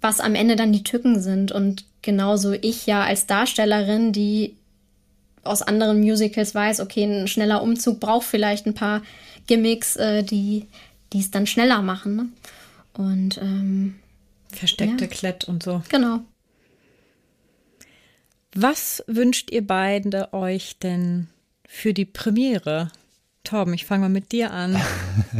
was 0.00 0.20
am 0.20 0.34
Ende 0.34 0.56
dann 0.56 0.72
die 0.72 0.82
Tücken 0.82 1.20
sind. 1.20 1.52
Und 1.52 1.84
genauso 2.02 2.52
ich 2.52 2.86
ja 2.86 3.04
als 3.04 3.26
Darstellerin, 3.26 4.12
die 4.12 4.56
aus 5.44 5.62
anderen 5.62 6.00
Musicals 6.00 6.54
weiß, 6.54 6.80
okay, 6.80 7.04
ein 7.04 7.28
schneller 7.28 7.62
Umzug 7.62 8.00
braucht 8.00 8.26
vielleicht 8.26 8.66
ein 8.66 8.74
paar 8.74 9.02
Gimmicks, 9.46 9.96
äh, 9.96 10.22
die 10.22 10.66
es 11.14 11.30
dann 11.30 11.46
schneller 11.46 11.82
machen. 11.82 12.16
Ne? 12.16 12.28
Und 12.94 13.38
ähm, 13.38 13.96
versteckte 14.48 15.04
ja. 15.04 15.10
Klett 15.10 15.44
und 15.44 15.62
so. 15.62 15.82
Genau. 15.88 16.20
Was 18.54 19.02
wünscht 19.06 19.50
ihr 19.50 19.66
beide 19.66 20.32
euch 20.34 20.78
denn 20.78 21.28
für 21.66 21.94
die 21.94 22.04
Premiere? 22.04 22.90
Torben, 23.44 23.72
ich 23.72 23.86
fange 23.86 24.02
mal 24.02 24.08
mit 24.08 24.30
dir 24.32 24.52
an. 24.52 24.76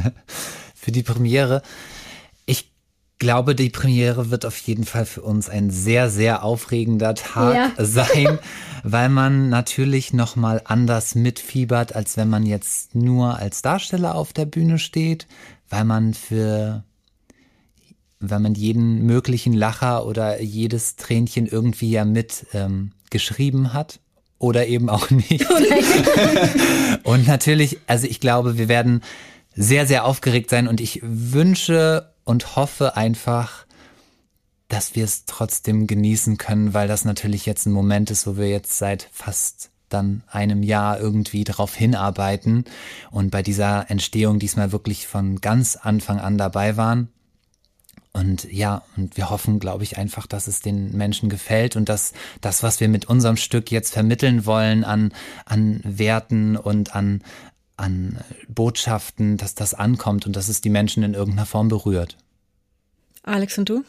für 0.74 0.92
die 0.92 1.02
Premiere. 1.02 1.62
Ich 2.46 2.72
glaube, 3.18 3.54
die 3.54 3.68
Premiere 3.68 4.30
wird 4.30 4.46
auf 4.46 4.56
jeden 4.58 4.84
Fall 4.84 5.04
für 5.04 5.22
uns 5.22 5.50
ein 5.50 5.70
sehr, 5.70 6.08
sehr 6.08 6.42
aufregender 6.42 7.14
Tag 7.14 7.54
ja. 7.54 7.72
sein, 7.84 8.38
weil 8.82 9.10
man 9.10 9.50
natürlich 9.50 10.14
nochmal 10.14 10.62
anders 10.64 11.14
mitfiebert, 11.14 11.94
als 11.94 12.16
wenn 12.16 12.30
man 12.30 12.46
jetzt 12.46 12.94
nur 12.94 13.36
als 13.36 13.60
Darsteller 13.60 14.14
auf 14.14 14.32
der 14.32 14.46
Bühne 14.46 14.78
steht, 14.78 15.28
weil 15.68 15.84
man 15.84 16.14
für 16.14 16.82
weil 18.24 18.38
man 18.38 18.54
jeden 18.54 19.04
möglichen 19.04 19.52
Lacher 19.52 20.06
oder 20.06 20.40
jedes 20.40 20.94
Tränchen 20.94 21.46
irgendwie 21.46 21.90
ja 21.90 22.04
mit 22.04 22.46
ähm, 22.52 22.92
geschrieben 23.12 23.72
hat 23.72 24.00
oder 24.38 24.66
eben 24.66 24.88
auch 24.90 25.10
nicht. 25.10 25.46
und 27.04 27.28
natürlich, 27.28 27.78
also 27.86 28.08
ich 28.08 28.18
glaube, 28.18 28.58
wir 28.58 28.68
werden 28.68 29.02
sehr, 29.54 29.86
sehr 29.86 30.04
aufgeregt 30.04 30.50
sein 30.50 30.66
und 30.66 30.80
ich 30.80 31.00
wünsche 31.02 32.12
und 32.24 32.56
hoffe 32.56 32.96
einfach, 32.96 33.66
dass 34.68 34.96
wir 34.96 35.04
es 35.04 35.26
trotzdem 35.26 35.86
genießen 35.86 36.38
können, 36.38 36.74
weil 36.74 36.88
das 36.88 37.04
natürlich 37.04 37.46
jetzt 37.46 37.66
ein 37.66 37.72
Moment 37.72 38.10
ist, 38.10 38.26
wo 38.26 38.36
wir 38.36 38.48
jetzt 38.48 38.78
seit 38.78 39.08
fast 39.12 39.70
dann 39.90 40.22
einem 40.28 40.62
Jahr 40.62 40.98
irgendwie 40.98 41.44
darauf 41.44 41.74
hinarbeiten 41.74 42.64
und 43.10 43.30
bei 43.30 43.42
dieser 43.42 43.90
Entstehung 43.90 44.38
diesmal 44.38 44.72
wirklich 44.72 45.06
von 45.06 45.40
ganz 45.42 45.76
Anfang 45.76 46.18
an 46.18 46.38
dabei 46.38 46.78
waren. 46.78 47.08
Und 48.14 48.44
ja, 48.52 48.82
und 48.96 49.16
wir 49.16 49.30
hoffen, 49.30 49.58
glaube 49.58 49.84
ich, 49.84 49.96
einfach, 49.96 50.26
dass 50.26 50.46
es 50.46 50.60
den 50.60 50.94
Menschen 50.96 51.30
gefällt 51.30 51.76
und 51.76 51.88
dass 51.88 52.12
das, 52.42 52.62
was 52.62 52.78
wir 52.78 52.88
mit 52.88 53.06
unserem 53.06 53.36
Stück 53.36 53.70
jetzt 53.70 53.94
vermitteln 53.94 54.44
wollen 54.44 54.84
an, 54.84 55.12
an 55.46 55.80
Werten 55.82 56.56
und 56.58 56.94
an, 56.94 57.22
an 57.76 58.18
Botschaften, 58.48 59.38
dass 59.38 59.54
das 59.54 59.72
ankommt 59.72 60.26
und 60.26 60.36
dass 60.36 60.48
es 60.48 60.60
die 60.60 60.68
Menschen 60.68 61.02
in 61.02 61.14
irgendeiner 61.14 61.46
Form 61.46 61.68
berührt. 61.68 62.18
Alex 63.22 63.56
und 63.56 63.68
du? 63.68 63.82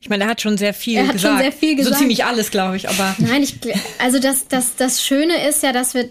Ich 0.00 0.08
meine, 0.08 0.24
er 0.24 0.30
hat 0.30 0.40
schon 0.40 0.56
sehr 0.58 0.74
viel 0.74 0.96
er 0.96 1.06
hat 1.06 1.12
gesagt. 1.12 1.34
Schon 1.34 1.42
sehr 1.42 1.52
viel 1.52 1.76
gesagt. 1.76 1.94
So 1.94 1.98
ziemlich 2.00 2.24
alles, 2.24 2.50
glaube 2.50 2.76
ich, 2.76 2.88
aber. 2.88 3.14
Nein, 3.18 3.42
ich, 3.42 3.56
also 3.98 4.18
das, 4.18 4.48
das, 4.48 4.76
das 4.76 5.04
Schöne 5.04 5.46
ist 5.46 5.62
ja, 5.62 5.72
dass 5.72 5.94
wir, 5.94 6.08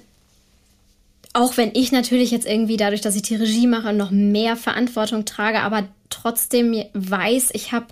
auch 1.33 1.57
wenn 1.57 1.71
ich 1.73 1.91
natürlich 1.91 2.31
jetzt 2.31 2.45
irgendwie 2.45 2.77
dadurch, 2.77 3.01
dass 3.01 3.15
ich 3.15 3.21
die 3.21 3.35
Regie 3.35 3.67
mache, 3.67 3.93
noch 3.93 4.11
mehr 4.11 4.57
Verantwortung 4.57 5.25
trage, 5.25 5.61
aber 5.61 5.87
trotzdem 6.09 6.83
weiß, 6.93 7.51
ich 7.53 7.71
habe 7.71 7.87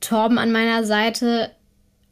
Torben 0.00 0.38
an 0.38 0.52
meiner 0.52 0.84
Seite 0.84 1.50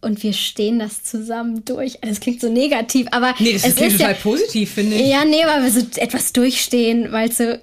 und 0.00 0.22
wir 0.22 0.32
stehen 0.32 0.78
das 0.78 1.04
zusammen 1.04 1.64
durch. 1.64 2.02
Also, 2.02 2.12
es 2.12 2.20
klingt 2.20 2.40
so 2.40 2.50
negativ, 2.50 3.08
aber. 3.10 3.34
Nee, 3.38 3.52
das 3.52 3.66
es 3.66 3.76
klingt 3.76 3.92
ist 3.92 3.98
total 3.98 4.14
ja, 4.14 4.20
positiv, 4.20 4.70
finde 4.70 4.96
ich. 4.96 5.08
Ja, 5.08 5.24
nee, 5.24 5.44
weil 5.44 5.62
wir 5.62 5.70
so 5.70 5.86
etwas 5.96 6.32
durchstehen, 6.32 7.12
weil 7.12 7.30
so, 7.32 7.56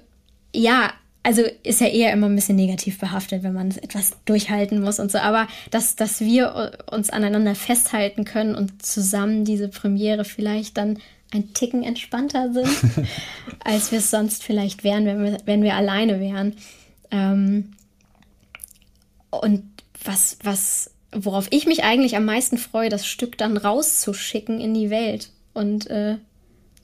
ja, 0.54 0.92
also 1.24 1.42
ist 1.64 1.80
ja 1.80 1.88
eher 1.88 2.12
immer 2.12 2.28
ein 2.28 2.36
bisschen 2.36 2.56
negativ 2.56 2.98
behaftet, 2.98 3.42
wenn 3.42 3.52
man 3.52 3.70
etwas 3.70 4.12
durchhalten 4.24 4.80
muss 4.80 5.00
und 5.00 5.10
so. 5.10 5.18
Aber 5.18 5.48
dass, 5.70 5.96
dass 5.96 6.20
wir 6.20 6.78
uns 6.90 7.10
aneinander 7.10 7.54
festhalten 7.54 8.24
können 8.24 8.54
und 8.54 8.84
zusammen 8.86 9.44
diese 9.44 9.68
Premiere 9.68 10.24
vielleicht 10.24 10.76
dann 10.76 10.98
ein 11.32 11.52
Ticken 11.52 11.82
entspannter 11.82 12.52
sind, 12.52 12.68
als 13.64 13.90
wir 13.92 13.98
es 13.98 14.10
sonst 14.10 14.42
vielleicht 14.42 14.84
wären, 14.84 15.06
wenn 15.06 15.22
wir, 15.22 15.38
wenn 15.44 15.62
wir 15.62 15.74
alleine 15.74 16.20
wären. 16.20 16.54
Ähm 17.10 17.72
und 19.30 19.64
was, 20.02 20.38
was, 20.42 20.90
worauf 21.12 21.48
ich 21.50 21.66
mich 21.66 21.84
eigentlich 21.84 22.16
am 22.16 22.24
meisten 22.24 22.58
freue, 22.58 22.88
das 22.88 23.06
Stück 23.06 23.36
dann 23.36 23.56
rauszuschicken 23.56 24.60
in 24.60 24.74
die 24.74 24.90
Welt 24.90 25.30
und 25.54 25.88
äh, 25.88 26.16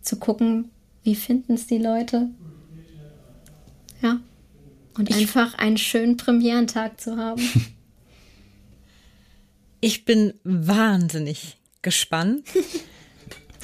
zu 0.03 0.18
gucken, 0.18 0.70
wie 1.05 1.14
finden 1.14 1.55
es 1.55 1.66
die 1.66 1.78
Leute. 1.78 2.28
Ja. 4.03 4.20
Und 4.97 5.11
ich 5.11 5.16
einfach 5.16 5.55
einen 5.55 5.78
schönen 5.78 6.16
Premierentag 6.16 7.01
zu 7.01 7.16
haben. 7.16 7.42
Ich 9.80 10.07
bin 10.07 10.32
wahnsinnig 10.45 11.59
gespannt. 11.82 12.47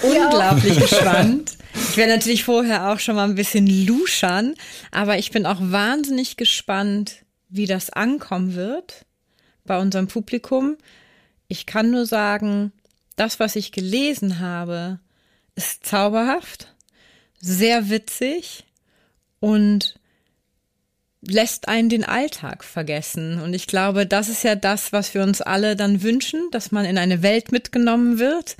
Unglaublich 0.03 0.79
gespannt. 0.81 1.57
Ich 1.75 1.97
werde 1.97 2.13
natürlich 2.13 2.45
vorher 2.45 2.91
auch 2.91 2.99
schon 2.99 3.17
mal 3.17 3.29
ein 3.29 3.35
bisschen 3.35 3.67
luschern, 3.87 4.55
aber 4.91 5.19
ich 5.19 5.31
bin 5.31 5.47
auch 5.47 5.59
wahnsinnig 5.61 6.37
gespannt, 6.37 7.25
wie 7.49 7.67
das 7.67 7.91
ankommen 7.91 8.55
wird 8.55 9.07
bei 9.65 9.79
unserem 9.79 10.09
Publikum. 10.09 10.77
Ich 11.49 11.67
kann 11.67 11.91
nur 11.91 12.07
sagen, 12.07 12.73
das, 13.17 13.41
was 13.41 13.57
ich 13.57 13.73
gelesen 13.73 14.41
habe, 14.41 15.01
ist 15.55 15.85
zauberhaft, 15.85 16.75
sehr 17.41 17.91
witzig 17.91 18.65
und 19.41 19.99
lässt 21.23 21.69
einen 21.69 21.89
den 21.89 22.05
Alltag 22.05 22.65
vergessen. 22.65 23.41
Und 23.41 23.53
ich 23.53 23.67
glaube, 23.67 24.07
das 24.07 24.29
ist 24.29 24.43
ja 24.43 24.55
das, 24.55 24.93
was 24.93 25.13
wir 25.13 25.23
uns 25.23 25.41
alle 25.43 25.77
dann 25.77 26.03
wünschen, 26.03 26.41
dass 26.51 26.73
man 26.73 26.85
in 26.85 26.99
eine 26.99 27.23
Welt 27.23 27.53
mitgenommen 27.53 28.19
wird, 28.19 28.57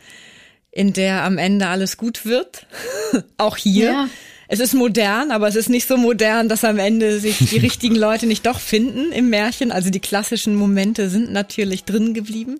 in 0.73 0.93
der 0.93 1.25
am 1.25 1.39
Ende 1.39 1.69
alles 1.69 1.97
gut 1.97 2.25
wird. 2.25 2.67
Auch 3.37 3.57
hier. 3.57 3.93
Ja. 3.93 4.09
Es 4.49 4.59
ist 4.59 4.75
modern, 4.75 5.31
aber 5.31 5.47
es 5.47 5.55
ist 5.55 5.69
nicht 5.69 5.87
so 5.87 5.97
modern, 5.97 6.49
dass 6.49 6.65
am 6.65 6.79
Ende 6.79 7.21
sich 7.21 7.39
die 7.39 7.59
richtigen 7.59 7.95
Leute 7.95 8.27
nicht 8.27 8.47
doch 8.47 8.59
finden 8.59 9.13
im 9.13 9.31
Märchen. 9.31 9.71
Also 9.71 9.91
die 9.91 10.01
klassischen 10.01 10.57
Momente 10.57 11.09
sind 11.09 11.33
natürlich 11.33 11.85
drin 11.85 12.15
geblieben, 12.15 12.59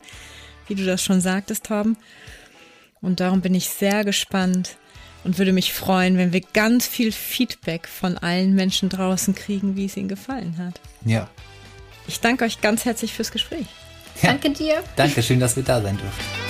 wie 0.69 0.77
du 0.77 0.85
das 0.85 1.03
schon 1.03 1.21
sagtest, 1.21 1.65
Torben. 1.65 1.97
Und 3.01 3.19
darum 3.19 3.41
bin 3.41 3.55
ich 3.55 3.69
sehr 3.71 4.05
gespannt, 4.05 4.77
und 5.25 5.39
würde 5.39 5.53
mich 5.53 5.73
freuen, 5.73 6.17
wenn 6.17 6.33
wir 6.33 6.41
ganz 6.53 6.87
viel 6.87 7.13
Feedback 7.13 7.89
von 7.89 8.19
allen 8.19 8.55
Menschen 8.55 8.89
draußen 8.89 9.35
kriegen, 9.35 9.77
wie 9.77 9.87
es 9.87 9.97
ihnen 9.97 10.09
gefallen 10.09 10.57
hat. 10.59 10.81
Ja. 11.05 11.29
Ich 12.07 12.21
danke 12.21 12.45
euch 12.45 12.61
ganz 12.61 12.85
herzlich 12.85 13.13
fürs 13.13 13.31
Gespräch. 13.31 13.67
Ja. 14.23 14.31
Danke 14.31 14.51
dir. 14.51 14.83
Danke, 14.97 15.23
schön, 15.23 15.41
dass 15.41 15.57
wir 15.57 15.63
da 15.63 15.81
sein 15.81 15.97
durften. 15.99 16.50